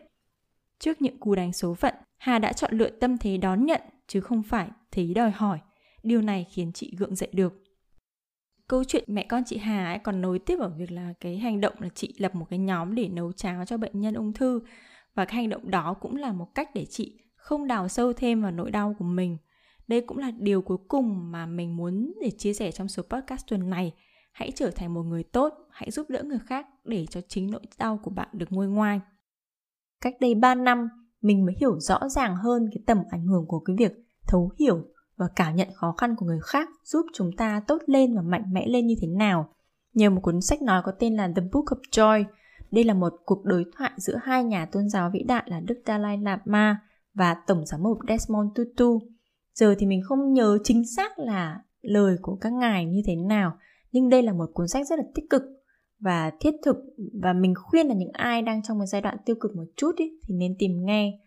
Trước 0.78 1.02
những 1.02 1.18
cú 1.18 1.34
đánh 1.34 1.52
số 1.52 1.74
phận, 1.74 1.94
Hà 2.16 2.38
đã 2.38 2.52
chọn 2.52 2.74
lựa 2.74 2.90
tâm 2.90 3.18
thế 3.18 3.36
đón 3.36 3.66
nhận 3.66 3.80
chứ 4.06 4.20
không 4.20 4.42
phải 4.42 4.68
thấy 4.92 5.14
đòi 5.14 5.30
hỏi. 5.30 5.58
Điều 6.02 6.22
này 6.22 6.46
khiến 6.50 6.72
chị 6.72 6.94
gượng 6.98 7.14
dậy 7.14 7.28
được 7.32 7.67
câu 8.68 8.84
chuyện 8.84 9.04
mẹ 9.06 9.26
con 9.28 9.42
chị 9.46 9.56
Hà 9.56 9.86
ấy 9.86 9.98
còn 9.98 10.20
nối 10.20 10.38
tiếp 10.38 10.58
ở 10.58 10.68
việc 10.68 10.92
là 10.92 11.12
cái 11.20 11.38
hành 11.38 11.60
động 11.60 11.74
là 11.78 11.88
chị 11.94 12.14
lập 12.18 12.34
một 12.34 12.46
cái 12.50 12.58
nhóm 12.58 12.94
để 12.94 13.08
nấu 13.08 13.32
cháo 13.32 13.64
cho 13.64 13.76
bệnh 13.76 14.00
nhân 14.00 14.14
ung 14.14 14.32
thư. 14.32 14.60
Và 15.14 15.24
cái 15.24 15.34
hành 15.34 15.48
động 15.48 15.70
đó 15.70 15.94
cũng 16.00 16.16
là 16.16 16.32
một 16.32 16.54
cách 16.54 16.70
để 16.74 16.86
chị 16.90 17.20
không 17.36 17.66
đào 17.66 17.88
sâu 17.88 18.12
thêm 18.12 18.42
vào 18.42 18.50
nỗi 18.50 18.70
đau 18.70 18.94
của 18.98 19.04
mình. 19.04 19.38
Đây 19.86 20.00
cũng 20.00 20.18
là 20.18 20.30
điều 20.38 20.62
cuối 20.62 20.78
cùng 20.88 21.32
mà 21.32 21.46
mình 21.46 21.76
muốn 21.76 22.14
để 22.20 22.30
chia 22.30 22.52
sẻ 22.52 22.72
trong 22.72 22.88
số 22.88 23.02
podcast 23.02 23.46
tuần 23.46 23.70
này. 23.70 23.92
Hãy 24.32 24.50
trở 24.50 24.70
thành 24.70 24.94
một 24.94 25.02
người 25.02 25.22
tốt, 25.22 25.54
hãy 25.70 25.90
giúp 25.90 26.10
đỡ 26.10 26.22
người 26.22 26.38
khác 26.46 26.66
để 26.84 27.06
cho 27.06 27.20
chính 27.28 27.50
nỗi 27.50 27.60
đau 27.78 28.00
của 28.02 28.10
bạn 28.10 28.28
được 28.32 28.46
nguôi 28.50 28.68
ngoai. 28.68 29.00
Cách 30.00 30.14
đây 30.20 30.34
3 30.34 30.54
năm, 30.54 30.88
mình 31.22 31.46
mới 31.46 31.54
hiểu 31.60 31.80
rõ 31.80 32.08
ràng 32.08 32.36
hơn 32.36 32.70
cái 32.72 32.82
tầm 32.86 32.98
ảnh 33.10 33.26
hưởng 33.26 33.44
của 33.48 33.60
cái 33.60 33.76
việc 33.78 33.92
thấu 34.26 34.50
hiểu 34.58 34.84
và 35.18 35.26
cảm 35.36 35.56
nhận 35.56 35.68
khó 35.74 35.94
khăn 35.98 36.16
của 36.16 36.26
người 36.26 36.40
khác 36.42 36.68
giúp 36.84 37.06
chúng 37.14 37.30
ta 37.36 37.62
tốt 37.66 37.78
lên 37.86 38.16
và 38.16 38.22
mạnh 38.22 38.44
mẽ 38.52 38.66
lên 38.66 38.86
như 38.86 38.94
thế 39.00 39.08
nào. 39.08 39.48
Nhờ 39.94 40.10
một 40.10 40.20
cuốn 40.22 40.40
sách 40.40 40.62
nói 40.62 40.82
có 40.84 40.92
tên 40.98 41.16
là 41.16 41.32
The 41.36 41.42
Book 41.52 41.64
of 41.64 41.80
Joy, 41.90 42.24
đây 42.70 42.84
là 42.84 42.94
một 42.94 43.12
cuộc 43.24 43.44
đối 43.44 43.64
thoại 43.76 43.90
giữa 43.96 44.16
hai 44.22 44.44
nhà 44.44 44.66
tôn 44.66 44.88
giáo 44.88 45.10
vĩ 45.12 45.22
đại 45.22 45.42
là 45.46 45.60
Đức 45.60 45.82
Dalai 45.86 46.18
Lama 46.18 46.80
và 47.14 47.36
Tổng 47.46 47.66
giám 47.66 47.82
mục 47.82 47.98
Desmond 48.08 48.48
Tutu. 48.54 48.98
Giờ 49.54 49.74
thì 49.78 49.86
mình 49.86 50.02
không 50.04 50.32
nhớ 50.32 50.58
chính 50.64 50.82
xác 50.96 51.18
là 51.18 51.60
lời 51.82 52.16
của 52.22 52.36
các 52.40 52.52
ngài 52.52 52.84
như 52.84 53.02
thế 53.06 53.16
nào, 53.16 53.58
nhưng 53.92 54.08
đây 54.08 54.22
là 54.22 54.32
một 54.32 54.50
cuốn 54.54 54.68
sách 54.68 54.86
rất 54.86 54.98
là 54.98 55.04
tích 55.14 55.24
cực 55.30 55.42
và 56.00 56.32
thiết 56.40 56.54
thực 56.64 56.76
và 57.22 57.32
mình 57.32 57.54
khuyên 57.62 57.86
là 57.86 57.94
những 57.94 58.12
ai 58.12 58.42
đang 58.42 58.62
trong 58.62 58.78
một 58.78 58.86
giai 58.86 59.02
đoạn 59.02 59.16
tiêu 59.24 59.36
cực 59.40 59.56
một 59.56 59.66
chút 59.76 59.96
ý, 59.96 60.18
thì 60.22 60.34
nên 60.34 60.54
tìm 60.58 60.84
nghe 60.84 61.18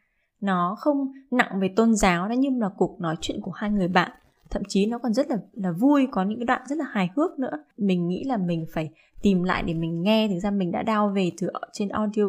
nó 0.42 0.76
không 0.80 1.12
nặng 1.32 1.60
về 1.60 1.68
tôn 1.76 1.96
giáo 1.96 2.30
đó 2.30 2.36
nhưng 2.38 2.60
là 2.60 2.70
cuộc 2.78 3.02
nói 3.02 3.16
chuyện 3.22 3.42
của 3.42 3.52
hai 3.52 3.70
người 3.70 3.88
bạn 3.88 4.12
thậm 4.52 4.64
chí 4.68 4.86
nó 4.86 4.98
còn 4.98 5.14
rất 5.14 5.30
là 5.30 5.38
là 5.54 5.72
vui 5.72 6.08
có 6.12 6.24
những 6.24 6.40
cái 6.40 6.46
đoạn 6.46 6.62
rất 6.68 6.78
là 6.78 6.86
hài 6.92 7.10
hước 7.16 7.40
nữa. 7.40 7.64
Mình 7.78 8.08
nghĩ 8.08 8.24
là 8.24 8.38
mình 8.38 8.66
phải 8.74 8.90
tìm 9.22 9.44
lại 9.44 9.64
để 9.64 9.74
mình 9.74 10.02
nghe 10.02 10.28
thực 10.28 10.40
ra 10.40 10.52
mình 10.52 10.72
đã 10.72 10.84
đao 10.84 11.10
về 11.10 11.32
từ 11.42 11.48
trên 11.74 11.90
audio 11.90 12.24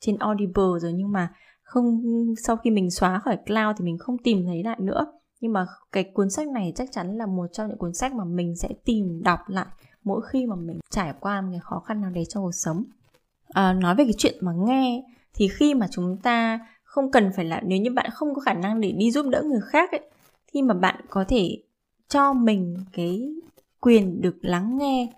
trên 0.00 0.16
audible 0.18 0.78
rồi 0.80 0.92
nhưng 0.92 1.12
mà 1.12 1.28
không 1.62 2.02
sau 2.42 2.56
khi 2.56 2.70
mình 2.70 2.90
xóa 2.90 3.18
khỏi 3.18 3.36
cloud 3.46 3.76
thì 3.78 3.84
mình 3.84 3.98
không 3.98 4.18
tìm 4.18 4.46
thấy 4.46 4.62
lại 4.62 4.76
nữa. 4.80 5.06
Nhưng 5.40 5.52
mà 5.52 5.66
cái 5.92 6.04
cuốn 6.04 6.30
sách 6.30 6.48
này 6.48 6.72
chắc 6.76 6.88
chắn 6.92 7.16
là 7.16 7.26
một 7.26 7.46
trong 7.52 7.68
những 7.68 7.78
cuốn 7.78 7.94
sách 7.94 8.12
mà 8.12 8.24
mình 8.24 8.56
sẽ 8.56 8.68
tìm 8.84 9.22
đọc 9.22 9.40
lại 9.46 9.66
mỗi 10.04 10.20
khi 10.30 10.46
mà 10.46 10.56
mình 10.56 10.80
trải 10.90 11.14
qua 11.20 11.40
một 11.40 11.48
cái 11.50 11.60
khó 11.60 11.80
khăn 11.80 12.00
nào 12.00 12.10
đấy 12.10 12.24
trong 12.28 12.42
cuộc 12.42 12.54
sống. 12.54 12.84
À, 13.48 13.72
nói 13.72 13.94
về 13.94 14.04
cái 14.04 14.14
chuyện 14.18 14.34
mà 14.40 14.52
nghe 14.52 15.04
thì 15.34 15.48
khi 15.48 15.74
mà 15.74 15.86
chúng 15.90 16.16
ta 16.16 16.58
không 16.90 17.10
cần 17.10 17.30
phải 17.36 17.44
là, 17.44 17.60
nếu 17.64 17.78
như 17.80 17.90
bạn 17.90 18.10
không 18.12 18.34
có 18.34 18.40
khả 18.40 18.54
năng 18.54 18.80
để 18.80 18.92
đi 18.92 19.10
giúp 19.10 19.26
đỡ 19.30 19.42
người 19.42 19.60
khác 19.60 19.92
ấy 19.92 20.00
khi 20.46 20.62
mà 20.62 20.74
bạn 20.74 21.00
có 21.08 21.24
thể 21.28 21.62
cho 22.08 22.32
mình 22.32 22.76
cái 22.92 23.34
quyền 23.80 24.20
được 24.20 24.36
lắng 24.40 24.78
nghe 24.78 25.12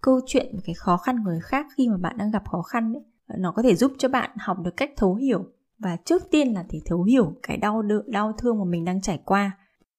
câu 0.00 0.20
chuyện, 0.26 0.56
cái 0.64 0.74
khó 0.74 0.96
khăn 0.96 1.16
của 1.24 1.30
người 1.30 1.40
khác 1.40 1.66
khi 1.76 1.88
mà 1.88 1.96
bạn 1.96 2.16
đang 2.18 2.30
gặp 2.30 2.42
khó 2.50 2.62
khăn 2.62 2.92
ấy. 2.92 3.02
Nó 3.38 3.52
có 3.52 3.62
thể 3.62 3.74
giúp 3.74 3.92
cho 3.98 4.08
bạn 4.08 4.30
học 4.38 4.56
được 4.64 4.76
cách 4.76 4.90
thấu 4.96 5.14
hiểu 5.14 5.44
và 5.78 5.96
trước 6.04 6.22
tiên 6.30 6.52
là 6.52 6.64
để 6.70 6.80
thấu 6.84 7.02
hiểu 7.02 7.34
cái 7.42 7.56
đau 7.56 7.82
đớn 7.82 8.10
đau 8.10 8.32
thương 8.38 8.58
mà 8.58 8.64
mình 8.64 8.84
đang 8.84 9.00
trải 9.00 9.20
qua. 9.24 9.58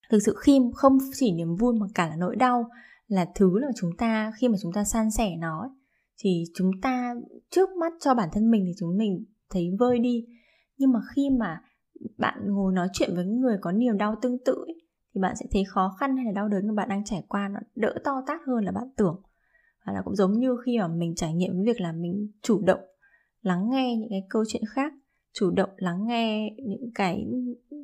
Thực 0.10 0.20
sự 0.26 0.36
khi 0.40 0.62
không 0.76 0.98
chỉ 1.14 1.32
niềm 1.32 1.56
vui 1.56 1.74
mà 1.80 1.86
cả 1.96 2.08
là 2.08 2.16
nỗi 2.16 2.36
đau 2.36 2.70
là 3.08 3.26
thứ 3.36 3.60
là 3.60 3.72
chúng 3.76 3.92
ta, 3.98 4.32
khi 4.38 4.48
mà 4.48 4.58
chúng 4.62 4.74
ta 4.74 4.84
san 4.84 5.12
sẻ 5.12 5.36
nó 5.40 5.70
thì 6.18 6.44
chúng 6.56 6.72
ta, 6.82 7.16
trước 7.50 7.70
mắt 7.70 7.94
cho 8.00 8.14
bản 8.14 8.30
thân 8.34 8.52
mình 8.52 8.64
thì 8.68 8.74
chúng 8.80 8.98
mình 8.98 9.26
thấy 9.50 9.72
vơi 9.80 10.00
đi 10.00 10.26
nhưng 10.78 10.92
mà 10.92 11.00
khi 11.16 11.30
mà 11.30 11.62
bạn 12.18 12.48
ngồi 12.48 12.74
nói 12.74 12.88
chuyện 12.94 13.16
với 13.16 13.26
người 13.26 13.58
có 13.62 13.72
niềm 13.72 13.98
đau 13.98 14.16
tương 14.22 14.38
tự 14.46 14.54
ấy, 14.68 14.82
thì 15.16 15.22
bạn 15.22 15.36
sẽ 15.36 15.46
thấy 15.52 15.64
khó 15.68 15.96
khăn 16.00 16.18
hay 16.18 16.26
là 16.26 16.32
đau 16.32 16.48
đớn 16.48 16.68
mà 16.68 16.74
bạn 16.74 16.90
đang 16.90 17.06
trải 17.06 17.24
qua 17.28 17.48
nó 17.48 17.60
đỡ 17.76 17.96
to 18.04 18.24
tát 18.28 18.40
hơn 18.48 18.64
là 18.66 18.72
bạn 18.72 18.88
tưởng. 18.98 19.22
Và 19.86 19.94
là 19.94 20.02
cũng 20.06 20.16
giống 20.16 20.40
như 20.40 20.58
khi 20.66 20.80
mà 20.80 20.88
mình 20.88 21.16
trải 21.16 21.34
nghiệm 21.34 21.54
với 21.54 21.66
việc 21.66 21.82
là 21.82 21.92
mình 21.92 22.32
chủ 22.42 22.62
động 22.66 22.80
lắng 23.42 23.70
nghe 23.70 23.96
những 23.96 24.10
cái 24.10 24.26
câu 24.30 24.44
chuyện 24.48 24.64
khác 24.70 24.94
chủ 25.34 25.52
động 25.52 25.70
lắng 25.78 26.08
nghe 26.08 26.56
những 26.58 26.92
cái 26.96 27.28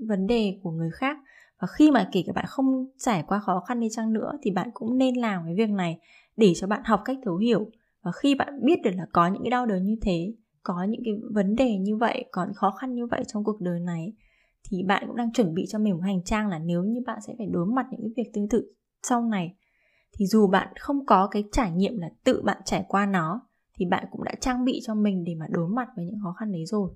vấn 0.07 0.27
đề 0.27 0.59
của 0.63 0.71
người 0.71 0.91
khác. 0.91 1.17
Và 1.59 1.67
khi 1.67 1.91
mà 1.91 2.09
kể 2.11 2.23
cả 2.27 2.33
bạn 2.33 2.45
không 2.47 2.85
trải 2.97 3.23
qua 3.27 3.39
khó 3.39 3.59
khăn 3.67 3.79
đi 3.79 3.87
chăng 3.91 4.13
nữa 4.13 4.31
thì 4.41 4.51
bạn 4.51 4.69
cũng 4.73 4.97
nên 4.97 5.15
làm 5.15 5.41
cái 5.45 5.55
việc 5.55 5.69
này 5.69 5.99
để 6.37 6.53
cho 6.55 6.67
bạn 6.67 6.81
học 6.85 7.01
cách 7.05 7.17
thấu 7.23 7.37
hiểu. 7.37 7.71
Và 8.01 8.11
khi 8.11 8.35
bạn 8.35 8.65
biết 8.65 8.81
được 8.83 8.91
là 8.95 9.05
có 9.13 9.27
những 9.27 9.43
cái 9.43 9.49
đau 9.49 9.65
đớn 9.65 9.85
như 9.85 9.95
thế 10.01 10.33
có 10.63 10.83
những 10.89 11.01
cái 11.05 11.13
vấn 11.33 11.55
đề 11.55 11.77
như 11.77 11.97
vậy, 11.97 12.25
còn 12.31 12.53
khó 12.55 12.71
khăn 12.71 12.93
như 12.93 13.05
vậy 13.05 13.23
trong 13.27 13.43
cuộc 13.43 13.61
đời 13.61 13.79
này, 13.79 14.13
thì 14.69 14.83
bạn 14.83 15.03
cũng 15.07 15.15
đang 15.15 15.33
chuẩn 15.33 15.53
bị 15.53 15.65
cho 15.69 15.79
mình 15.79 15.93
một 15.93 16.03
hành 16.03 16.23
trang 16.23 16.47
là 16.47 16.59
nếu 16.59 16.83
như 16.83 16.99
bạn 17.07 17.19
sẽ 17.27 17.33
phải 17.37 17.47
đối 17.51 17.65
mặt 17.65 17.85
những 17.91 18.01
cái 18.01 18.11
việc 18.17 18.31
tương 18.33 18.49
tự 18.49 18.73
sau 19.03 19.21
này, 19.21 19.55
thì 20.17 20.25
dù 20.25 20.47
bạn 20.47 20.67
không 20.79 21.05
có 21.05 21.27
cái 21.31 21.43
trải 21.51 21.71
nghiệm 21.71 21.97
là 21.97 22.09
tự 22.23 22.41
bạn 22.41 22.57
trải 22.65 22.85
qua 22.87 23.05
nó, 23.05 23.41
thì 23.73 23.85
bạn 23.85 24.05
cũng 24.11 24.23
đã 24.23 24.31
trang 24.41 24.65
bị 24.65 24.79
cho 24.83 24.95
mình 24.95 25.23
để 25.23 25.35
mà 25.35 25.45
đối 25.49 25.69
mặt 25.69 25.87
với 25.95 26.05
những 26.05 26.19
khó 26.23 26.33
khăn 26.39 26.51
đấy 26.51 26.65
rồi 26.65 26.89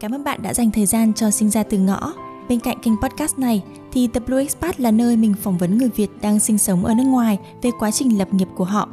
Cảm 0.00 0.12
ơn 0.12 0.24
bạn 0.24 0.42
đã 0.42 0.54
dành 0.54 0.70
thời 0.70 0.86
gian 0.86 1.14
cho 1.14 1.30
sinh 1.30 1.50
ra 1.50 1.62
từ 1.62 1.78
ngõ. 1.78 2.14
Bên 2.48 2.60
cạnh 2.60 2.78
kênh 2.82 2.94
podcast 3.02 3.38
này, 3.38 3.64
thì 3.92 4.08
The 4.08 4.20
Blue 4.20 4.42
Expat 4.42 4.80
là 4.80 4.90
nơi 4.90 5.16
mình 5.16 5.34
phỏng 5.34 5.58
vấn 5.58 5.78
người 5.78 5.90
Việt 5.96 6.08
đang 6.22 6.38
sinh 6.38 6.58
sống 6.58 6.84
ở 6.84 6.94
nước 6.94 7.04
ngoài 7.06 7.38
về 7.62 7.70
quá 7.78 7.90
trình 7.90 8.18
lập 8.18 8.34
nghiệp 8.34 8.48
của 8.56 8.64
họ. 8.64 8.88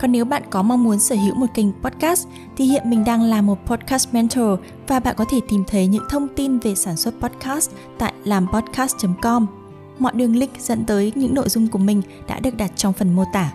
Còn 0.00 0.12
nếu 0.12 0.24
bạn 0.24 0.42
có 0.50 0.62
mong 0.62 0.84
muốn 0.84 0.98
sở 0.98 1.14
hữu 1.14 1.34
một 1.34 1.46
kênh 1.54 1.66
podcast 1.82 2.28
thì 2.56 2.64
hiện 2.64 2.90
mình 2.90 3.04
đang 3.04 3.22
là 3.22 3.42
một 3.42 3.58
podcast 3.66 4.14
mentor 4.14 4.60
và 4.86 5.00
bạn 5.00 5.14
có 5.18 5.24
thể 5.30 5.40
tìm 5.48 5.64
thấy 5.66 5.86
những 5.86 6.04
thông 6.10 6.28
tin 6.28 6.58
về 6.58 6.74
sản 6.74 6.96
xuất 6.96 7.14
podcast 7.20 7.70
tại 7.98 8.12
làmpodcast.com. 8.24 9.46
Mọi 9.98 10.12
đường 10.12 10.36
link 10.36 10.60
dẫn 10.60 10.84
tới 10.84 11.12
những 11.14 11.34
nội 11.34 11.48
dung 11.48 11.68
của 11.68 11.78
mình 11.78 12.02
đã 12.28 12.40
được 12.40 12.56
đặt 12.56 12.72
trong 12.76 12.92
phần 12.92 13.16
mô 13.16 13.24
tả. 13.32 13.52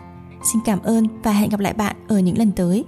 Xin 0.53 0.61
cảm 0.65 0.81
ơn 0.83 1.07
và 1.23 1.31
hẹn 1.31 1.49
gặp 1.49 1.59
lại 1.59 1.73
bạn 1.73 1.95
ở 2.07 2.19
những 2.19 2.37
lần 2.37 2.51
tới. 2.51 2.83